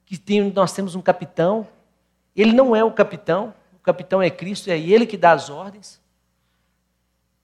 que 0.06 0.20
tem, 0.20 0.52
nós 0.52 0.72
temos 0.72 0.94
um 0.94 1.02
capitão, 1.02 1.68
ele 2.36 2.54
não 2.54 2.76
é 2.76 2.84
o 2.84 2.94
capitão, 2.94 3.56
o 3.74 3.80
capitão 3.80 4.22
é 4.22 4.30
Cristo, 4.30 4.70
é 4.70 4.78
ele 4.78 5.08
que 5.08 5.18
dá 5.18 5.32
as 5.32 5.50
ordens. 5.50 6.00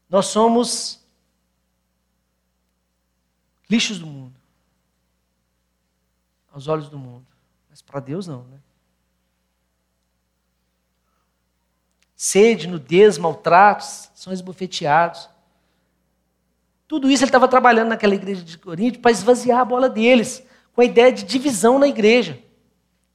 Nós 0.07 0.27
somos 0.27 1.06
lixos 3.69 3.99
do 3.99 4.07
mundo, 4.07 4.35
aos 6.51 6.67
olhos 6.67 6.89
do 6.89 6.97
mundo, 6.97 7.25
mas 7.69 7.81
para 7.81 7.99
Deus 7.99 8.27
não, 8.27 8.43
né? 8.43 8.59
Sede, 12.15 12.67
nudez, 12.67 13.17
maltratos, 13.17 14.09
são 14.15 14.33
esbofeteados. 14.33 15.29
Tudo 16.87 17.11
isso 17.11 17.23
ele 17.23 17.29
estava 17.29 17.47
trabalhando 17.47 17.89
naquela 17.89 18.15
igreja 18.15 18.43
de 18.43 18.57
Corinto 18.57 18.99
para 18.99 19.11
esvaziar 19.11 19.59
a 19.59 19.65
bola 19.65 19.87
deles, 19.87 20.43
com 20.73 20.81
a 20.81 20.85
ideia 20.85 21.11
de 21.11 21.23
divisão 21.23 21.77
na 21.77 21.87
igreja. 21.87 22.41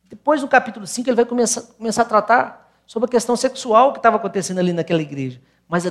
Depois, 0.05 0.43
no 0.43 0.47
capítulo 0.47 0.87
5, 0.87 1.09
ele 1.09 1.17
vai 1.17 1.25
começar, 1.25 1.63
começar 1.63 2.03
a 2.03 2.05
tratar 2.05 2.63
sobre 2.87 3.09
a 3.09 3.11
questão 3.11 3.35
sexual 3.35 3.93
que 3.93 3.99
estava 3.99 4.19
acontecendo 4.19 4.59
ali 4.59 4.73
naquela 4.73 5.03
igreja. 5.03 5.41
Mas 5.67 5.85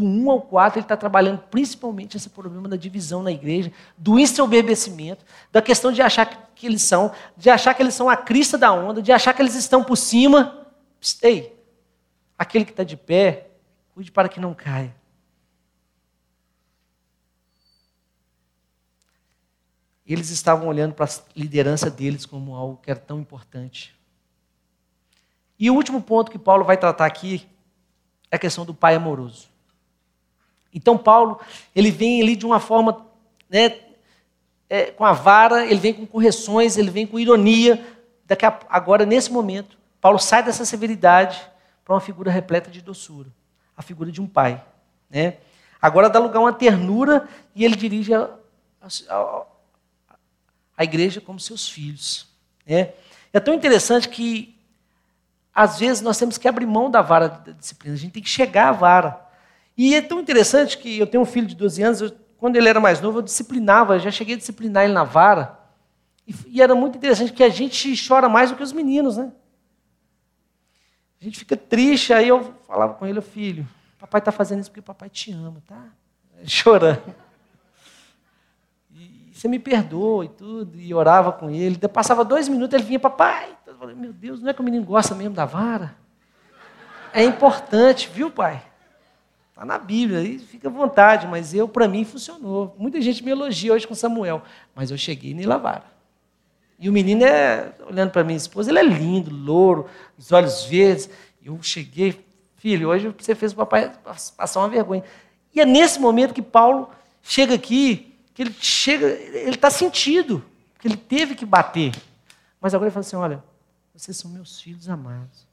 do 0.00 0.04
1 0.04 0.30
ao 0.30 0.40
4, 0.40 0.78
ele 0.78 0.84
está 0.84 0.96
trabalhando 0.96 1.38
principalmente 1.50 2.16
esse 2.16 2.30
problema 2.30 2.68
da 2.68 2.76
divisão 2.76 3.22
na 3.22 3.30
igreja, 3.30 3.70
do 3.98 4.18
ensoberbecimento, 4.18 5.24
da 5.52 5.60
questão 5.60 5.92
de 5.92 6.00
achar 6.00 6.50
que 6.54 6.66
eles 6.66 6.82
são, 6.82 7.12
de 7.36 7.50
achar 7.50 7.74
que 7.74 7.82
eles 7.82 7.94
são 7.94 8.08
a 8.08 8.16
crista 8.16 8.56
da 8.56 8.72
onda, 8.72 9.02
de 9.02 9.12
achar 9.12 9.34
que 9.34 9.42
eles 9.42 9.54
estão 9.54 9.84
por 9.84 9.96
cima. 9.96 10.66
Ei, 11.22 11.54
aquele 12.38 12.64
que 12.64 12.70
está 12.70 12.84
de 12.84 12.96
pé, 12.96 13.50
cuide 13.94 14.10
para 14.10 14.28
que 14.28 14.40
não 14.40 14.54
caia. 14.54 14.94
eles 20.12 20.30
estavam 20.30 20.66
olhando 20.66 20.92
para 20.92 21.04
a 21.04 21.08
liderança 21.36 21.88
deles 21.88 22.26
como 22.26 22.56
algo 22.56 22.78
que 22.78 22.90
era 22.90 22.98
tão 22.98 23.20
importante. 23.20 23.94
E 25.56 25.70
o 25.70 25.74
último 25.74 26.02
ponto 26.02 26.32
que 26.32 26.38
Paulo 26.38 26.64
vai 26.64 26.76
tratar 26.76 27.06
aqui 27.06 27.46
é 28.30 28.36
a 28.36 28.38
questão 28.38 28.64
do 28.64 28.74
pai 28.74 28.96
amoroso. 28.96 29.48
Então 30.72 30.96
Paulo, 30.96 31.40
ele 31.74 31.90
vem 31.90 32.22
ali 32.22 32.36
de 32.36 32.46
uma 32.46 32.60
forma, 32.60 33.06
né, 33.48 33.78
é, 34.68 34.86
com 34.92 35.04
a 35.04 35.12
vara, 35.12 35.66
ele 35.66 35.80
vem 35.80 35.92
com 35.92 36.06
correções, 36.06 36.76
ele 36.76 36.90
vem 36.90 37.06
com 37.06 37.18
ironia. 37.18 37.84
Daqui 38.24 38.46
a, 38.46 38.58
agora, 38.68 39.04
nesse 39.04 39.32
momento, 39.32 39.76
Paulo 40.00 40.18
sai 40.18 40.42
dessa 40.42 40.64
severidade 40.64 41.40
para 41.84 41.94
uma 41.94 42.00
figura 42.00 42.30
repleta 42.30 42.70
de 42.70 42.80
doçura, 42.80 43.28
a 43.76 43.82
figura 43.82 44.12
de 44.12 44.20
um 44.20 44.26
pai. 44.26 44.64
Né? 45.10 45.38
Agora 45.82 46.08
dá 46.08 46.20
lugar 46.20 46.38
a 46.38 46.42
uma 46.42 46.52
ternura 46.52 47.28
e 47.54 47.64
ele 47.64 47.74
dirige 47.74 48.14
a, 48.14 48.30
a, 49.08 49.42
a 50.76 50.84
igreja 50.84 51.20
como 51.20 51.40
seus 51.40 51.68
filhos. 51.68 52.28
É, 52.64 52.92
é 53.32 53.40
tão 53.40 53.54
interessante 53.54 54.08
que, 54.08 54.56
às 55.52 55.80
vezes, 55.80 56.00
nós 56.00 56.16
temos 56.16 56.38
que 56.38 56.46
abrir 56.46 56.66
mão 56.66 56.88
da 56.88 57.02
vara 57.02 57.28
da 57.28 57.52
disciplina, 57.52 57.96
a 57.96 57.98
gente 57.98 58.12
tem 58.12 58.22
que 58.22 58.28
chegar 58.28 58.68
à 58.68 58.72
vara. 58.72 59.29
E 59.80 59.94
é 59.94 60.02
tão 60.02 60.20
interessante 60.20 60.76
que 60.76 60.98
eu 60.98 61.06
tenho 61.06 61.22
um 61.22 61.26
filho 61.26 61.46
de 61.46 61.56
12 61.56 61.82
anos, 61.82 62.00
eu, 62.02 62.12
quando 62.36 62.56
ele 62.56 62.68
era 62.68 62.78
mais 62.78 63.00
novo, 63.00 63.20
eu 63.20 63.22
disciplinava, 63.22 63.94
eu 63.94 64.00
já 64.00 64.10
cheguei 64.10 64.34
a 64.34 64.38
disciplinar 64.38 64.84
ele 64.84 64.92
na 64.92 65.04
vara. 65.04 65.58
E, 66.28 66.34
e 66.48 66.60
era 66.60 66.74
muito 66.74 66.98
interessante 66.98 67.32
que 67.32 67.42
a 67.42 67.48
gente 67.48 67.94
chora 68.06 68.28
mais 68.28 68.50
do 68.50 68.56
que 68.56 68.62
os 68.62 68.74
meninos, 68.74 69.16
né? 69.16 69.32
A 71.18 71.24
gente 71.24 71.38
fica 71.38 71.56
triste, 71.56 72.12
aí 72.12 72.28
eu 72.28 72.52
falava 72.66 72.92
com 72.92 73.06
ele, 73.06 73.22
filho, 73.22 73.66
papai 73.98 74.18
está 74.18 74.30
fazendo 74.30 74.60
isso 74.60 74.70
porque 74.70 74.82
papai 74.82 75.08
te 75.08 75.32
ama, 75.32 75.62
tá? 75.66 75.82
Chorando 76.44 77.00
você 79.32 79.48
me 79.48 79.58
perdoa 79.58 80.26
e 80.26 80.28
tudo, 80.28 80.78
e 80.78 80.92
orava 80.92 81.32
com 81.32 81.48
ele. 81.48 81.78
Passava 81.88 82.22
dois 82.22 82.46
minutos, 82.46 82.74
ele 82.74 82.82
vinha, 82.82 83.00
papai. 83.00 83.56
Eu 83.66 83.74
falei, 83.76 83.96
meu 83.96 84.12
Deus, 84.12 84.42
não 84.42 84.50
é 84.50 84.52
que 84.52 84.60
o 84.60 84.62
menino 84.62 84.84
gosta 84.84 85.14
mesmo 85.14 85.34
da 85.34 85.46
vara? 85.46 85.96
É 87.10 87.24
importante, 87.24 88.10
viu, 88.12 88.30
pai? 88.30 88.62
Está 89.60 89.66
na 89.66 89.78
Bíblia, 89.78 90.20
aí 90.20 90.38
fica 90.38 90.68
à 90.68 90.70
vontade, 90.70 91.26
mas 91.26 91.52
eu, 91.52 91.68
para 91.68 91.86
mim, 91.86 92.02
funcionou. 92.02 92.74
Muita 92.78 92.98
gente 92.98 93.22
me 93.22 93.30
elogia 93.30 93.74
hoje 93.74 93.86
com 93.86 93.94
Samuel, 93.94 94.42
mas 94.74 94.90
eu 94.90 94.96
cheguei 94.96 95.34
nele 95.34 95.54
vara. 95.58 95.84
E 96.78 96.88
o 96.88 96.92
menino 96.94 97.22
é, 97.26 97.70
olhando 97.86 98.10
para 98.10 98.24
minha 98.24 98.38
esposa, 98.38 98.70
ele 98.70 98.78
é 98.78 98.82
lindo, 98.82 99.30
louro, 99.30 99.86
os 100.16 100.32
olhos 100.32 100.64
verdes. 100.64 101.10
Eu 101.44 101.62
cheguei, 101.62 102.24
filho, 102.56 102.88
hoje 102.88 103.14
você 103.18 103.34
fez 103.34 103.52
o 103.52 103.56
papai 103.56 103.92
passar 104.34 104.60
uma 104.60 104.68
vergonha. 104.70 105.04
E 105.54 105.60
é 105.60 105.66
nesse 105.66 106.00
momento 106.00 106.32
que 106.32 106.40
Paulo 106.40 106.88
chega 107.22 107.54
aqui 107.54 108.16
que 108.32 108.40
ele 108.40 108.54
chega, 108.58 109.08
ele 109.08 109.56
está 109.56 109.68
sentido, 109.68 110.42
que 110.78 110.88
ele 110.88 110.96
teve 110.96 111.34
que 111.34 111.44
bater. 111.44 111.92
Mas 112.58 112.72
agora 112.72 112.88
ele 112.88 112.94
fala 112.94 113.04
assim: 113.04 113.16
olha, 113.16 113.44
vocês 113.94 114.16
são 114.16 114.30
meus 114.30 114.58
filhos 114.58 114.88
amados. 114.88 115.46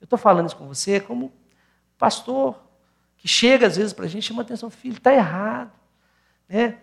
Eu 0.00 0.04
estou 0.04 0.16
falando 0.16 0.46
isso 0.46 0.56
com 0.56 0.68
você 0.68 1.00
como 1.00 1.32
pastor, 1.98 2.63
que 3.24 3.28
chega 3.28 3.66
às 3.66 3.74
vezes 3.74 3.94
para 3.94 4.04
a 4.04 4.08
gente 4.08 4.22
chama 4.22 4.42
atenção, 4.42 4.68
filho, 4.68 4.98
está 4.98 5.10
errado. 5.10 5.72
Né? 6.46 6.76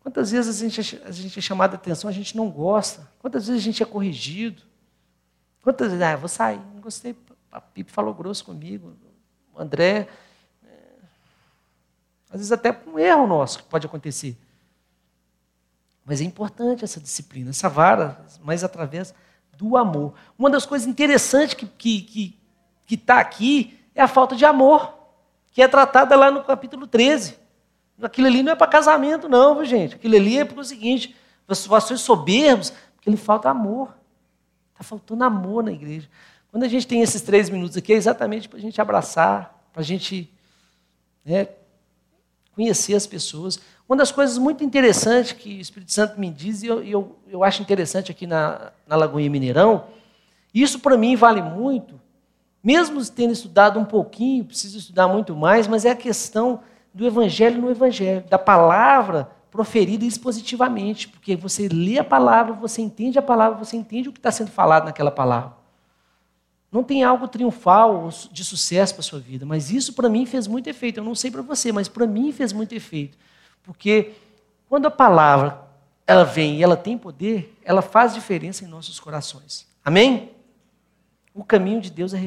Quantas 0.00 0.32
vezes 0.32 0.60
a 0.60 0.68
gente, 0.68 1.00
a 1.04 1.12
gente 1.12 1.38
é 1.38 1.40
chamado 1.40 1.74
a 1.74 1.76
atenção, 1.76 2.10
a 2.10 2.12
gente 2.12 2.36
não 2.36 2.50
gosta? 2.50 3.08
Quantas 3.20 3.46
vezes 3.46 3.62
a 3.62 3.64
gente 3.64 3.80
é 3.84 3.86
corrigido? 3.86 4.64
Quantas 5.62 5.92
vezes, 5.92 6.02
ah, 6.02 6.16
vou 6.16 6.28
sair, 6.28 6.60
não 6.74 6.80
gostei, 6.80 7.14
a 7.52 7.60
Pipe 7.60 7.92
falou 7.92 8.12
grosso 8.12 8.44
comigo, 8.44 8.96
o 9.54 9.62
André. 9.62 10.08
É, 10.64 10.78
às 12.30 12.38
vezes 12.40 12.50
até 12.50 12.76
um 12.84 12.98
erro 12.98 13.28
nosso 13.28 13.58
que 13.58 13.68
pode 13.68 13.86
acontecer. 13.86 14.36
Mas 16.04 16.20
é 16.20 16.24
importante 16.24 16.82
essa 16.82 16.98
disciplina, 16.98 17.50
essa 17.50 17.68
vara, 17.68 18.26
mas 18.42 18.64
através 18.64 19.14
do 19.56 19.76
amor. 19.76 20.14
Uma 20.36 20.50
das 20.50 20.66
coisas 20.66 20.88
interessantes 20.88 21.54
que 21.54 21.64
está 21.64 21.76
que, 21.78 22.00
que, 22.02 22.40
que 22.86 22.96
tá 22.96 23.20
aqui 23.20 23.78
é 23.94 24.02
a 24.02 24.08
falta 24.08 24.34
de 24.34 24.44
amor, 24.44 24.95
que 25.56 25.62
é 25.62 25.66
tratada 25.66 26.14
lá 26.14 26.30
no 26.30 26.44
capítulo 26.44 26.86
13. 26.86 27.34
Aquilo 28.02 28.26
ali 28.26 28.42
não 28.42 28.52
é 28.52 28.54
para 28.54 28.66
casamento, 28.66 29.26
não, 29.26 29.54
viu, 29.54 29.64
gente? 29.64 29.94
Aquilo 29.94 30.14
ali 30.14 30.36
é 30.36 30.44
para 30.44 30.60
o 30.60 30.62
seguinte: 30.62 31.16
vocês 31.48 31.98
soberbos, 32.02 32.74
porque 32.94 33.08
lhe 33.08 33.16
falta 33.16 33.48
amor. 33.48 33.96
Está 34.72 34.84
faltando 34.84 35.24
amor 35.24 35.64
na 35.64 35.72
igreja. 35.72 36.10
Quando 36.50 36.64
a 36.64 36.68
gente 36.68 36.86
tem 36.86 37.00
esses 37.00 37.22
três 37.22 37.48
minutos 37.48 37.74
aqui, 37.74 37.94
é 37.94 37.96
exatamente 37.96 38.50
para 38.50 38.58
a 38.58 38.60
gente 38.60 38.78
abraçar, 38.82 39.66
para 39.72 39.80
a 39.80 39.84
gente 39.84 40.30
né, 41.24 41.48
conhecer 42.54 42.94
as 42.94 43.06
pessoas. 43.06 43.58
Uma 43.88 43.96
das 43.96 44.12
coisas 44.12 44.36
muito 44.36 44.62
interessantes 44.62 45.32
que 45.32 45.56
o 45.56 45.60
Espírito 45.62 45.90
Santo 45.90 46.20
me 46.20 46.30
diz, 46.30 46.62
e 46.62 46.66
eu, 46.66 46.84
eu, 46.84 47.18
eu 47.28 47.42
acho 47.42 47.62
interessante 47.62 48.10
aqui 48.10 48.26
na, 48.26 48.72
na 48.86 48.94
Lagoinha 48.94 49.30
Mineirão, 49.30 49.86
isso 50.52 50.80
para 50.80 50.98
mim 50.98 51.16
vale 51.16 51.40
muito, 51.40 51.98
mesmo 52.66 53.00
tendo 53.06 53.32
estudado 53.32 53.78
um 53.78 53.84
pouquinho, 53.84 54.44
preciso 54.44 54.78
estudar 54.78 55.06
muito 55.06 55.36
mais, 55.36 55.68
mas 55.68 55.84
é 55.84 55.90
a 55.90 55.94
questão 55.94 56.58
do 56.92 57.06
Evangelho 57.06 57.62
no 57.62 57.70
Evangelho, 57.70 58.24
da 58.28 58.40
palavra 58.40 59.30
proferida 59.52 60.04
expositivamente, 60.04 61.06
porque 61.06 61.36
você 61.36 61.68
lê 61.68 61.96
a 61.96 62.02
palavra, 62.02 62.54
você 62.54 62.82
entende 62.82 63.20
a 63.20 63.22
palavra, 63.22 63.56
você 63.56 63.76
entende 63.76 64.08
o 64.08 64.12
que 64.12 64.18
está 64.18 64.32
sendo 64.32 64.50
falado 64.50 64.86
naquela 64.86 65.12
palavra. 65.12 65.52
Não 66.72 66.82
tem 66.82 67.04
algo 67.04 67.28
triunfal 67.28 68.08
de 68.32 68.42
sucesso 68.42 68.94
para 68.94 69.00
a 69.00 69.04
sua 69.04 69.20
vida, 69.20 69.46
mas 69.46 69.70
isso 69.70 69.92
para 69.92 70.08
mim 70.08 70.26
fez 70.26 70.48
muito 70.48 70.68
efeito. 70.68 70.98
Eu 70.98 71.04
não 71.04 71.14
sei 71.14 71.30
para 71.30 71.42
você, 71.42 71.70
mas 71.70 71.86
para 71.86 72.04
mim 72.04 72.32
fez 72.32 72.52
muito 72.52 72.74
efeito. 72.74 73.16
Porque 73.62 74.10
quando 74.68 74.86
a 74.86 74.90
palavra 74.90 75.62
ela 76.04 76.24
vem 76.24 76.56
e 76.56 76.64
ela 76.64 76.76
tem 76.76 76.98
poder, 76.98 77.56
ela 77.62 77.80
faz 77.80 78.12
diferença 78.12 78.64
em 78.64 78.66
nossos 78.66 78.98
corações. 78.98 79.68
Amém? 79.84 80.35
O 81.36 81.44
caminho 81.44 81.82
de 81.82 81.90
Deus 81.90 82.14
é, 82.14 82.18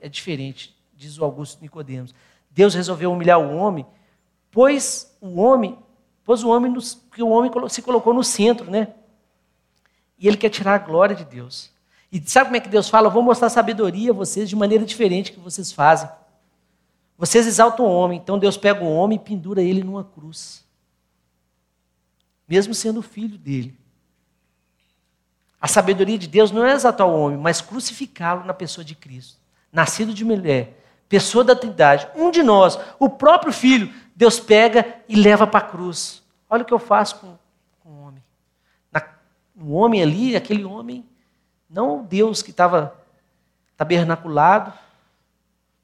é 0.00 0.08
diferente, 0.08 0.76
diz 0.96 1.16
o 1.18 1.24
Augusto 1.24 1.62
Nicodemos. 1.62 2.12
Deus 2.50 2.74
resolveu 2.74 3.12
humilhar 3.12 3.38
o 3.38 3.56
homem, 3.56 3.86
pois 4.50 5.16
o 5.20 5.40
homem, 5.40 5.78
pois 6.24 6.42
o 6.42 6.48
homem, 6.48 6.72
nos, 6.72 7.00
que 7.12 7.22
o 7.22 7.28
homem 7.28 7.48
se 7.68 7.80
colocou 7.80 8.12
no 8.12 8.24
centro, 8.24 8.68
né? 8.68 8.88
E 10.18 10.26
ele 10.26 10.36
quer 10.36 10.50
tirar 10.50 10.74
a 10.74 10.78
glória 10.78 11.14
de 11.14 11.24
Deus. 11.24 11.70
E 12.10 12.20
sabe 12.28 12.46
como 12.46 12.56
é 12.56 12.60
que 12.60 12.68
Deus 12.68 12.88
fala? 12.88 13.06
Eu 13.06 13.12
vou 13.12 13.22
mostrar 13.22 13.50
sabedoria 13.50 14.10
a 14.10 14.14
vocês 14.14 14.48
de 14.48 14.56
maneira 14.56 14.84
diferente 14.84 15.30
que 15.30 15.38
vocês 15.38 15.70
fazem. 15.70 16.08
Vocês 17.16 17.46
exaltam 17.46 17.86
o 17.86 17.90
homem, 17.90 18.18
então 18.18 18.36
Deus 18.36 18.56
pega 18.56 18.82
o 18.82 18.92
homem 18.92 19.16
e 19.16 19.20
pendura 19.20 19.62
ele 19.62 19.84
numa 19.84 20.02
cruz. 20.02 20.64
Mesmo 22.48 22.74
sendo 22.74 23.00
filho 23.00 23.38
dele. 23.38 23.78
A 25.66 25.68
sabedoria 25.68 26.16
de 26.16 26.28
Deus 26.28 26.52
não 26.52 26.64
é 26.64 26.74
exaltar 26.74 27.08
o 27.08 27.20
homem, 27.20 27.36
mas 27.36 27.60
crucificá-lo 27.60 28.44
na 28.44 28.54
pessoa 28.54 28.84
de 28.84 28.94
Cristo. 28.94 29.36
Nascido 29.72 30.14
de 30.14 30.24
mulher, 30.24 30.80
pessoa 31.08 31.42
da 31.42 31.56
Trindade, 31.56 32.06
um 32.14 32.30
de 32.30 32.40
nós, 32.40 32.78
o 33.00 33.08
próprio 33.08 33.52
filho, 33.52 33.92
Deus 34.14 34.38
pega 34.38 35.00
e 35.08 35.16
leva 35.16 35.44
para 35.44 35.58
a 35.58 35.68
cruz. 35.68 36.22
Olha 36.48 36.62
o 36.62 36.64
que 36.64 36.72
eu 36.72 36.78
faço 36.78 37.18
com, 37.18 37.36
com 37.80 37.88
o 37.88 38.00
homem. 38.02 38.22
Na, 38.92 39.02
o 39.60 39.72
homem 39.72 40.00
ali, 40.00 40.36
aquele 40.36 40.64
homem, 40.64 41.04
não 41.68 41.98
o 41.98 42.02
Deus 42.04 42.42
que 42.42 42.52
estava 42.52 42.96
tabernaculado 43.76 44.72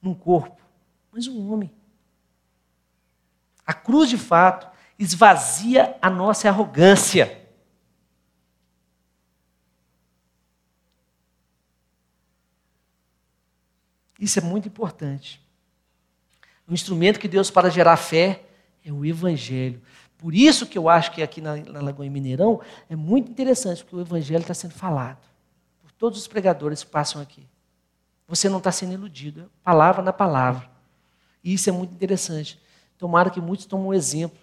num 0.01 0.15
corpo, 0.15 0.63
mas 1.11 1.27
um 1.27 1.53
homem. 1.53 1.73
A 3.67 3.75
cruz, 3.75 4.09
de 4.09 4.17
fato, 4.17 4.69
esvazia 4.97 5.97
a 6.01 6.09
nossa 6.09 6.49
arrogância. 6.49 7.42
Isso 14.23 14.39
é 14.39 14.43
muito 14.43 14.69
importante. 14.69 15.45
O 16.69 16.73
instrumento 16.73 17.19
que 17.19 17.27
Deus 17.27 17.51
para 17.51 17.69
gerar 17.69 17.97
fé 17.97 18.45
é 18.87 18.93
o 18.93 19.05
Evangelho. 19.05 19.83
Por 20.17 20.33
isso 20.33 20.65
que 20.65 20.79
eu 20.79 20.89
acho 20.89 21.11
que 21.11 21.25
aqui 21.25 21.41
na, 21.41 21.57
na 21.57 21.81
Lagoa 21.81 22.09
Mineirão 22.09 22.61
é 22.89 22.95
muito 22.95 23.29
interessante, 23.29 23.83
porque 23.83 23.97
o 23.97 24.01
Evangelho 24.01 24.43
está 24.43 24.55
sendo 24.55 24.75
falado 24.75 25.19
por 25.83 25.91
todos 25.91 26.21
os 26.21 26.29
pregadores 26.29 26.85
que 26.85 26.91
passam 26.91 27.21
aqui. 27.21 27.45
Você 28.29 28.49
não 28.49 28.59
está 28.59 28.71
sendo 28.71 28.93
iludido, 28.93 29.41
é 29.41 29.45
palavra 29.65 30.05
na 30.05 30.13
palavra. 30.13 30.71
E 31.43 31.53
isso 31.53 31.69
é 31.69 31.73
muito 31.73 31.93
interessante. 31.93 32.63
Tomara 32.97 33.29
que 33.29 33.41
muitos 33.41 33.67
tomem 33.67 33.89
um 33.89 33.93
exemplo 33.95 34.39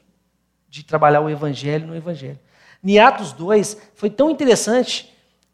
de 0.67 0.83
trabalhar 0.83 1.21
o 1.21 1.29
Evangelho 1.29 1.87
no 1.87 1.95
Evangelho. 1.95 2.39
Em 2.83 2.99
Atos 2.99 3.31
2, 3.31 3.77
foi 3.95 4.09
tão 4.09 4.29
interessante, 4.29 5.09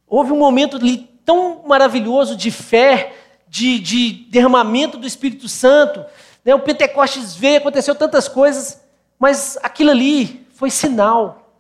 houve 0.08 0.32
um 0.32 0.40
momento 0.40 0.80
tão 1.24 1.68
maravilhoso 1.68 2.36
de 2.36 2.50
fé, 2.50 3.25
de, 3.56 3.80
de 3.80 4.12
derramamento 4.30 4.98
do 4.98 5.08
Espírito 5.08 5.48
Santo. 5.48 6.06
Né? 6.44 6.54
O 6.54 6.60
Pentecostes 6.60 7.38
veio, 7.38 7.60
aconteceu 7.60 7.96
tantas 7.96 8.28
coisas, 8.28 8.82
mas 9.18 9.58
aquilo 9.64 9.92
ali 9.92 10.46
foi 10.56 10.70
sinal. 10.70 11.58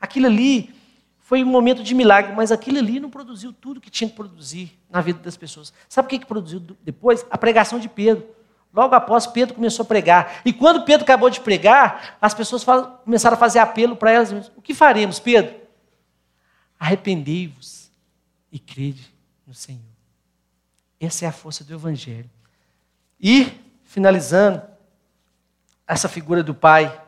Aquilo 0.00 0.26
ali 0.26 0.74
foi 1.20 1.44
um 1.44 1.46
momento 1.46 1.80
de 1.84 1.94
milagre, 1.94 2.32
mas 2.34 2.50
aquilo 2.50 2.78
ali 2.78 2.98
não 2.98 3.08
produziu 3.08 3.52
tudo 3.52 3.80
que 3.80 3.88
tinha 3.88 4.10
que 4.10 4.16
produzir 4.16 4.76
na 4.90 5.00
vida 5.00 5.20
das 5.20 5.36
pessoas. 5.36 5.72
Sabe 5.88 6.06
o 6.06 6.08
que, 6.08 6.18
que 6.18 6.26
produziu 6.26 6.60
depois? 6.82 7.24
A 7.30 7.38
pregação 7.38 7.78
de 7.78 7.88
Pedro. 7.88 8.26
Logo 8.74 8.96
após, 8.96 9.24
Pedro 9.24 9.54
começou 9.54 9.84
a 9.84 9.86
pregar. 9.86 10.40
E 10.44 10.52
quando 10.52 10.84
Pedro 10.84 11.04
acabou 11.04 11.30
de 11.30 11.40
pregar, 11.40 12.16
as 12.20 12.34
pessoas 12.34 12.64
começaram 13.04 13.36
a 13.36 13.38
fazer 13.38 13.60
apelo 13.60 13.94
para 13.94 14.10
elas 14.10 14.32
mesmas. 14.32 14.52
O 14.56 14.62
que 14.62 14.74
faremos, 14.74 15.20
Pedro? 15.20 15.54
Arrependei-vos 16.80 17.92
e 18.50 18.58
crede 18.58 19.14
no 19.46 19.54
Senhor. 19.54 19.87
Essa 21.00 21.24
é 21.24 21.28
a 21.28 21.32
força 21.32 21.62
do 21.62 21.74
Evangelho. 21.74 22.28
E, 23.20 23.52
finalizando, 23.84 24.62
essa 25.86 26.08
figura 26.08 26.42
do 26.42 26.54
Pai, 26.54 27.00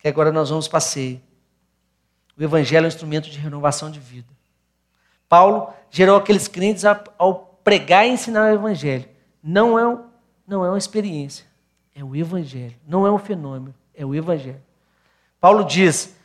que 0.00 0.08
agora 0.08 0.32
nós 0.32 0.50
vamos 0.50 0.66
passeio. 0.66 1.20
O 2.36 2.42
Evangelho 2.42 2.84
é 2.84 2.86
um 2.86 2.88
instrumento 2.88 3.30
de 3.30 3.38
renovação 3.38 3.90
de 3.90 4.00
vida. 4.00 4.28
Paulo 5.28 5.72
gerou 5.90 6.16
aqueles 6.16 6.48
crentes 6.48 6.84
ao 6.84 7.58
pregar 7.62 8.06
e 8.06 8.10
ensinar 8.10 8.50
o 8.50 8.54
Evangelho. 8.54 9.08
Não 9.42 9.78
é, 9.78 9.86
um, 9.86 10.04
não 10.46 10.64
é 10.64 10.68
uma 10.68 10.78
experiência, 10.78 11.46
é 11.94 12.02
o 12.02 12.16
Evangelho. 12.16 12.74
Não 12.86 13.06
é 13.06 13.12
um 13.12 13.18
fenômeno, 13.18 13.74
é 13.94 14.04
o 14.04 14.14
Evangelho. 14.14 14.62
Paulo 15.40 15.64
diz, 15.64 16.16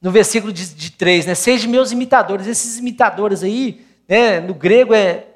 no 0.00 0.10
versículo 0.10 0.52
de, 0.52 0.74
de 0.74 0.90
3, 0.90 1.26
né? 1.26 1.34
Seja 1.34 1.68
meus 1.68 1.92
imitadores. 1.92 2.46
Esses 2.46 2.78
imitadores 2.78 3.42
aí 3.42 3.86
né, 4.08 4.40
no 4.40 4.54
grego 4.54 4.94
é 4.94 5.26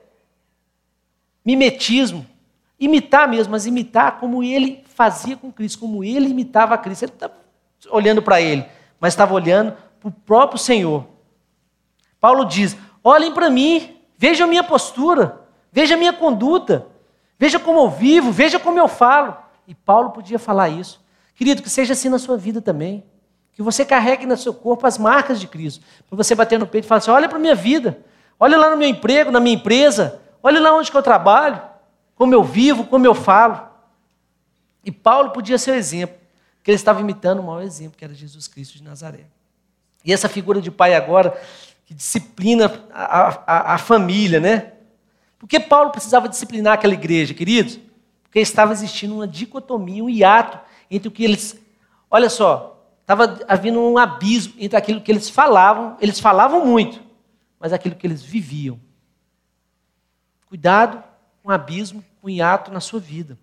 mimetismo, 1.45 2.27
imitar 2.79 3.29
mesmo, 3.29 3.53
mas 3.53 3.67
imitar 3.67 4.19
como 4.19 4.43
ele 4.43 4.85
fazia 4.87 5.37
com 5.37 5.53
Cristo, 5.53 5.79
como 5.79 6.03
ele 6.03 6.29
imitava 6.29 6.77
Cristo. 6.77 7.05
Ele 7.05 7.13
estava 7.13 7.35
olhando 7.91 8.21
para 8.21 8.41
ele, 8.41 8.67
mas 8.99 9.13
estava 9.13 9.33
olhando 9.35 9.77
para 10.01 10.09
o 10.09 10.13
próprio 10.13 10.59
Senhor. 10.59 11.07
Paulo 12.21 12.45
diz: 12.45 12.77
olhem 13.03 13.33
para 13.33 13.49
mim, 13.49 13.97
vejam 14.19 14.47
a 14.47 14.51
minha 14.51 14.65
postura, 14.65 15.41
vejam 15.71 15.97
a 15.97 15.99
minha 15.99 16.13
conduta, 16.13 16.87
veja 17.39 17.59
como 17.59 17.79
eu 17.81 17.91
vivo, 17.91 18.33
veja 18.33 18.59
como 18.59 18.79
eu 18.79 18.89
falo. 18.89 19.37
E 19.67 19.75
Paulo 19.75 20.11
podia 20.11 20.39
falar 20.39 20.69
isso. 20.69 21.05
Querido, 21.35 21.63
que 21.63 21.71
seja 21.71 21.93
assim 21.93 22.09
na 22.09 22.19
sua 22.19 22.37
vida 22.37 22.61
também. 22.61 23.05
Que 23.53 23.63
você 23.63 23.85
carregue 23.85 24.27
no 24.27 24.37
seu 24.37 24.53
corpo 24.53 24.87
as 24.87 24.99
marcas 24.99 25.41
de 25.41 25.47
Cristo. 25.47 25.85
Para 26.09 26.17
você 26.17 26.35
bater 26.35 26.59
no 26.59 26.67
peito 26.67 26.85
e 26.85 26.89
falar 26.89 26.99
assim: 26.99 27.11
olha 27.11 27.29
para 27.29 27.39
a 27.39 27.41
minha 27.41 27.55
vida. 27.55 28.05
Olha 28.39 28.57
lá 28.59 28.71
no 28.71 28.77
meu 28.77 28.89
emprego, 28.89 29.31
na 29.31 29.41
minha 29.41 29.57
empresa. 29.57 30.21
Olha 30.43 30.61
lá 30.61 30.75
onde 30.75 30.91
que 30.91 30.97
eu 30.97 31.03
trabalho. 31.03 31.61
Como 32.15 32.35
eu 32.35 32.43
vivo, 32.43 32.85
como 32.85 33.07
eu 33.07 33.15
falo. 33.15 33.69
E 34.85 34.91
Paulo 34.91 35.31
podia 35.31 35.59
ser 35.59 35.73
o 35.73 35.75
exemplo. 35.75 36.17
Que 36.63 36.71
ele 36.71 36.77
estava 36.77 37.01
imitando 37.01 37.41
o 37.41 37.43
maior 37.43 37.63
exemplo, 37.63 37.97
que 37.97 38.05
era 38.05 38.15
Jesus 38.15 38.49
Cristo 38.49 38.77
de 38.77 38.83
Nazaré. 38.83 39.27
E 40.05 40.13
essa 40.13 40.29
figura 40.29 40.61
de 40.61 40.71
pai 40.71 40.95
agora, 40.95 41.37
que 41.85 41.95
disciplina 41.95 42.73
a, 42.93 43.29
a, 43.47 43.75
a 43.75 43.79
família, 43.79 44.41
né? 44.41 44.73
Por 45.39 45.49
que 45.49 45.61
Paulo 45.61 45.91
precisava 45.91 46.29
disciplinar 46.29 46.75
aquela 46.75 46.95
igreja, 46.95 47.35
queridos? 47.35 47.79
Porque 48.23 48.41
estava 48.41 48.73
existindo 48.73 49.15
uma 49.15 49.27
dicotomia, 49.27 50.03
um 50.03 50.09
hiato 50.09 50.59
entre 50.91 51.09
o 51.09 51.11
que 51.11 51.25
eles. 51.25 51.59
Olha 52.11 52.29
só, 52.31 52.85
estava 53.01 53.39
havendo 53.47 53.81
um 53.81 53.99
abismo 53.99 54.55
entre 54.59 54.77
aquilo 54.77 55.01
que 55.01 55.11
eles 55.11 55.31
falavam, 55.31 55.97
eles 56.01 56.19
falavam 56.19 56.65
muito, 56.65 57.01
mas 57.67 57.73
aquilo 57.73 57.97
que 57.97 58.07
eles 58.07 58.23
viviam. 58.23 58.81
Cuidado 60.47 61.03
com 61.43 61.49
o 61.49 61.53
abismo, 61.53 62.05
com 62.21 62.29
o 62.29 62.31
hiato 62.31 62.71
na 62.71 62.79
sua 62.79 63.01
vida. 63.01 63.37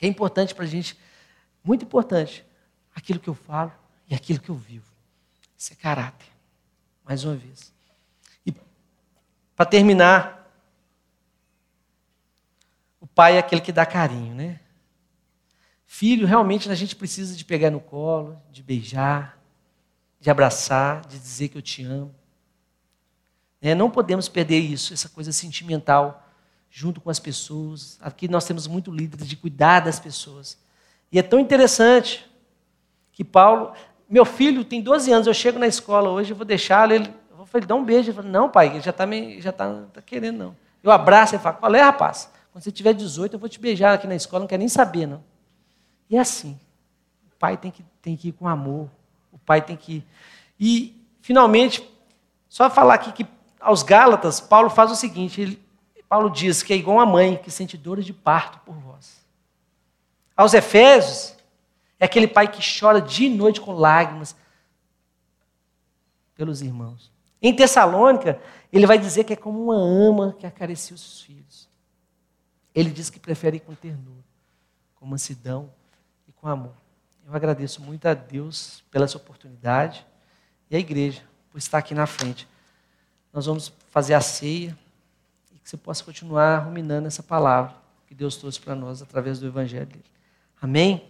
É 0.00 0.06
importante 0.06 0.54
para 0.54 0.64
a 0.64 0.66
gente, 0.66 0.98
muito 1.62 1.84
importante, 1.84 2.46
aquilo 2.94 3.20
que 3.20 3.28
eu 3.28 3.34
falo 3.34 3.70
e 4.08 4.14
aquilo 4.14 4.40
que 4.40 4.48
eu 4.48 4.54
vivo. 4.54 4.90
Isso 5.54 5.70
é 5.70 5.76
caráter. 5.76 6.26
Mais 7.04 7.24
uma 7.24 7.34
vez. 7.34 7.74
E 8.46 8.54
para 9.54 9.66
terminar, 9.66 10.50
o 12.98 13.06
pai 13.06 13.36
é 13.36 13.38
aquele 13.38 13.60
que 13.60 13.70
dá 13.70 13.84
carinho, 13.84 14.34
né? 14.34 14.60
Filho, 15.84 16.26
realmente 16.26 16.70
a 16.70 16.74
gente 16.74 16.96
precisa 16.96 17.36
de 17.36 17.44
pegar 17.44 17.70
no 17.70 17.80
colo, 17.80 18.40
de 18.50 18.62
beijar, 18.62 19.38
de 20.18 20.30
abraçar, 20.30 21.06
de 21.06 21.18
dizer 21.18 21.50
que 21.50 21.58
eu 21.58 21.62
te 21.62 21.84
amo. 21.84 22.14
É, 23.66 23.74
não 23.74 23.90
podemos 23.90 24.28
perder 24.28 24.60
isso, 24.60 24.94
essa 24.94 25.08
coisa 25.08 25.32
sentimental, 25.32 26.24
junto 26.70 27.00
com 27.00 27.10
as 27.10 27.18
pessoas. 27.18 27.98
Aqui 28.00 28.28
nós 28.28 28.44
temos 28.44 28.68
muito 28.68 28.92
líderes 28.92 29.26
de 29.26 29.34
cuidar 29.34 29.80
das 29.80 29.98
pessoas. 29.98 30.56
E 31.10 31.18
é 31.18 31.22
tão 31.22 31.40
interessante 31.40 32.24
que 33.10 33.24
Paulo, 33.24 33.72
meu 34.08 34.24
filho 34.24 34.64
tem 34.64 34.80
12 34.80 35.10
anos, 35.10 35.26
eu 35.26 35.34
chego 35.34 35.58
na 35.58 35.66
escola 35.66 36.10
hoje, 36.10 36.30
eu 36.30 36.36
vou 36.36 36.46
deixá-lo, 36.46 36.92
ele, 36.92 37.12
eu 37.28 37.38
vou 37.38 37.44
falar, 37.44 37.66
dá 37.66 37.74
um 37.74 37.84
beijo. 37.84 38.10
Ele 38.10 38.16
fala, 38.16 38.28
não, 38.28 38.48
pai, 38.48 38.68
ele 38.68 38.80
já 38.80 38.92
está 38.92 39.04
já 39.40 39.50
tá, 39.50 39.82
tá 39.92 40.00
querendo, 40.00 40.38
não. 40.38 40.56
Eu 40.80 40.92
abraço 40.92 41.34
e 41.34 41.38
falo, 41.40 41.56
qual 41.56 41.74
é, 41.74 41.82
rapaz? 41.82 42.30
Quando 42.52 42.62
você 42.62 42.70
tiver 42.70 42.92
18, 42.92 43.32
eu 43.32 43.40
vou 43.40 43.48
te 43.48 43.58
beijar 43.58 43.94
aqui 43.94 44.06
na 44.06 44.14
escola, 44.14 44.42
não 44.42 44.46
quero 44.46 44.60
nem 44.60 44.68
saber, 44.68 45.06
não. 45.06 45.24
E 46.08 46.16
é 46.16 46.20
assim. 46.20 46.56
O 47.26 47.36
pai 47.36 47.56
tem 47.56 47.72
que, 47.72 47.84
tem 48.00 48.16
que 48.16 48.28
ir 48.28 48.32
com 48.32 48.46
amor. 48.46 48.88
O 49.32 49.38
pai 49.38 49.60
tem 49.60 49.76
que 49.76 49.94
ir. 49.94 50.06
E, 50.60 51.04
finalmente, 51.20 51.82
só 52.48 52.70
falar 52.70 52.94
aqui 52.94 53.10
que 53.10 53.35
aos 53.60 53.82
Gálatas, 53.82 54.40
Paulo 54.40 54.70
faz 54.70 54.90
o 54.90 54.96
seguinte: 54.96 55.40
ele, 55.40 55.66
Paulo 56.08 56.30
diz 56.30 56.62
que 56.62 56.72
é 56.72 56.76
igual 56.76 57.00
a 57.00 57.06
mãe 57.06 57.36
que 57.36 57.50
sente 57.50 57.76
dores 57.76 58.04
de 58.04 58.12
parto 58.12 58.58
por 58.60 58.74
vós. 58.74 59.24
Aos 60.36 60.54
Efésios, 60.54 61.34
é 61.98 62.04
aquele 62.04 62.28
pai 62.28 62.50
que 62.50 62.60
chora 62.78 63.00
dia 63.00 63.28
e 63.28 63.34
noite 63.34 63.60
com 63.60 63.72
lágrimas 63.72 64.36
pelos 66.34 66.60
irmãos. 66.60 67.10
Em 67.40 67.54
Tessalônica, 67.54 68.40
ele 68.72 68.86
vai 68.86 68.98
dizer 68.98 69.24
que 69.24 69.32
é 69.32 69.36
como 69.36 69.62
uma 69.62 69.76
ama 69.76 70.34
que 70.38 70.46
acaricia 70.46 70.94
os 70.94 71.00
seus 71.00 71.20
filhos. 71.22 71.68
Ele 72.74 72.90
diz 72.90 73.08
que 73.08 73.18
prefere 73.18 73.58
com 73.58 73.74
ternura, 73.74 74.24
com 74.96 75.06
mansidão 75.06 75.72
e 76.28 76.32
com 76.32 76.46
amor. 76.46 76.74
Eu 77.26 77.34
agradeço 77.34 77.82
muito 77.82 78.06
a 78.06 78.14
Deus 78.14 78.84
pela 78.90 79.06
essa 79.06 79.16
oportunidade 79.16 80.06
e 80.70 80.76
a 80.76 80.78
igreja 80.78 81.22
por 81.50 81.58
estar 81.58 81.78
aqui 81.78 81.94
na 81.94 82.06
frente. 82.06 82.46
Nós 83.36 83.44
vamos 83.44 83.70
fazer 83.90 84.14
a 84.14 84.20
ceia 84.22 84.74
e 85.54 85.58
que 85.58 85.68
você 85.68 85.76
possa 85.76 86.02
continuar 86.02 86.56
ruminando 86.60 87.06
essa 87.06 87.22
palavra 87.22 87.76
que 88.06 88.14
Deus 88.14 88.36
trouxe 88.36 88.58
para 88.58 88.74
nós 88.74 89.02
através 89.02 89.38
do 89.38 89.46
Evangelho 89.46 89.84
dele. 89.84 90.04
Amém? 90.58 91.06